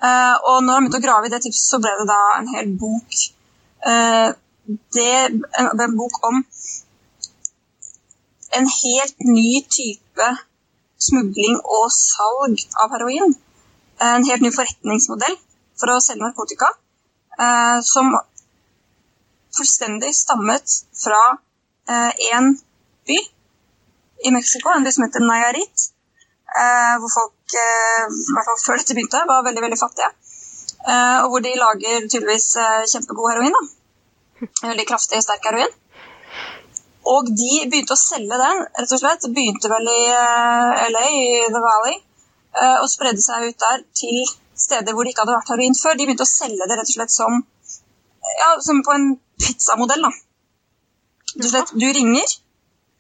Eh, 0.04 0.36
og 0.50 0.64
når 0.64 0.74
han 0.74 0.84
begynte 0.84 1.00
å 1.00 1.06
grave 1.06 1.30
i 1.30 1.32
det 1.32 1.40
tipset, 1.46 1.68
så 1.70 1.80
ble 1.80 1.92
det 2.00 2.08
da 2.10 2.22
en 2.40 2.50
hel 2.52 2.72
bok. 2.80 3.20
Eh, 3.88 4.30
det, 4.98 5.14
en, 5.62 5.70
en 5.86 5.96
bok 6.00 6.18
om 6.28 6.42
en 8.58 8.68
helt 8.70 9.26
ny 9.28 9.62
type 9.70 10.28
smugling 11.02 11.60
og 11.64 11.88
salg 11.94 12.62
av 12.84 12.94
heroin. 12.96 13.34
En 14.04 14.26
helt 14.28 14.44
ny 14.44 14.52
forretningsmodell 14.54 15.36
for 15.80 15.94
å 15.94 16.02
selge 16.04 16.26
narkotika, 16.26 16.70
eh, 17.40 17.80
som 17.86 18.14
fullstendig 19.58 20.14
stammet 20.18 20.78
fra 21.04 21.22
eh, 21.90 22.12
en 22.34 22.54
by 23.08 23.20
i 24.24 24.32
Mexico, 24.32 24.72
en 24.72 24.86
by 24.86 24.94
som 24.96 25.06
heter 25.06 25.26
Nayarit, 25.28 25.88
eh, 26.56 26.96
hvor 27.02 27.12
folk, 27.18 27.56
eh, 27.66 28.06
i 28.08 28.36
hvert 28.36 28.50
fall 28.50 28.62
før 28.66 28.82
dette 28.82 28.98
begynte, 28.98 29.26
var 29.30 29.46
veldig, 29.48 29.66
veldig 29.66 29.82
fattige. 29.82 30.12
Eh, 30.84 31.20
og 31.24 31.30
hvor 31.32 31.44
de 31.44 31.54
lager 31.60 32.08
tydeligvis 32.08 32.50
eh, 32.60 32.84
kjempegod 32.92 33.32
heroin. 33.32 33.56
da. 33.58 33.64
Veldig 34.70 34.88
kraftig, 34.88 35.22
sterk 35.24 35.46
heroin. 35.50 35.72
Og 37.10 37.28
de 37.28 37.52
begynte 37.68 37.96
å 37.96 38.00
selge 38.00 38.38
den, 38.40 38.62
rett 38.80 38.96
og 38.96 39.02
slett. 39.02 39.28
Begynte 39.36 39.72
vel 39.72 39.90
i 39.92 40.02
eh, 40.08 40.84
LA, 40.94 41.04
i 41.12 41.26
The 41.52 41.62
Valley, 41.64 41.98
eh, 42.56 42.78
og 42.80 42.88
spredde 42.92 43.24
seg 43.24 43.50
ut 43.50 43.60
der 43.60 43.84
til 43.98 44.22
steder 44.64 44.96
hvor 44.96 45.04
det 45.04 45.14
ikke 45.14 45.26
hadde 45.26 45.36
vært 45.36 45.52
heroin 45.52 45.76
før. 45.76 45.98
De 46.00 46.08
begynte 46.08 46.28
å 46.28 46.32
selge 46.32 46.70
det 46.70 46.78
rett 46.80 46.92
og 46.92 46.96
slett 46.96 47.14
som, 47.14 47.42
ja, 48.40 48.50
som 48.64 48.80
på 48.86 48.96
en 48.96 49.10
pizzamodell. 49.42 50.08
da. 50.08 50.14
Rett 51.34 51.48
og 51.50 51.52
slett, 51.52 51.76
du 51.76 51.88
ringer, 52.00 52.38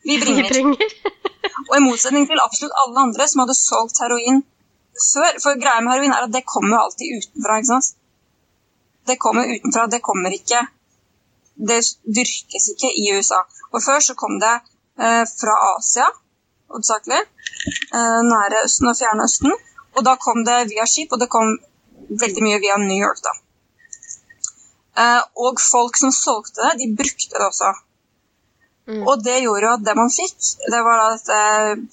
vi 0.04 0.20
bringer. 0.20 0.43
Vi 0.43 0.49
bringer. 0.51 1.22
Og 1.70 1.76
i 1.78 1.84
motsetning 1.84 2.26
til 2.28 2.41
absolutt 2.43 2.76
alle 2.84 3.06
andre 3.08 3.28
som 3.30 3.43
hadde 3.43 3.56
solgt 3.56 3.99
heroin 4.04 4.41
før 4.93 5.38
For 5.41 5.60
greia 5.60 5.82
med 5.82 5.93
heroin 5.93 6.14
er 6.14 6.26
at 6.28 6.34
det 6.34 6.43
kommer 6.45 6.84
alltid 6.84 7.18
utenfra. 7.18 7.58
ikke 7.58 7.70
sant? 7.72 7.95
Det 9.08 9.16
kommer 9.20 9.49
utenfra, 9.49 9.88
det 9.89 10.01
kommer 10.06 10.36
ikke 10.36 10.62
Det 11.56 11.80
dyrkes 12.18 12.70
ikke 12.74 12.89
i 12.97 13.06
USA. 13.14 13.43
Og 13.74 13.84
før 13.86 14.01
så 14.01 14.16
kom 14.18 14.39
det 14.41 14.54
eh, 14.54 15.24
fra 15.30 15.56
Asia, 15.76 16.08
hovedsakelig. 16.74 17.22
Eh, 17.93 18.20
nære 18.30 18.64
Østen 18.66 18.89
og 18.89 18.97
Fjerne 18.97 19.28
Østen. 19.30 19.54
Og 19.93 20.06
da 20.06 20.16
kom 20.18 20.41
det 20.47 20.64
via 20.72 20.86
skip, 20.89 21.14
og 21.14 21.22
det 21.22 21.30
kom 21.30 21.56
veldig 22.10 22.43
mye 22.45 22.62
via 22.64 22.78
New 22.82 22.97
York, 22.97 23.22
da. 23.26 23.34
Eh, 25.04 25.22
og 25.45 25.62
folk 25.62 25.97
som 25.97 26.14
solgte 26.14 26.66
det, 26.66 26.80
de 26.82 26.91
brukte 26.97 27.38
det 27.38 27.45
også. 27.45 27.72
Mm. 28.89 29.06
Og 29.08 29.22
det 29.24 29.39
gjorde 29.45 29.68
jo 29.68 29.76
at 29.78 29.86
det 29.86 29.95
man 29.95 30.12
fikk, 30.12 30.36
det 30.74 30.82
var 30.86 30.99
da 30.99 31.12
dette 31.14 31.38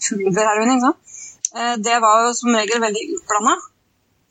pulverheroin, 0.08 0.74
ikke 0.74 0.88
sant. 0.88 1.06
Det 1.82 1.96
var 1.98 2.24
jo 2.24 2.34
som 2.38 2.54
regel 2.54 2.78
veldig 2.78 3.00
utblanda, 3.16 3.56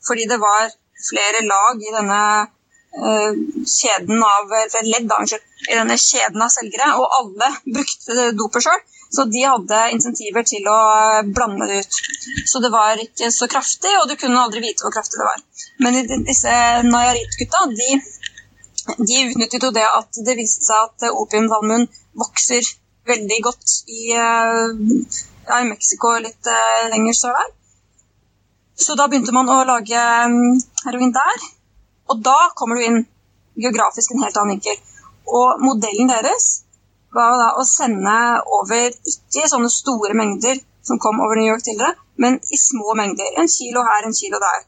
fordi 0.08 0.24
det 0.28 0.38
var 0.40 0.70
flere 1.08 1.42
lag 1.44 1.82
i 1.84 1.92
denne 1.92 2.20
kjeden 2.90 4.22
av 4.26 4.50
ledd, 4.82 5.12
i 5.68 5.76
denne 5.76 5.96
kjeden 6.00 6.42
av 6.42 6.50
selgere, 6.50 6.88
og 6.98 7.18
alle 7.20 7.50
brukte 7.64 8.30
doper 8.38 8.64
sjøl. 8.64 8.80
Så 9.10 9.24
de 9.26 9.40
hadde 9.42 9.78
insentiver 9.90 10.44
til 10.46 10.66
å 10.70 10.78
eh, 10.94 11.28
blande 11.34 11.66
det 11.66 11.80
ut. 11.82 11.96
Så 12.46 12.62
det 12.62 12.70
var 12.70 13.00
ikke 13.02 13.32
så 13.34 13.48
kraftig, 13.50 13.90
og 13.98 14.06
du 14.06 14.14
kunne 14.18 14.38
aldri 14.38 14.62
vite 14.62 14.86
hvor 14.86 14.94
kraftig 14.94 15.18
det 15.18 15.26
var. 15.26 15.40
Men 15.82 15.98
disse 16.28 16.52
Nayarit-gutta, 16.86 17.64
de, 17.74 17.88
de 19.00 19.24
utnyttet 19.24 19.66
jo 19.66 19.72
det 19.74 19.86
at 19.88 20.20
det 20.26 20.36
viste 20.38 20.68
seg 20.68 20.86
at 20.86 21.08
eh, 21.08 21.22
opiumvalmuen 21.24 21.88
vokser 22.22 22.70
veldig 23.10 23.40
godt 23.48 23.74
i, 23.90 24.12
eh, 24.14 25.18
ja, 25.48 25.58
i 25.58 25.66
Mexico 25.72 26.14
litt 26.22 26.52
eh, 26.54 26.86
lenger 26.94 27.18
sør 27.18 27.40
der. 27.40 27.50
Så 28.80 28.94
da 28.96 29.10
begynte 29.10 29.34
man 29.34 29.50
å 29.50 29.64
lage 29.66 30.06
mm, 30.30 30.62
heroin 30.86 31.10
der. 31.18 31.50
Og 32.10 32.22
da 32.24 32.38
kommer 32.58 32.78
du 32.78 32.86
inn 32.86 33.04
geografisk 33.60 34.14
en 34.14 34.24
helt 34.24 34.36
annen 34.40 34.56
vinkel. 34.56 34.80
Og 35.30 35.62
modellen 35.62 36.10
deres 36.10 36.48
var 37.14 37.36
da 37.38 37.48
å 37.58 37.66
sende 37.66 38.16
over 38.58 38.90
ikke 38.90 39.48
sånne 39.50 39.70
store 39.72 40.14
mengder 40.18 40.60
som 40.86 41.00
kom 41.02 41.20
over 41.20 41.38
New 41.38 41.50
York 41.50 41.62
tidligere, 41.66 41.98
men 42.22 42.38
i 42.40 42.58
små 42.58 42.94
mengder. 42.98 43.34
En 43.38 43.50
kilo 43.50 43.82
her, 43.86 44.06
en 44.06 44.16
kilo 44.16 44.40
der. 44.42 44.62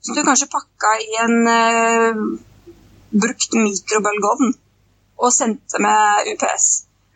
Så 0.00 0.14
du 0.14 0.22
kanskje 0.24 0.50
pakka 0.50 0.94
i 1.02 1.18
en 1.24 1.36
eh, 1.52 2.20
brukt 3.10 3.56
mikrobølgeovn 3.58 4.52
og 5.18 5.34
sendte 5.34 5.82
med 5.82 6.30
UPS. 6.32 6.68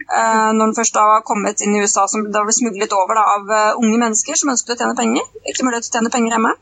Eh, 0.02 0.50
når 0.56 0.64
den 0.66 0.76
først 0.76 0.96
da 0.98 1.06
var 1.08 1.24
kommet 1.26 1.62
inn 1.62 1.76
i 1.76 1.82
USA, 1.82 2.08
som 2.10 2.26
da 2.34 2.42
ble 2.44 2.54
smuglet 2.56 2.94
over 2.98 3.18
da, 3.18 3.24
av 3.36 3.52
uh, 3.52 3.80
unge 3.80 4.00
mennesker 4.02 4.38
som 4.38 4.50
ønsket 4.52 4.74
å 4.74 4.78
tjene 4.80 4.98
penger. 4.98 5.28
Ikke 5.46 5.66
mulighet 5.66 5.86
til 5.86 5.94
å 5.94 5.98
tjene 6.00 6.12
penger 6.14 6.36
hjemme. 6.36 6.52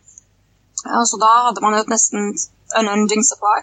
Ja, 0.84 1.00
så 1.08 1.20
da 1.20 1.30
hadde 1.48 1.64
man 1.64 1.76
jo 1.76 1.80
et 1.82 1.92
nesten 1.92 2.34
unending 2.78 3.24
supply 3.26 3.62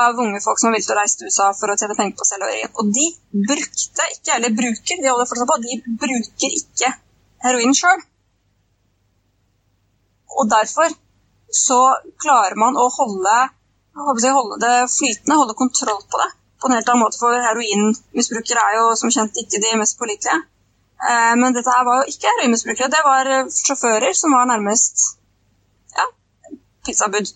av 0.00 0.18
unge 0.22 0.40
folk 0.44 0.60
som 0.62 0.74
ville 0.74 0.96
reise 0.96 1.18
til 1.18 1.30
USA 1.30 1.50
for 1.58 1.72
å 1.72 1.76
tjene 1.78 1.96
penger 1.98 2.16
på 2.18 2.26
å 2.26 2.30
heroin. 2.30 2.70
Og 2.78 2.90
de 2.94 3.06
brukte 3.50 4.08
ikke, 4.14 4.36
eller 4.36 4.54
bruker, 4.54 5.00
de 5.02 5.10
holder 5.10 5.30
fortsatt 5.30 5.50
på, 5.50 5.60
de 5.66 5.78
bruker 6.04 6.58
ikke 6.60 6.92
heroin 7.44 7.74
sjøl. 7.76 8.04
Og 10.38 10.50
derfor 10.50 10.92
så 11.50 11.80
klarer 12.22 12.54
man 12.58 12.78
å 12.78 12.86
holde, 12.94 13.38
jeg 13.98 14.30
å 14.30 14.36
holde 14.38 14.60
det 14.62 14.76
flytende, 14.92 15.40
holde 15.40 15.58
kontroll 15.58 16.04
på 16.06 16.22
det 16.22 16.30
på 16.60 16.68
en 16.68 16.76
helt 16.76 16.88
annen 16.92 17.02
måte, 17.02 17.18
for 17.18 17.32
heroinmisbrukere 17.40 18.62
er 18.68 18.74
jo 18.76 18.88
som 19.00 19.12
kjent 19.12 19.38
ikke 19.40 19.62
de 19.64 19.76
mest 19.80 19.96
pålitelige. 19.98 20.42
Eh, 21.00 21.34
Men 21.40 21.56
dette 21.56 21.72
her 21.72 21.86
var 21.88 22.02
jo 22.02 22.12
ikke 22.12 22.28
heroinmisbrukere, 22.28 22.92
det 22.92 23.00
var 23.04 23.30
eh, 23.32 23.48
sjåfører 23.48 24.12
som 24.16 24.36
var 24.36 24.50
nærmest 24.50 25.06
ja, 25.96 26.04
pizzabud. 26.84 27.32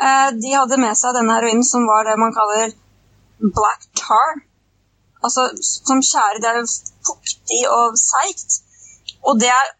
Eh, 0.00 0.30
De 0.42 0.50
hadde 0.54 0.80
med 0.80 0.98
seg 0.98 1.14
denne 1.16 1.36
heroinen 1.36 1.64
som 1.66 1.86
var 1.86 2.04
det 2.08 2.18
man 2.18 2.34
kaller 2.34 2.74
black 3.38 3.86
tar. 4.00 4.42
Altså 5.24 5.48
som 5.62 6.02
tjære. 6.02 6.40
det 6.42 6.50
er 6.50 6.60
jo 6.60 6.66
fuktig 7.08 7.62
og 7.70 7.96
seigt. 7.98 8.60
Og 9.24 9.40
det 9.40 9.48
er, 9.48 9.72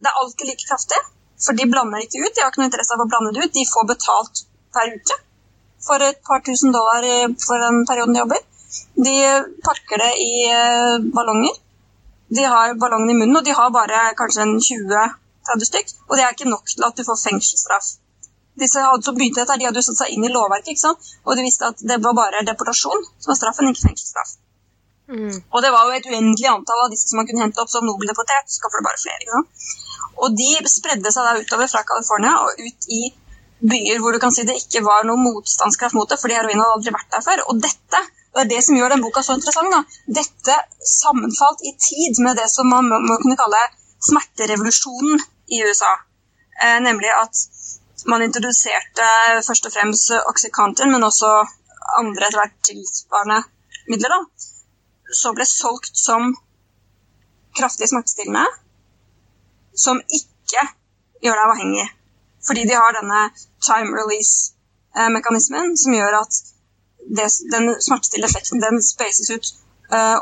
det 0.00 0.10
er 0.10 0.20
alltid 0.20 0.46
like 0.46 0.68
kraftig, 0.68 1.00
for 1.44 1.56
de 1.56 1.70
blander 1.72 2.04
ikke 2.04 2.20
ut. 2.24 2.34
De 2.34 2.42
har 2.42 2.52
ikke 2.52 2.60
noe 2.62 2.68
interesse 2.68 2.94
av 2.94 3.04
å 3.04 3.08
blande 3.08 3.32
det 3.34 3.46
ut. 3.46 3.56
De 3.56 3.72
får 3.72 3.88
betalt 3.94 4.44
per 4.74 4.92
uke 4.96 5.16
for 5.86 6.02
et 6.04 6.20
par 6.28 6.42
tusen 6.44 6.74
dollar 6.74 7.06
for 7.40 7.62
den 7.64 7.86
perioden 7.88 8.14
de 8.14 8.20
jobber. 8.20 8.42
De 9.06 9.16
pakker 9.64 10.02
det 10.04 10.12
i 10.20 10.34
eh, 10.50 10.98
ballonger. 11.16 11.56
De 12.30 12.44
har 12.44 12.76
ballongen 12.78 13.10
i 13.10 13.16
munnen, 13.18 13.36
og 13.36 13.44
de 13.44 13.56
har 13.56 13.72
bare 13.74 14.02
kanskje 14.18 14.44
en 14.44 14.52
20-30 14.62 15.66
stykk. 15.70 15.96
Og 16.08 16.16
det 16.16 16.24
er 16.24 16.36
ikke 16.36 16.52
nok 16.52 16.68
til 16.70 16.86
at 16.86 16.98
du 16.98 17.02
får 17.08 17.18
fengselsstraff. 17.24 17.88
Disse 18.60 18.84
som 18.84 19.16
begynte 19.16 19.42
dette, 19.42 19.56
de 19.58 19.66
hadde 19.68 19.80
jo 19.80 19.86
satt 19.88 20.02
seg 20.02 20.14
inn 20.14 20.26
i 20.26 20.32
lovverket, 20.32 20.74
ikke 20.74 20.84
sant? 20.84 21.10
og 21.24 21.36
de 21.38 21.46
visste 21.46 21.68
at 21.72 21.82
det 21.90 21.98
var 22.04 22.16
bare 22.18 22.44
deportasjon 22.46 23.06
som 23.16 23.32
var 23.32 23.38
straffen, 23.38 23.70
ikke 23.72 23.86
fengselsstraff. 23.88 24.36
Mm. 25.10 25.40
Og 25.50 25.62
det 25.64 25.70
var 25.74 25.88
jo 25.88 25.96
et 25.96 26.06
uendelig 26.06 26.46
antall 26.46 26.84
av 26.84 26.92
disse 26.92 27.08
som 27.10 27.18
man 27.18 27.26
kunne 27.26 27.42
hente 27.42 27.58
opp 27.62 27.70
som 27.72 27.86
nobeldeportert. 27.86 28.46
Så 28.46 28.62
får 28.62 28.78
det 28.78 28.86
bare 28.86 29.00
flere, 29.02 29.18
ikke 29.24 29.38
sant? 29.38 29.72
Og 30.20 30.36
de 30.38 30.50
spredde 30.70 31.12
seg 31.14 31.26
da 31.26 31.40
utover 31.40 31.70
fra 31.72 31.82
California 31.88 32.36
og 32.44 32.60
ut 32.60 32.88
i 32.94 33.00
byer 33.70 33.98
hvor 34.00 34.14
du 34.14 34.20
kan 34.22 34.32
si 34.32 34.46
det 34.48 34.56
ikke 34.56 34.84
var 34.86 35.04
noe 35.08 35.20
motstandskraft 35.20 35.96
mot 35.98 36.08
det, 36.08 36.20
fordi 36.20 36.38
heroin 36.38 36.62
hadde 36.62 36.76
aldri 36.78 36.94
vært 36.94 37.10
der 37.16 37.26
før. 37.26 37.42
Og 37.50 37.60
dette 37.64 38.04
det 38.30 38.44
er 38.44 38.50
det 38.52 38.60
som 38.62 38.76
gjør 38.78 38.92
den 38.94 39.02
boka 39.02 39.24
så 39.26 39.34
interessant. 39.34 39.72
Da. 39.74 39.80
Dette 40.20 40.56
sammenfalt 40.86 41.64
i 41.66 41.72
tid 41.74 42.20
med 42.22 42.38
det 42.38 42.46
som 42.52 42.68
man 42.70 42.86
må 42.86 43.16
kunne 43.18 43.38
kalle 43.40 43.62
smerterevolusjonen 44.06 45.18
i 45.50 45.64
USA. 45.66 45.90
Eh, 46.62 46.78
nemlig 46.84 47.10
at 47.10 47.42
man 48.06 48.22
introduserte 48.24 49.08
først 49.46 49.66
og 49.66 49.74
fremst 49.74 50.12
Oxycontin, 50.30 50.92
men 50.92 51.04
også 51.04 51.30
andre 51.98 52.28
etter 52.28 52.40
hvert 52.40 52.56
tilsvarende 52.66 53.40
midler, 53.90 54.14
da, 54.14 54.20
så 55.20 55.32
ble 55.34 55.46
solgt 55.48 55.96
som 55.98 56.34
kraftig 57.58 57.88
smertestillende 57.90 58.44
som 59.76 59.98
ikke 60.06 60.66
gjør 61.24 61.38
deg 61.38 61.46
avhengig. 61.46 61.86
Fordi 62.46 62.64
de 62.68 62.76
har 62.78 62.94
denne 62.96 63.22
time 63.66 63.96
release-mekanismen 63.98 65.74
som 65.80 65.96
gjør 65.96 66.20
at 66.22 66.38
det, 67.16 67.26
den 67.52 67.74
smertestillende 67.82 68.30
effekten 68.30 68.62
den 68.62 68.80
spaces 68.84 69.32
ut 69.34 69.50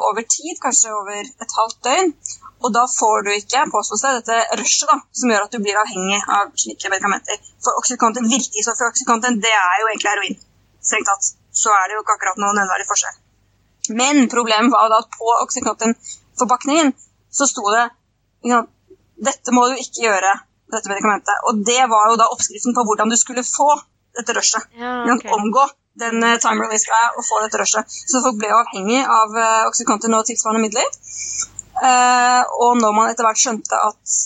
over 0.09 0.25
tid, 0.25 0.57
kanskje 0.63 0.93
over 0.97 1.19
et 1.21 1.57
halvt 1.61 1.81
døgn. 1.85 2.13
Og 2.59 2.73
da 2.75 2.83
får 2.91 3.23
du 3.27 3.31
ikke 3.37 3.61
påstås 3.71 4.03
det, 4.03 4.13
dette 4.19 4.59
rushet 4.59 4.89
da, 4.91 4.97
som 5.15 5.31
gjør 5.31 5.45
at 5.47 5.53
du 5.55 5.61
blir 5.63 5.79
avhengig 5.79 6.19
av 6.37 6.49
slike 6.59 6.91
medikamenter. 6.91 7.39
For 7.63 7.79
Oxycontin 7.79 8.27
virker 8.27 8.65
så 8.67 8.75
for 8.75 8.91
Oxycontin, 8.91 9.39
det 9.45 9.53
er 9.55 9.77
jo 9.83 9.91
egentlig 9.93 10.11
heroin. 10.11 10.41
Strengt 10.83 11.07
tatt. 11.07 11.29
Så 11.55 11.71
er 11.75 11.85
det 11.87 11.95
jo 11.99 12.03
ikke 12.03 12.17
akkurat 12.17 12.41
noen 12.43 12.59
nevneverdig 12.59 12.89
forskjell. 12.89 13.21
Men 14.01 14.27
problemet 14.33 14.75
var 14.75 14.91
da 14.91 14.99
at 15.05 15.13
på 15.15 15.31
Oxycontin-forpakningen 15.45 16.91
så 17.39 17.47
sto 17.49 17.65
det 17.75 17.87
dette 19.29 19.55
må 19.55 19.69
du 19.71 19.79
ikke 19.79 20.05
gjøre, 20.09 20.33
dette 20.75 20.91
medikamentet. 20.91 21.39
Og 21.51 21.63
det 21.67 21.81
var 21.91 22.11
jo 22.11 22.19
da 22.21 22.27
oppskriften 22.33 22.75
på 22.77 22.85
hvordan 22.87 23.11
du 23.11 23.17
skulle 23.19 23.47
få 23.47 23.71
dette 24.19 24.35
rushet. 24.37 24.67
Ja, 24.79 25.07
okay. 25.15 25.31
Omgå 25.35 25.65
den 26.01 26.23
uh, 26.25 26.37
time 26.43 26.65
release-greia 26.65 27.13
og 27.17 27.27
få 27.27 27.41
dette 27.45 27.61
rushet. 27.61 27.99
Så 28.11 28.23
folk 28.25 28.39
ble 28.41 28.51
avhengig 28.55 29.01
av 29.03 29.35
uh, 29.37 29.69
Oxycontin 29.71 30.17
og 30.19 30.27
tilsvarende 30.29 30.65
midler. 30.67 30.89
Uh, 31.79 32.43
og 32.65 32.79
når 32.83 32.95
man 32.97 33.11
etter 33.13 33.27
hvert 33.27 33.41
skjønte 33.41 33.81
at 33.89 34.19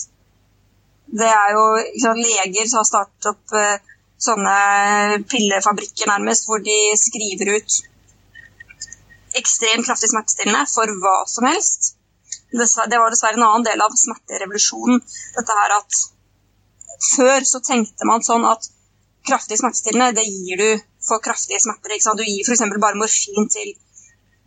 det 1.13 1.29
er 1.29 1.51
jo 1.53 1.65
liksom, 1.77 2.21
leger 2.25 2.69
som 2.69 2.79
har 2.81 2.87
startet 2.89 3.31
opp 3.33 3.57
uh, 3.57 3.91
sånne 4.23 5.23
pillefabrikker 5.29 6.09
nærmest, 6.09 6.47
hvor 6.47 6.63
de 6.63 6.77
skriver 6.97 7.57
ut 7.57 7.81
ekstremt 9.37 9.85
kraftig 9.87 10.11
smertestillende 10.11 10.65
for 10.69 10.89
hva 11.01 11.17
som 11.29 11.47
helst, 11.49 11.95
det 12.53 12.99
var 13.01 13.09
dessverre 13.09 13.39
en 13.39 13.45
annen 13.47 13.65
del 13.65 13.81
av 13.81 13.93
smerterevolusjonen. 13.97 15.01
Dette 15.37 15.61
her 15.61 15.77
at 15.79 16.01
Før 17.03 17.43
så 17.43 17.59
tenkte 17.59 18.05
man 18.07 18.21
sånn 18.23 18.45
at 18.47 18.69
kraftig 19.27 19.57
smertestillende 19.59 20.13
det 20.15 20.23
gir 20.23 20.61
du 20.61 20.83
for 21.07 21.23
kraftige 21.23 21.61
smerter. 21.63 21.93
Ikke 21.95 22.07
sant? 22.07 22.19
Du 22.21 22.25
gir 22.27 22.47
f.eks. 22.47 22.63
bare 22.85 22.99
morfin 22.99 23.49
til 23.55 23.73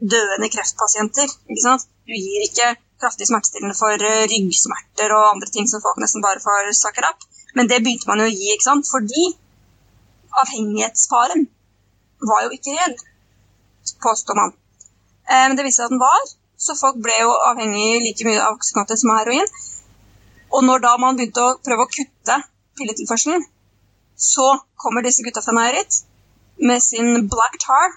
døende 0.01 0.51
kreftpasienter. 0.53 1.31
Ikke 1.51 1.65
sant? 1.65 1.89
Du 2.09 2.15
gir 2.17 2.45
ikke 2.47 2.75
kraftig 3.01 3.29
smertestillende 3.29 3.77
for 3.77 4.07
eh, 4.09 4.25
ryggsmerter 4.31 5.13
og 5.17 5.33
andre 5.35 5.51
ting 5.53 5.69
som 5.69 5.83
folk 5.85 5.99
nesten 6.01 6.25
bare 6.25 6.43
får 6.45 6.73
sakker 6.79 7.09
opp. 7.11 7.27
Men 7.57 7.69
det 7.71 7.83
begynte 7.85 8.09
man 8.09 8.23
jo 8.23 8.29
å 8.29 8.33
gi, 8.33 8.49
ikke 8.55 8.69
sant? 8.69 8.89
fordi 8.89 9.27
avhengighetsfaren 10.43 11.47
var 12.29 12.45
jo 12.45 12.57
ikke 12.57 12.75
reell, 12.77 12.97
påstår 14.05 14.37
man. 14.41 14.53
Eh, 15.29 15.47
men 15.47 15.57
det 15.57 15.67
viste 15.67 15.83
seg 15.83 15.91
at 15.91 15.97
den 15.97 16.03
var. 16.03 16.35
Så 16.57 16.77
folk 16.79 17.01
ble 17.05 17.17
jo 17.21 17.33
avhengig 17.51 18.01
like 18.05 18.25
mye 18.29 18.41
av 18.41 18.57
oksykontin 18.57 19.01
som 19.01 19.13
av 19.13 19.23
heroin. 19.23 19.49
Og 20.57 20.65
når 20.65 20.85
da 20.85 20.95
man 21.01 21.19
begynte 21.19 21.45
å 21.45 21.57
prøve 21.61 21.85
å 21.85 21.93
kutte 21.93 22.37
pilletilførselen, 22.79 23.45
så 24.17 24.47
kommer 24.81 25.05
disse 25.05 25.25
gutta 25.25 25.43
fra 25.45 25.53
Nairit 25.57 26.01
med 26.59 26.83
sin 26.83 27.29
black 27.31 27.59
tar 27.63 27.97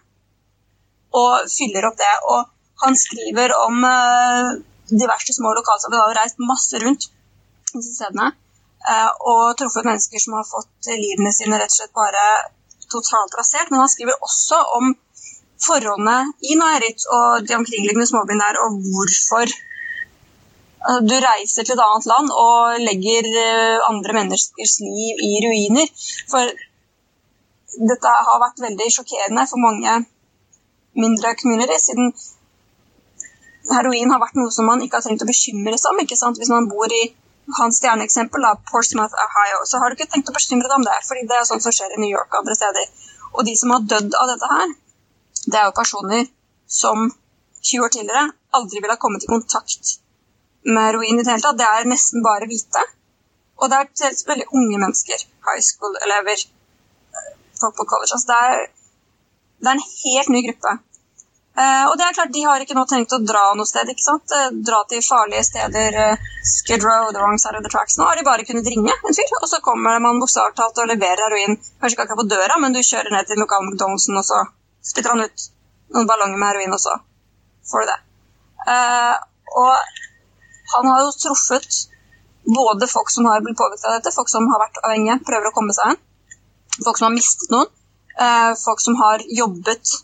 og 1.16 1.50
fyller 1.50 1.88
opp 1.90 1.98
det. 2.00 2.14
Og 2.32 2.86
han 2.86 2.98
skriver 3.00 3.54
om 3.56 3.82
uh, 3.84 4.60
diverse 4.90 5.36
små 5.36 5.54
lokalsamfunn. 5.58 6.00
Han 6.00 6.14
har 6.14 6.22
reist 6.24 6.44
masse 6.44 6.82
rundt 6.84 7.10
disse 7.74 7.96
stedene 7.96 8.32
uh, 8.32 9.12
og 9.32 9.58
truffet 9.60 9.88
mennesker 9.88 10.24
som 10.24 10.38
har 10.40 10.48
fått 10.48 10.92
livene 10.94 11.34
sine 11.36 11.60
rett 11.60 11.74
og 11.74 11.80
slett 11.82 11.96
bare 11.98 12.26
totalt 12.90 13.38
rasert. 13.40 13.72
Men 13.72 13.84
han 13.84 13.92
skriver 13.92 14.20
også 14.26 14.62
om 14.80 14.94
forholdene 15.60 16.20
i 16.48 16.56
Nairit 16.56 17.04
og 17.12 17.48
de 17.48 17.58
omkringliggende 17.58 18.08
småbyene 18.08 18.46
der, 18.46 18.62
og 18.64 18.80
hvorfor 18.80 19.52
du 20.80 21.16
reiser 21.20 21.66
til 21.68 21.76
et 21.76 21.84
annet 21.84 22.08
land 22.08 22.30
og 22.32 22.80
legger 22.80 23.28
eh, 23.28 23.88
andre 23.90 24.16
menneskers 24.16 24.78
liv 24.80 25.20
i 25.28 25.32
ruiner. 25.44 25.90
For 26.32 26.54
dette 27.78 28.12
har 28.28 28.42
vært 28.42 28.62
veldig 28.64 28.90
sjokkerende 28.94 29.46
for 29.50 29.62
mange 29.62 29.96
mindre 31.00 31.36
kommuner, 31.40 31.72
siden 31.80 32.14
heroin 33.70 34.12
har 34.12 34.22
vært 34.22 34.38
noe 34.40 34.52
som 34.54 34.68
man 34.70 34.82
ikke 34.82 35.00
har 35.00 35.06
trengt 35.06 35.24
å 35.24 35.30
bekymre 35.30 35.78
seg 35.78 35.94
om. 35.94 36.02
ikke 36.04 36.18
sant? 36.20 36.40
Hvis 36.42 36.52
man 36.54 36.70
bor 36.72 36.90
i 36.90 37.04
hans 37.60 37.80
stjerneeksempel, 37.82 38.46
Portsmouth, 38.72 39.16
Ohio, 39.26 39.62
så 39.70 39.82
har 39.82 39.90
du 39.90 39.98
ikke 39.98 40.10
tenkt 40.12 40.30
å 40.30 40.36
bekymre 40.36 40.70
deg 40.70 40.78
om 40.80 40.86
det, 40.88 40.98
fordi 41.08 41.26
det 41.30 41.38
er 41.38 41.48
sånt 41.50 41.66
som 41.66 41.76
skjer 41.76 41.96
i 41.96 42.02
New 42.02 42.12
York 42.12 42.30
og 42.34 42.42
andre 42.42 42.58
steder. 42.58 42.92
Og 43.36 43.46
de 43.46 43.56
som 43.58 43.74
har 43.74 43.88
dødd 43.94 44.18
av 44.18 44.30
dette 44.34 44.52
her, 44.54 44.76
det 45.46 45.60
er 45.60 45.66
jo 45.70 45.78
personer 45.78 46.30
som 46.82 47.10
20 47.62 47.86
år 47.86 47.92
tidligere 47.94 48.30
aldri 48.58 48.82
ville 48.82 48.96
ha 48.96 49.02
kommet 49.02 49.26
i 49.26 49.32
kontakt 49.32 49.98
med 50.66 50.84
heroin 50.84 51.20
i 51.20 51.24
det 51.24 51.32
hele 51.32 51.44
tatt. 51.44 51.60
Det 51.60 51.68
er 51.68 51.90
nesten 51.90 52.26
bare 52.26 52.48
hvite. 52.50 52.86
Og 53.60 53.72
det 53.72 53.80
er 53.80 53.90
til 54.02 54.24
veldig 54.30 54.48
unge 54.56 54.80
mennesker. 54.86 55.26
High 55.48 55.64
school-elever, 55.66 56.46
folk 57.62 57.76
på 57.78 57.88
college. 57.90 58.14
Altså 58.16 58.32
det, 58.32 58.38
er, 58.50 58.70
det 59.60 59.72
er 59.72 59.78
en 59.78 59.90
helt 60.04 60.32
ny 60.36 60.44
gruppe. 60.48 60.76
Uh, 61.60 61.86
og 61.90 61.98
det 62.00 62.06
er 62.06 62.16
klart, 62.16 62.32
De 62.32 62.44
har 62.46 62.62
ikke 62.64 62.76
nå 62.78 62.86
tenkt 62.88 63.12
å 63.12 63.20
dra 63.20 63.42
noe 63.58 63.68
sted. 63.68 63.90
ikke 63.92 64.06
sant? 64.06 64.32
Uh, 64.32 64.52
dra 64.70 64.80
til 64.88 65.04
farlige 65.04 65.44
steder. 65.50 65.98
Uh, 66.00 66.30
Skid 66.48 66.86
Row, 66.88 67.10
the 67.12 67.20
wrong 67.20 67.40
side 67.42 67.58
of 67.60 67.66
the 67.66 67.72
tracks. 67.74 67.98
Nå 68.00 68.08
har 68.08 68.20
de 68.20 68.24
bare 68.28 68.46
kunnet 68.48 68.70
ringe 68.72 68.96
en 68.96 69.18
fyr, 69.18 69.36
og 69.42 69.48
så 69.52 69.60
kommer 69.66 70.00
man 70.04 70.22
bokstavelig 70.24 70.56
talt 70.60 70.80
og 70.80 70.92
leverer 70.94 71.26
heroin. 71.26 71.58
Kanskje 71.82 71.98
ikke 71.98 72.08
akkurat 72.08 72.24
på 72.24 72.30
døra, 72.36 72.60
men 72.64 72.76
du 72.76 72.80
kjører 72.80 73.12
ned 73.16 73.28
til 73.28 73.42
lokal 73.44 73.66
McDonald'sen, 73.68 74.22
og 74.22 74.28
så 74.30 74.44
spytter 74.92 75.16
han 75.16 75.26
ut 75.28 75.50
noen 75.96 76.08
ballonger 76.08 76.40
med 76.40 76.52
heroin 76.54 76.76
og 76.78 76.82
så 76.84 76.96
får 77.72 77.84
du 77.84 77.92
det. 77.92 78.00
Uh, 78.70 79.16
og 79.60 79.74
han 80.76 80.92
har 80.92 81.04
jo 81.04 81.16
truffet 81.24 81.80
både 82.50 82.88
folk 82.88 83.10
som 83.12 83.28
har 83.30 83.42
blitt 83.44 83.58
påvirket 83.58 83.88
av 83.90 83.98
dette, 83.98 84.14
folk 84.16 84.30
som 84.32 84.48
har 84.52 84.62
vært 84.64 84.80
avhengige, 84.84 85.20
prøver 85.28 85.50
å 85.50 85.56
komme 85.56 85.76
seg 85.76 85.94
inn, 85.94 86.02
folk 86.86 87.00
som 87.00 87.10
har 87.10 87.16
mistet 87.16 87.52
noen, 87.54 87.72
uh, 88.20 88.54
folk 88.60 88.82
som 88.84 88.98
har 89.00 89.24
jobbet 89.38 89.96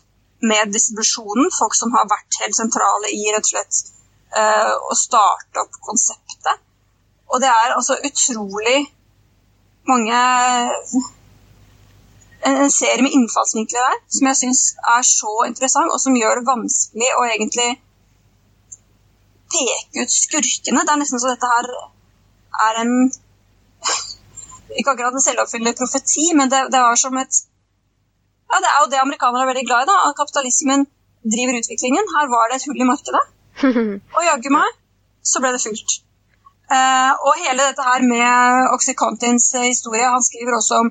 med 0.46 0.72
distribusjonen, 0.74 1.50
folk 1.58 1.74
som 1.74 1.92
har 1.96 2.08
vært 2.10 2.40
helt 2.42 2.56
sentrale 2.58 3.12
i 3.12 3.24
rett 3.32 3.46
og 3.46 3.52
slett 3.54 3.82
uh, 4.36 4.74
å 4.90 4.96
starte 4.98 5.64
opp 5.64 5.78
konseptet. 5.88 6.62
Og 7.32 7.42
det 7.42 7.50
er 7.50 7.74
altså 7.74 7.96
utrolig 8.06 8.78
mange 9.86 10.18
en 12.46 12.70
serie 12.70 13.02
med 13.02 13.14
innfallsvinkler 13.16 13.80
der 13.80 13.98
som 14.12 14.28
jeg 14.30 14.38
syns 14.40 14.62
er 14.94 15.02
så 15.08 15.32
interessant, 15.48 15.90
og 15.92 16.00
som 16.02 16.16
gjør 16.18 16.40
det 16.40 16.48
vanskelig 16.48 17.10
å 17.18 17.26
egentlig 17.26 17.68
peke 19.50 20.04
ut 20.04 20.12
skurkene. 20.12 20.84
Det 20.84 20.94
er 20.94 21.00
nesten 21.00 21.22
så 21.22 21.32
dette 21.32 21.50
her 21.50 21.70
er 22.68 22.82
en 22.82 22.94
Ikke 24.74 24.92
akkurat 24.92 25.14
en 25.14 25.24
selvoppfyllende 25.24 25.78
profeti, 25.78 26.32
men 26.38 26.50
det, 26.52 26.66
det 26.74 26.80
var 26.82 26.98
som 26.98 27.14
et 27.22 27.44
Ja, 28.50 28.58
det 28.62 28.70
er 28.70 28.78
jo 28.82 28.90
det 28.90 28.98
amerikanere 29.02 29.42
er 29.42 29.50
veldig 29.50 29.66
glad 29.68 29.84
i, 29.84 29.90
da. 29.90 29.96
At 30.08 30.18
kapitalismen 30.18 30.86
driver 31.34 31.58
utviklingen. 31.60 32.10
Her 32.16 32.26
var 32.34 32.50
det 32.50 32.58
et 32.58 32.66
hull 32.68 32.82
i 32.82 32.90
markedet. 32.92 33.24
Og 34.16 34.22
jaggu 34.26 34.52
meg 34.54 34.68
så 35.26 35.42
ble 35.42 35.52
det 35.54 35.62
fullt. 35.64 35.96
Uh, 36.66 37.12
og 37.26 37.38
hele 37.38 37.62
dette 37.62 37.82
her 37.86 38.02
med 38.02 38.72
Oxycontins 38.74 39.44
historie 39.54 40.02
Han 40.10 40.24
skriver 40.26 40.56
også 40.56 40.80
om 40.82 40.88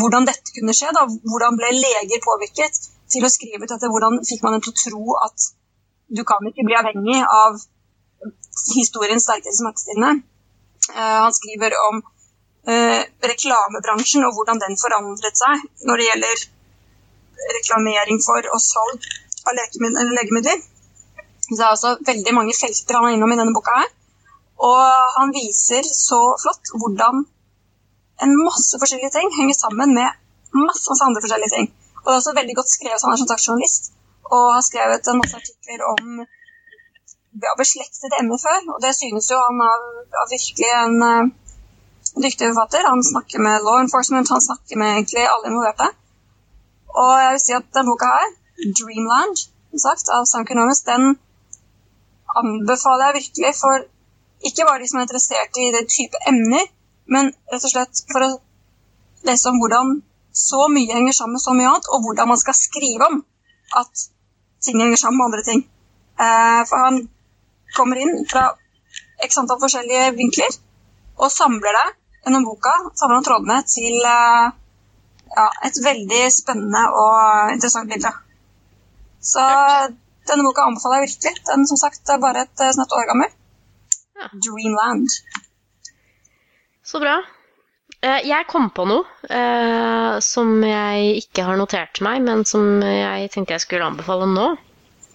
hvordan 0.00 0.26
dette 0.26 0.54
kunne 0.56 0.74
skje. 0.74 0.90
Da. 0.96 1.04
Hvordan 1.30 1.58
ble 1.60 1.70
leger 1.74 2.22
påvirket 2.24 2.80
til 3.12 3.26
å 3.26 3.30
skrive 3.30 3.62
ut 3.64 3.70
dette? 3.70 3.90
Hvordan 3.92 4.18
fikk 4.26 4.42
man 4.42 4.56
dem 4.56 4.64
til 4.66 4.74
å 4.74 4.80
tro 4.82 5.18
at 5.26 5.46
du 6.16 6.22
kan 6.26 6.42
ikke 6.50 6.66
bli 6.66 6.78
avhengig 6.78 7.20
av 7.22 7.60
historiens 8.74 9.26
sterkeste 9.26 9.60
smertestillende? 9.62 10.26
Uh, 10.90 11.18
han 11.26 11.34
skriver 11.38 11.78
om 11.88 12.02
reklamebransjen 12.66 14.24
og 14.26 14.34
hvordan 14.34 14.58
den 14.62 14.78
forandret 14.80 15.38
seg 15.38 15.60
når 15.86 16.00
det 16.00 16.08
gjelder 16.08 16.44
reklamering 17.58 18.18
for 18.24 18.48
og 18.50 18.62
salg 18.62 19.06
av 19.46 19.54
legemidler. 19.54 20.58
Så 21.46 21.54
det 21.54 21.62
er 21.62 21.70
altså 21.70 21.92
veldig 22.08 22.34
mange 22.34 22.56
felter 22.58 22.98
han 22.98 23.06
er 23.06 23.16
innom 23.16 23.32
i 23.32 23.38
denne 23.38 23.54
boka 23.54 23.76
her. 23.78 23.90
Og 24.66 24.82
han 25.18 25.34
viser 25.36 25.86
så 25.86 26.20
flott 26.42 26.72
hvordan 26.80 27.22
en 28.24 28.32
masse 28.40 28.80
forskjellige 28.80 29.12
ting 29.14 29.28
henger 29.36 29.58
sammen 29.58 29.92
med 29.94 30.08
masse, 30.56 30.88
masse 30.88 31.04
andre 31.04 31.22
forskjellige 31.22 31.54
ting. 31.54 31.68
Og 32.02 32.08
det 32.08 32.14
er 32.14 32.20
også 32.22 32.34
veldig 32.38 32.56
godt 32.56 32.72
skrevet. 32.72 33.04
Han 33.04 33.12
er 33.12 33.20
som 33.20 33.30
sagt 33.30 33.46
journalist 33.46 33.92
og 34.26 34.44
har 34.56 34.64
skrevet 34.66 35.08
en 35.10 35.20
masse 35.20 35.38
artikler 35.38 35.84
om 35.92 36.22
ja, 37.44 37.52
beslektede 37.60 38.18
emner 38.20 38.40
før. 38.42 38.60
Og 38.74 38.78
det 38.84 38.94
synes 38.96 39.30
jo 39.30 39.38
han 39.38 39.60
er, 39.70 39.84
er 40.22 40.32
virkelig 40.34 40.70
en 40.82 40.96
uh, 41.10 41.34
dyktig 42.24 42.48
forfatter. 42.50 42.88
Han 42.92 43.02
snakker 43.12 43.38
med 43.46 43.64
law 43.66 43.78
enforcement, 43.80 44.28
han 44.34 44.46
snakker 44.48 44.76
med 44.80 44.92
egentlig 44.94 45.24
alle 45.32 45.50
involverte. 45.50 45.88
Og 47.02 47.12
jeg 47.22 47.30
vil 47.34 47.44
si 47.44 47.52
at 47.58 47.68
denne 47.74 47.90
boka 47.90 48.08
her, 48.16 48.30
'Dreamland', 48.76 49.40
sagt, 49.86 50.06
av 50.16 50.24
Sam 50.24 50.46
Kunomis, 50.46 50.80
den 50.92 51.04
anbefaler 52.40 53.04
jeg 53.06 53.18
virkelig 53.20 53.52
for 53.62 53.76
ikke 54.48 54.66
bare 54.68 54.80
de 54.80 54.88
som 54.88 54.98
er 54.98 55.06
interessert 55.06 55.52
i 55.64 55.72
det 55.76 55.84
type 55.96 56.16
emner, 56.30 56.64
men 57.14 57.32
rett 57.52 57.66
og 57.66 57.72
slett 57.72 57.96
for 58.12 58.26
å 58.26 58.30
lese 59.28 59.48
om 59.50 59.58
hvordan 59.60 60.02
så 60.48 60.66
mye 60.72 60.96
henger 60.96 61.14
sammen 61.16 61.36
med 61.36 61.44
så 61.44 61.54
mye 61.56 61.68
annet, 61.70 61.88
og 61.92 62.04
hvordan 62.04 62.28
man 62.32 62.42
skal 62.42 62.56
skrive 62.66 63.08
om 63.10 63.16
at 63.80 63.92
ting 64.64 64.80
henger 64.82 65.00
sammen 65.00 65.18
med 65.18 65.26
andre 65.28 65.44
ting. 65.48 65.60
Eh, 66.24 66.62
for 66.68 66.76
han 66.86 66.96
kommer 67.76 68.00
inn 68.00 68.24
fra 68.30 68.44
x 69.24 69.38
antall 69.40 69.60
forskjellige 69.60 70.12
vinkler 70.16 70.52
og 71.16 71.32
samler 71.32 71.76
det 71.78 71.86
gjennom 72.26 72.46
boka, 72.48 72.74
samler 72.98 73.20
han 73.20 73.26
trådene 73.26 73.58
til 73.70 73.96
eh, 74.10 74.48
ja, 75.36 75.46
et 75.68 75.78
veldig 75.84 76.22
spennende 76.34 76.82
og 76.90 77.54
interessant 77.54 77.90
bilde. 77.90 78.12
Så 79.22 79.46
denne 80.26 80.46
boka 80.46 80.66
anbefaler 80.66 81.00
jeg 81.00 81.08
virkelig. 81.08 81.46
Den 81.48 81.66
som 81.70 81.80
sagt 81.80 82.10
er 82.10 82.22
bare 82.22 82.44
et 82.46 82.54
snart 82.58 82.76
snatt 82.80 82.98
år 82.98 83.08
gammel. 83.12 83.32
Ja. 84.16 84.28
Dreamland. 84.32 85.08
Så 86.86 87.00
bra. 87.02 87.18
Eh, 88.04 88.22
jeg 88.28 88.46
kom 88.50 88.68
på 88.74 88.84
noe 88.88 89.06
eh, 89.32 90.18
som 90.22 90.60
jeg 90.66 91.22
ikke 91.22 91.46
har 91.48 91.58
notert 91.58 92.00
meg, 92.04 92.22
men 92.26 92.44
som 92.48 92.82
jeg 92.84 93.30
tenkte 93.34 93.56
jeg 93.56 93.64
skulle 93.64 93.88
anbefale 93.88 94.28
nå. 94.30 94.48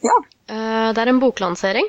Ja. 0.02 0.18
Eh, 0.52 0.90
det 0.96 1.04
er 1.04 1.12
en 1.12 1.22
boklansering. 1.22 1.88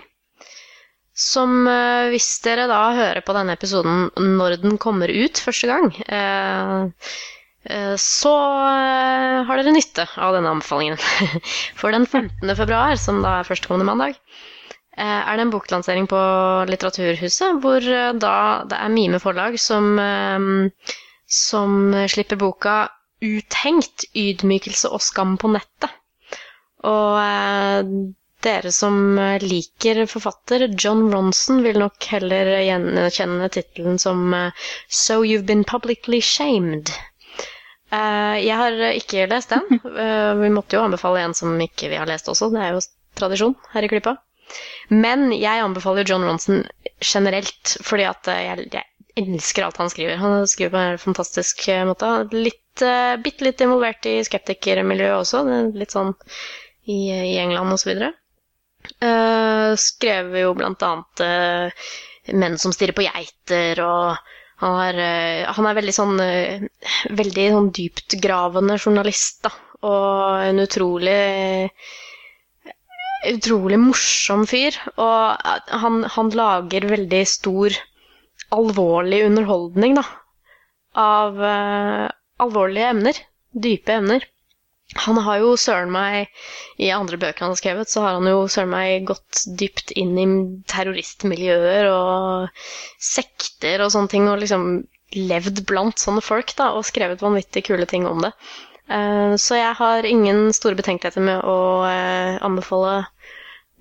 Som 1.13 1.67
eh, 1.69 2.09
hvis 2.13 2.31
dere 2.45 2.69
da 2.71 2.83
hører 2.97 3.21
på 3.27 3.35
denne 3.37 3.55
episoden 3.59 4.09
når 4.39 4.57
den 4.63 4.79
kommer 4.81 5.13
ut 5.13 5.41
første 5.45 5.69
gang, 5.69 5.91
eh, 6.09 7.13
Eh, 7.65 7.95
så 7.97 8.33
eh, 8.75 9.43
har 9.47 9.61
dere 9.61 9.75
nytte 9.75 10.07
av 10.19 10.35
denne 10.35 10.51
anbefalingen. 10.51 10.99
For 11.79 11.95
den 11.95 12.07
15. 12.09 12.55
februar, 12.59 12.97
som 12.99 13.23
da 13.23 13.39
er 13.39 13.47
førstkommende 13.47 13.87
mandag, 13.87 14.17
eh, 14.97 15.21
er 15.21 15.39
det 15.39 15.47
en 15.47 15.53
boklansering 15.55 16.09
på 16.11 16.23
Litteraturhuset, 16.71 17.61
hvor 17.63 17.87
da 18.19 18.35
det 18.69 18.81
er 18.81 18.95
Mime 18.95 19.23
forlag 19.23 19.61
som, 19.63 19.95
som 21.27 21.79
slipper 22.11 22.41
boka 22.41 22.77
'Uthengt 23.23 24.03
ydmykelse 24.19 24.89
og 24.91 24.99
skam 24.99 25.37
på 25.39 25.53
nettet'. 25.55 25.93
Og 26.83 28.11
dere 28.45 28.73
som 28.75 29.17
liker 29.43 30.03
forfatter 30.11 30.67
John 30.75 31.07
Ronson, 31.13 31.63
vil 31.65 31.79
nok 31.83 32.09
heller 32.11 32.51
gjenkjenne 32.63 33.49
tittelen 33.55 33.99
som 34.03 34.35
'So 34.89 35.23
You've 35.25 35.47
Been 35.47 35.65
Publicly 35.65 36.21
Shamed'. 36.21 36.93
Uh, 37.93 38.39
jeg 38.41 38.57
har 38.57 38.79
ikke 38.97 39.27
lest 39.29 39.53
den. 39.53 39.81
Vi 40.43 40.51
måtte 40.55 40.79
jo 40.79 40.85
anbefale 40.87 41.21
en 41.27 41.35
som 41.37 41.59
ikke 41.61 41.91
vi 41.93 41.99
har 42.01 42.09
lest 42.09 42.31
også. 42.33 42.49
Det 42.55 42.63
er 42.63 42.77
jo 42.77 42.81
tradisjon 43.21 43.57
her 43.75 43.85
i 43.85 43.91
Klippa. 43.93 44.17
Men 44.89 45.31
jeg 45.33 45.61
anbefaler 45.65 46.09
John 46.09 46.25
Ronson 46.25 46.65
generelt, 47.05 47.77
fordi 47.85 48.07
at 48.09 48.29
eh, 48.33 48.41
jeg, 48.47 48.67
jeg, 48.73 48.89
elsker 49.21 49.67
alt 49.67 49.77
han 49.81 49.93
skriver. 49.93 50.17
Han 50.21 50.47
skriver 50.49 50.73
på 50.73 50.81
en 50.81 51.01
fantastisk 51.03 51.67
måte. 51.89 52.11
Litt, 52.33 52.59
Bitte 53.21 53.45
litt 53.45 53.61
involvert 53.61 54.07
i 54.09 54.15
skeptikermiljøet 54.25 55.19
også, 55.19 55.43
litt 55.77 55.93
sånn 55.93 56.15
i, 56.89 57.13
i 57.13 57.35
England 57.37 57.75
osv. 57.75 57.91
Uh, 59.03 59.75
skrev 59.81 60.31
jo 60.39 60.53
blant 60.55 60.83
annet 60.87 61.23
uh, 61.27 61.87
'Menn 62.39 62.55
som 62.61 62.71
stirrer 62.75 62.95
på 62.95 63.03
geiter' 63.03 63.81
og 63.83 64.21
han 64.63 64.77
er, 64.85 64.99
uh, 65.03 65.53
han 65.57 65.67
er 65.67 65.79
veldig 65.81 65.95
sånn 65.97 66.23
uh, 66.23 66.63
Veldig 67.21 67.47
sånn 67.57 67.71
dyptgravende 67.75 68.77
journalist, 68.79 69.41
da. 69.49 69.51
Og 69.91 70.45
en 70.47 70.63
utrolig 70.63 71.19
Utrolig 73.33 73.79
morsom 73.83 74.47
fyr. 74.51 74.79
Og 74.95 75.51
han, 75.83 75.99
han 76.15 76.31
lager 76.39 76.87
veldig 76.91 77.23
stor, 77.31 77.75
alvorlig 78.55 79.21
underholdning, 79.29 79.95
da. 79.99 80.07
Av 80.99 81.39
alvorlige 82.43 82.89
emner. 82.97 83.21
Dype 83.67 83.95
emner. 84.01 84.27
Han 85.01 85.17
har 85.25 85.39
jo 85.41 85.55
søren 85.57 85.93
meg 85.93 86.29
I 86.77 86.91
andre 86.93 87.17
bøker 87.21 87.47
han 87.47 87.55
har 87.55 87.61
skrevet, 87.61 87.89
så 87.89 88.03
har 88.05 88.19
han 88.19 88.29
jo 88.29 88.43
søren 88.53 88.73
meg 88.73 89.07
gått 89.09 89.45
dypt 89.61 89.95
inn 89.97 90.13
i 90.21 90.27
terroristmiljøer 90.69 91.89
og 91.93 92.65
sekter 93.01 93.85
og 93.85 93.93
sånne 93.95 94.13
ting, 94.13 94.29
og 94.29 94.43
liksom 94.43 94.67
levd 95.17 95.63
blant 95.69 96.01
sånne 96.01 96.23
folk, 96.25 96.53
da, 96.59 96.71
og 96.77 96.87
skrevet 96.89 97.25
vanvittig 97.25 97.65
kule 97.69 97.89
ting 97.89 98.07
om 98.09 98.23
det. 98.25 98.33
Uh, 98.93 99.33
så 99.41 99.57
jeg 99.61 99.77
har 99.79 100.09
ingen 100.09 100.51
store 100.57 100.77
betenkeligheter 100.77 101.25
med 101.25 101.45
å 101.49 101.57
uh, 101.87 102.37
anbefale 102.45 103.03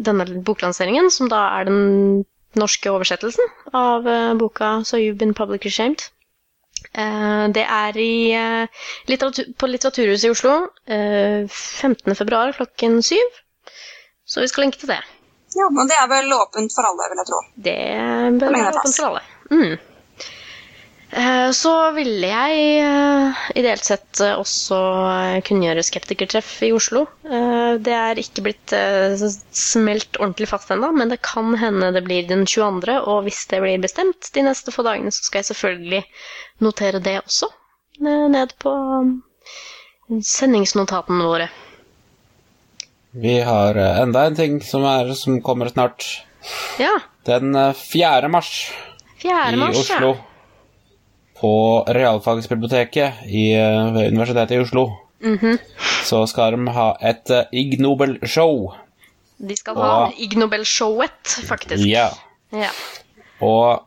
denne 0.01 0.28
boklanseringen, 0.47 1.12
som 1.14 1.30
da 1.32 1.41
er 1.59 1.68
den 1.68 2.24
norske 2.59 2.91
oversettelsen 2.91 3.51
av 3.76 4.07
uh, 4.07 4.34
boka 4.39 4.80
So 4.88 4.99
You've 4.99 5.20
Been 5.20 5.36
Publicly 5.36 5.72
Shamed. 5.72 6.07
Eh, 6.91 7.43
det 7.55 7.63
er 7.63 7.97
i, 7.97 8.31
eh, 8.35 8.81
litteratur, 9.07 9.53
på 9.57 9.67
Litteraturhuset 9.67 10.27
i 10.27 10.31
Oslo 10.33 10.55
15.2 10.87 12.47
eh, 12.47 12.55
klokken 12.57 13.01
syv. 13.03 13.39
Så 14.25 14.41
vi 14.41 14.47
skal 14.51 14.67
linke 14.67 14.79
til 14.81 14.91
det. 14.91 14.99
Ja, 15.55 15.67
men 15.71 15.87
det 15.87 15.95
er 15.99 16.07
vel 16.07 16.33
åpent 16.33 16.71
for 16.75 16.87
alle, 16.87 17.07
vil 17.11 17.21
jeg 17.21 17.29
tro. 17.29 17.39
Det 17.67 17.79
bør 18.39 18.53
være 18.55 18.75
åpent 18.75 18.99
for 18.99 19.07
alle. 19.09 19.23
Mm. 19.51 19.90
Så 21.51 21.72
ville 21.91 22.28
jeg 22.30 23.32
ideelt 23.59 23.84
sett 23.84 24.22
også 24.24 24.78
kunngjøre 25.43 25.84
Skeptikertreff 25.84 26.53
i 26.64 26.70
Oslo. 26.72 27.01
Det 27.22 27.91
er 27.91 28.22
ikke 28.22 28.45
blitt 28.45 28.72
smelt 29.51 30.16
ordentlig 30.22 30.47
fast 30.53 30.72
ennå, 30.72 30.93
men 30.95 31.12
det 31.12 31.20
kan 31.28 31.51
hende 31.59 31.91
det 31.91 32.05
blir 32.07 32.30
den 32.30 32.45
22., 32.47 32.95
og 33.01 33.26
hvis 33.28 33.43
det 33.51 33.59
blir 33.59 33.84
bestemt 33.84 34.32
de 34.32 34.45
neste 34.47 34.72
få 34.72 34.88
dagene, 34.88 35.12
så 35.12 35.28
skal 35.28 35.41
jeg 35.41 35.49
selvfølgelig 35.51 36.05
notere 36.64 37.03
det 37.03 37.18
også 37.26 37.51
ned 38.01 38.55
på 38.62 38.72
um, 38.72 39.12
sendingsnotatene 40.24 41.28
våre. 41.28 41.47
Vi 43.12 43.39
har 43.43 43.76
eh, 43.76 44.01
enda 44.01 44.26
en 44.28 44.36
ting 44.36 44.59
som, 44.64 44.86
er, 44.88 45.14
som 45.20 45.41
kommer 45.43 45.70
snart. 45.72 46.07
Ja. 46.80 46.93
Den 47.28 47.53
4. 47.76 48.26
Eh, 48.26 48.30
mars 48.32 48.51
4. 49.22 49.57
mars, 49.59 49.76
i 49.76 49.82
Oslo. 49.84 50.14
Ja. 50.16 50.30
På 51.41 51.53
realfagsbiblioteket 51.89 53.25
i, 53.25 53.51
eh, 53.57 53.93
ved 53.95 54.13
Universitetet 54.13 54.57
i 54.57 54.61
Oslo. 54.61 54.89
Mm 55.21 55.37
-hmm. 55.37 55.57
Så 56.03 56.25
skal 56.27 56.51
de 56.51 56.71
ha 56.71 56.97
et 57.01 57.29
Ig 57.51 57.79
Nobel-show. 57.79 58.73
De 59.37 59.55
skal 59.55 59.77
og, 59.77 59.83
ha 59.83 60.11
Ig 60.17 60.37
Nobel-showet, 60.37 61.41
faktisk. 61.47 61.85
Ja. 61.87 62.09
ja. 62.53 62.69
Og 63.41 63.83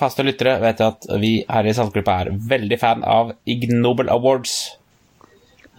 faste 0.00 0.22
lyttere 0.22 0.60
vet 0.62 0.80
at 0.80 1.06
vi 1.20 1.44
her 1.48 1.68
i 1.68 1.74
Saltgruppa 1.76 2.20
er 2.24 2.32
veldig 2.32 2.78
fan 2.80 3.04
av 3.04 3.34
Ig 3.46 3.68
Nobel 3.72 4.08
Awards. 4.12 4.76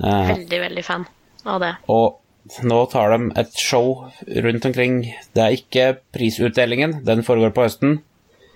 Eh, 0.03 0.27
veldig, 0.35 0.59
veldig 0.67 0.85
fan 0.85 1.05
av 1.45 1.61
det. 1.63 1.75
Og 1.87 2.63
nå 2.65 2.79
tar 2.91 3.13
de 3.13 3.31
et 3.41 3.57
show 3.57 4.07
rundt 4.45 4.65
omkring. 4.65 5.01
Det 5.35 5.43
er 5.43 5.57
ikke 5.57 5.87
prisutdelingen, 6.13 7.01
den 7.05 7.25
foregår 7.25 7.53
på 7.55 7.65
høsten. 7.67 7.99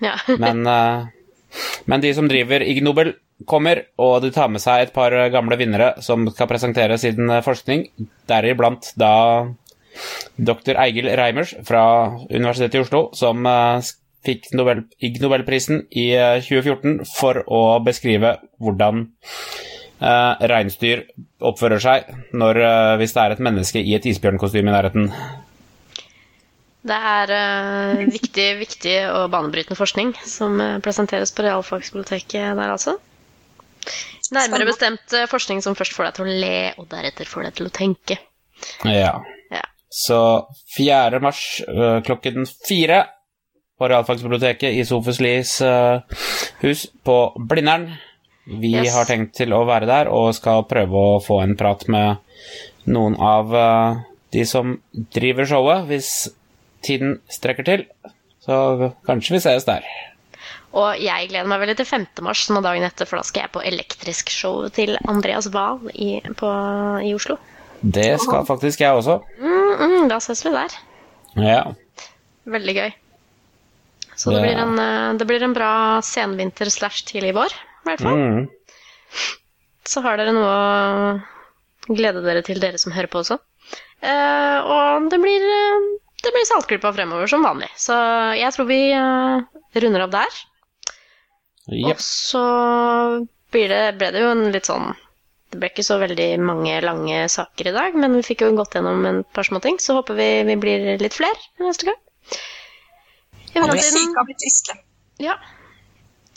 Ja. 0.02 0.16
men, 0.42 0.66
uh, 0.66 1.06
men, 1.86 2.02
de 2.02 2.12
som 2.16 2.28
driver 2.30 2.64
Ig 2.64 2.82
Nobel, 2.84 3.14
kommer, 3.44 3.82
og 4.00 4.22
de 4.24 4.30
tar 4.32 4.48
med 4.48 4.62
seg 4.64 4.86
et 4.86 4.94
par 4.94 5.12
gamle 5.32 5.58
vinnere 5.60 5.90
som 6.04 6.24
skal 6.32 6.48
presentere 6.48 6.96
sin 7.00 7.28
forskning, 7.44 7.84
deriblant 8.30 8.94
da 8.96 9.12
dr. 10.36 10.72
Eigil 10.80 11.10
Reimers 11.16 11.52
fra 11.64 11.84
Universitetet 12.30 12.78
i 12.80 12.84
Oslo, 12.86 13.02
som 13.16 13.44
uh, 13.44 13.84
fikk 14.26 14.50
Nobel, 14.56 14.84
Ig 15.02 15.20
Nobelprisen 15.22 15.84
i 15.90 16.10
2014 16.46 17.00
eh, 17.00 17.08
for 17.16 17.42
å 17.46 17.62
beskrive 17.84 18.36
hvordan 18.62 19.04
eh, 19.06 20.46
reinsdyr 20.52 21.06
oppfører 21.46 21.82
seg 21.82 22.12
når, 22.36 22.62
eh, 22.68 22.94
hvis 23.00 23.16
det 23.16 23.24
er 23.24 23.36
et 23.36 23.44
menneske 23.48 23.82
i 23.82 23.96
et 23.98 24.08
isbjørnkostyme 24.10 24.72
i 24.72 24.76
nærheten. 24.76 25.10
Det 26.86 26.96
er 27.10 27.32
uh, 27.34 28.02
viktig, 28.12 28.46
viktig 28.60 28.94
og 29.10 29.30
banebrytende 29.32 29.78
forskning 29.78 30.12
som 30.26 30.60
uh, 30.62 30.76
presenteres 30.84 31.32
på 31.34 31.42
realfagsbiblioteket 31.46 32.54
der, 32.58 32.70
altså. 32.70 32.96
Nærmere 34.34 34.66
bestemt 34.66 35.12
eh, 35.14 35.28
forskning 35.30 35.60
som 35.62 35.76
først 35.78 35.94
får 35.94 36.08
deg 36.08 36.14
til 36.16 36.26
å 36.26 36.36
le, 36.42 36.56
og 36.82 36.88
deretter 36.90 37.28
får 37.30 37.44
deg 37.46 37.58
til 37.58 37.68
å 37.68 37.74
tenke. 37.74 38.16
Ja. 38.82 39.12
Ja. 39.54 39.60
Så 39.92 40.18
4. 40.74 41.20
mars 41.22 41.42
klokken 42.06 42.48
fire 42.66 43.04
på 43.78 43.86
Realfagsbiblioteket 43.92 44.74
i 44.74 44.82
Sofus 44.88 45.20
Lies 45.22 45.52
hus 46.64 46.82
på 47.06 47.18
Blindern. 47.38 47.92
Vi 48.48 48.72
Yes. 48.74 48.90
har 48.96 49.06
tenkt 49.06 49.36
til 49.38 49.54
å 49.54 49.62
være 49.68 49.86
der 49.86 50.10
og 50.10 50.32
skal 50.34 50.66
prøve 50.66 51.04
å 51.12 51.22
få 51.22 51.38
en 51.44 51.54
prat 51.60 51.86
med 51.86 52.18
noen 52.90 53.14
av 53.22 53.54
de 54.34 54.42
som 54.48 54.74
driver 55.14 55.46
showet, 55.46 55.86
hvis 55.86 56.10
tiden 56.84 57.20
strekker 57.32 57.64
til. 57.66 57.86
Så 58.44 58.92
kanskje 59.06 59.36
vi 59.36 59.40
ses 59.42 59.64
der. 59.66 59.86
Og 60.76 60.98
jeg 61.00 61.30
gleder 61.30 61.48
meg 61.48 61.62
veldig 61.62 61.76
til 61.78 61.88
5. 61.88 62.06
mars, 62.26 62.42
som 62.46 62.58
er 62.58 62.64
dagen 62.66 62.84
etter, 62.84 63.08
for 63.08 63.16
da 63.18 63.24
skal 63.24 63.46
jeg 63.46 63.52
på 63.54 63.62
elektrisk 63.64 64.28
show 64.30 64.66
til 64.68 64.98
Andreas 65.08 65.48
Wahl 65.54 65.80
i, 65.94 66.20
på, 66.36 66.50
i 67.00 67.14
Oslo. 67.16 67.38
Det 67.80 68.20
skal 68.20 68.44
faktisk 68.48 68.80
jeg 68.80 68.92
også. 68.98 69.20
Mm, 69.40 69.72
mm, 69.80 70.08
da 70.10 70.18
ses 70.20 70.44
vi 70.44 70.52
der. 70.52 70.76
Ja. 71.40 71.62
Veldig 72.46 72.74
gøy. 72.76 72.90
Så 74.16 74.30
det, 74.32 74.36
Det- 74.36 74.42
blir 74.46 74.62
en, 74.62 74.78
eh, 74.78 75.14
det 75.18 75.26
blir 75.28 75.42
en 75.42 75.52
bra 75.56 76.00
senvinter 76.02 76.70
slash 76.70 77.04
tidlig 77.04 77.34
vår, 77.36 77.52
i 77.52 77.88
hvert 77.88 78.00
fall. 78.00 78.16
Mm. 78.16 78.46
Så 79.86 80.02
har 80.02 80.16
dere 80.16 80.32
noe 80.32 80.52
å 80.52 81.94
glede 81.94 82.22
dere 82.24 82.42
til, 82.42 82.58
dere 82.60 82.78
som 82.78 82.92
hører 82.92 83.08
på 83.12 83.20
også. 83.22 83.38
Uh, 84.02 84.58
og 84.66 85.10
det 85.10 85.18
blir, 85.22 85.40
eh, 85.40 85.84
det 86.26 86.34
blir 86.34 86.46
Saltklippa 86.48 86.92
fremover 86.96 87.30
som 87.30 87.46
vanlig. 87.46 87.70
Så 87.78 87.94
jeg 88.34 88.52
tror 88.54 88.68
vi 88.68 88.80
eh, 88.90 89.62
runder 89.78 90.06
opp 90.06 90.14
der. 90.14 90.38
Yep. 91.70 91.96
Og 91.96 92.02
så 92.02 92.44
blir 93.54 93.70
det, 93.70 93.82
ble 93.98 94.12
det 94.14 94.22
jo 94.22 94.30
en 94.30 94.44
litt 94.54 94.68
sånn 94.68 94.92
Det 95.50 95.58
ble 95.58 95.70
ikke 95.72 95.84
så 95.86 95.96
veldig 95.98 96.28
mange 96.42 96.76
lange 96.84 97.24
saker 97.30 97.70
i 97.70 97.74
dag, 97.74 97.96
men 97.98 98.14
vi 98.18 98.24
fikk 98.26 98.44
jo 98.44 98.52
gått 98.58 98.74
gjennom 98.78 99.04
en 99.06 99.20
par 99.34 99.46
små 99.46 99.60
ting, 99.62 99.78
så 99.82 99.98
håper 99.98 100.18
vi 100.18 100.30
vi 100.50 100.56
blir 100.62 100.86
litt 101.02 101.14
flere 101.14 101.62
neste 101.62 101.90
gang. 101.90 102.00
I 103.54 103.62
mellomtiden, 103.62 104.82
ja. 105.22 105.36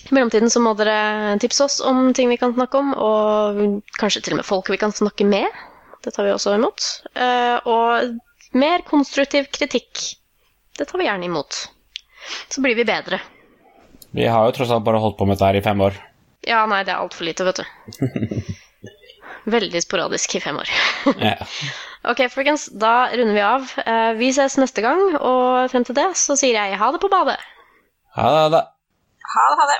I 0.08 0.14
mellomtiden 0.16 0.54
så 0.54 0.62
må 0.64 0.76
dere 0.78 1.36
tipse 1.42 1.66
oss 1.66 1.80
om 1.84 2.14
ting 2.16 2.30
vi 2.32 2.38
kan 2.40 2.54
snakke 2.56 2.80
om, 2.80 2.94
og 2.94 3.82
kanskje 4.00 4.22
til 4.24 4.38
og 4.38 4.44
med 4.44 4.48
folk 4.48 4.70
vi 4.72 4.80
kan 4.80 4.94
snakke 4.96 5.28
med. 5.28 5.50
Det 6.06 6.14
tar 6.16 6.30
vi 6.30 6.32
også 6.32 6.54
imot. 6.56 6.86
Eh, 7.18 7.58
og 7.68 8.14
mer 8.58 8.82
konstruktiv 8.88 9.50
kritikk. 9.54 10.06
Det 10.78 10.88
tar 10.89 11.00
vi 11.02 11.06
gjerne 11.10 11.26
imot. 11.28 11.58
Så 12.50 12.62
blir 12.64 12.76
vi 12.78 12.86
bedre. 12.88 13.20
Vi 14.16 14.26
har 14.26 14.45
jo 14.50 14.56
tross 14.56 14.72
alt 14.74 14.86
bare 14.88 15.02
holdt 15.04 15.18
på 15.20 15.26
med 15.30 15.38
dette 15.38 15.50
her 15.50 15.60
i 15.60 15.66
fem 15.66 15.82
år. 15.86 15.97
Ja, 16.47 16.64
nei, 16.70 16.84
det 16.88 16.93
er 16.95 17.04
altfor 17.04 17.28
lite, 17.28 17.45
vet 17.45 17.60
du. 17.62 17.66
Veldig 19.54 19.82
sporadisk 19.84 20.36
i 20.36 20.41
fem 20.43 20.58
år. 20.62 20.72
Ja. 21.30 21.36
Ok, 22.10 22.22
folkens, 22.32 22.70
da 22.80 23.10
runder 23.12 23.36
vi 23.36 23.41
av. 23.43 23.72
Eh, 23.84 24.14
Vi 24.20 24.30
ses 24.32 24.56
neste 24.62 24.80
gang, 24.86 25.02
og 25.20 25.68
frem 25.72 25.84
til 25.84 25.97
det 25.97 26.06
så 26.16 26.38
sier 26.39 26.56
jeg 26.56 26.78
ha 26.80 26.91
det 26.95 27.02
på 27.04 27.10
badet. 27.12 27.36
Ha 28.16 28.30
det. 28.32 28.39
Ha 28.39 28.50
det. 28.56 28.62
Ha 29.34 29.47
det, 29.52 29.58
ha 29.60 29.66
det. 29.74 29.80